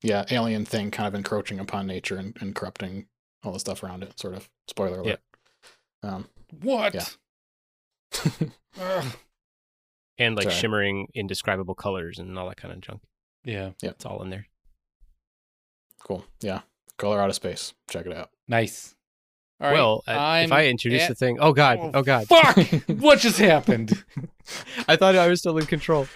Yeah. 0.03 0.27
Alien 0.31 0.67
thing 0.67 0.91
kind 0.91 1.07
of 1.09 1.15
encroaching 1.15 1.59
upon 1.59 1.87
nature 1.87 2.17
and, 2.19 2.37
and 2.41 2.55
corrupting 2.55 3.07
all 3.43 3.53
the 3.53 3.59
stuff 3.61 3.83
around 3.83 4.03
it. 4.03 4.21
Sort 4.21 4.35
of. 4.35 4.51
Spoiler 4.69 5.01
alert. 5.01 5.21
Um. 6.03 6.29
What? 6.63 6.95
Yeah. 6.95 7.07
Ugh. 10.19 10.25
And 10.27 10.37
like 10.37 10.45
Sorry. 10.45 10.55
shimmering, 10.57 11.09
indescribable 11.15 11.75
colors 11.75 12.19
and 12.19 12.39
all 12.39 12.49
that 12.49 12.57
kind 12.57 12.73
of 12.75 12.81
junk. 12.81 13.03
Yeah. 13.45 13.71
yeah, 13.83 13.91
It's 13.91 14.05
all 14.05 14.23
in 14.23 14.31
there. 14.31 14.47
cool. 16.03 16.25
Yeah. 16.41 16.61
Color 16.97 17.21
out 17.21 17.29
of 17.29 17.37
space. 17.37 17.75
Check 17.89 18.07
it 18.07 18.13
out. 18.13 18.31
Nice. 18.49 18.95
All 19.61 19.69
right. 19.69 19.75
well, 19.75 20.03
uh, 20.07 20.43
if 20.45 20.53
I 20.53 20.67
introduce 20.67 21.09
the 21.09 21.15
thing, 21.17 21.39
oh 21.41 21.53
god, 21.53 21.79
oh, 21.95 22.03
god, 22.03 22.29
Fuck! 22.29 22.57
what 23.01 23.19
just 23.19 23.39
happened? 23.39 24.05
I 24.87 24.95
thought 24.95 25.17
I 25.17 25.27
was 25.27 25.41
still 25.41 25.59
in 25.59 25.67
control. 25.67 26.07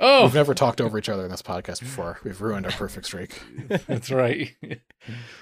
Oh, 0.00 0.24
We've 0.24 0.34
never 0.34 0.54
talked 0.54 0.80
over 0.80 0.96
each 0.96 1.08
other 1.10 1.24
in 1.24 1.30
this 1.30 1.42
podcast 1.42 1.80
before. 1.80 2.18
We've 2.24 2.40
ruined 2.40 2.64
our 2.64 2.72
perfect 2.72 3.04
streak. 3.06 3.42
that's 3.86 4.10
right. 4.10 4.54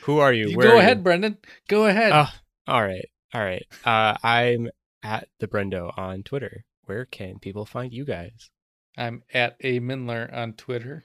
Who 0.03 0.19
are 0.19 0.33
you? 0.33 0.49
You 0.49 0.57
Where 0.57 0.69
go 0.69 0.77
are 0.77 0.81
ahead, 0.81 1.05
Brendan. 1.05 1.39
Go 1.69 1.87
ahead. 1.87 2.11
Oh, 2.13 2.29
all 2.67 2.83
right, 2.83 3.09
all 3.33 3.43
right. 3.45 3.65
Uh, 3.85 4.17
I'm 4.25 4.69
at 5.05 5.29
the 5.39 5.47
Brendo 5.47 5.97
on 5.97 6.25
Twitter. 6.25 6.65
Where 6.87 7.05
can 7.05 7.39
people 7.39 7.67
find 7.67 7.93
you 7.93 8.05
guys? 8.05 8.51
I'm 8.97 9.23
at 9.35 9.57
a 9.61 9.81
Mindler 9.81 10.33
on 10.35 10.55
Twitter. 10.55 11.05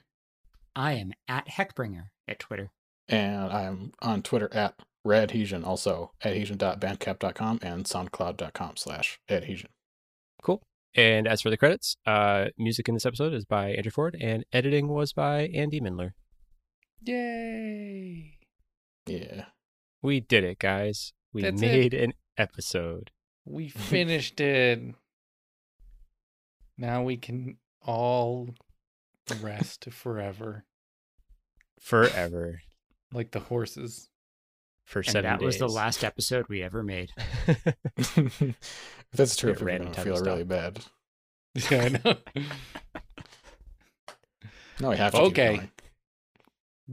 I 0.74 0.92
am 0.92 1.12
at 1.28 1.48
Heckbringer 1.48 2.04
at 2.26 2.38
Twitter. 2.38 2.70
And 3.08 3.52
I'm 3.52 3.92
on 4.00 4.22
Twitter 4.22 4.48
at 4.54 4.74
Radhesion, 5.06 5.66
also 5.66 6.12
adhesion.bandcamp.com 6.24 7.58
and 7.62 7.84
soundcloud.com 7.84 8.76
slash 8.76 9.18
adhesion. 9.28 9.70
Cool. 10.42 10.62
And 10.94 11.26
as 11.26 11.42
for 11.42 11.50
the 11.50 11.56
credits, 11.56 11.96
uh, 12.06 12.46
music 12.56 12.88
in 12.88 12.94
this 12.94 13.06
episode 13.06 13.34
is 13.34 13.44
by 13.44 13.70
Andrew 13.70 13.90
Ford, 13.90 14.16
and 14.20 14.44
editing 14.52 14.88
was 14.88 15.12
by 15.12 15.48
Andy 15.48 15.80
Mindler. 15.80 16.12
Yay! 17.04 18.38
Yeah. 19.06 19.46
We 20.00 20.20
did 20.20 20.44
it, 20.44 20.58
guys. 20.58 21.12
We 21.32 21.42
That's 21.42 21.60
it. 21.60 21.66
made 21.66 21.94
an 21.94 22.12
episode. 22.38 23.10
We 23.44 23.68
finished 23.70 24.40
it. 24.40 24.94
Now 26.78 27.02
we 27.02 27.16
can 27.16 27.56
all 27.84 28.50
rest 29.40 29.86
forever, 29.90 30.64
Forever. 31.80 32.60
like 33.12 33.30
the 33.32 33.40
horses. 33.40 34.08
For 34.84 34.98
And 35.00 35.06
seven 35.08 35.30
that 35.30 35.40
was 35.40 35.58
the 35.58 35.68
last 35.68 36.02
episode 36.04 36.46
we 36.48 36.62
ever 36.62 36.82
made. 36.82 37.10
that's 39.12 39.36
true, 39.36 39.50
Yeah, 39.50 39.54
if 39.54 39.60
you're 39.60 39.66
random 39.66 39.92
going 39.92 40.04
feel 40.04 40.16
to 40.16 40.24
really 40.24 40.44
bad. 40.44 40.80
Yeah, 41.70 41.82
I 41.84 41.88
know. 42.04 42.16
No, 44.80 44.90
we 44.90 44.96
have 44.96 45.12
to. 45.12 45.20
Okay. 45.20 45.70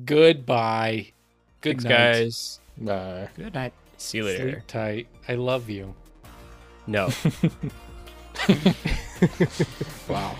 Goodbye. 0.06 1.14
Good 1.62 1.82
Thanks, 1.82 1.84
night. 1.86 1.90
guys. 1.90 2.60
Bye. 2.78 3.30
Good 3.36 3.54
night. 3.56 3.74
See 3.98 4.20
you 4.20 4.26
later. 4.26 4.52
Sleep 4.52 4.68
tight. 4.68 5.08
I 5.28 5.36
love 5.36 5.70
you. 5.70 5.96
No. 6.88 7.10
wow. 10.08 10.36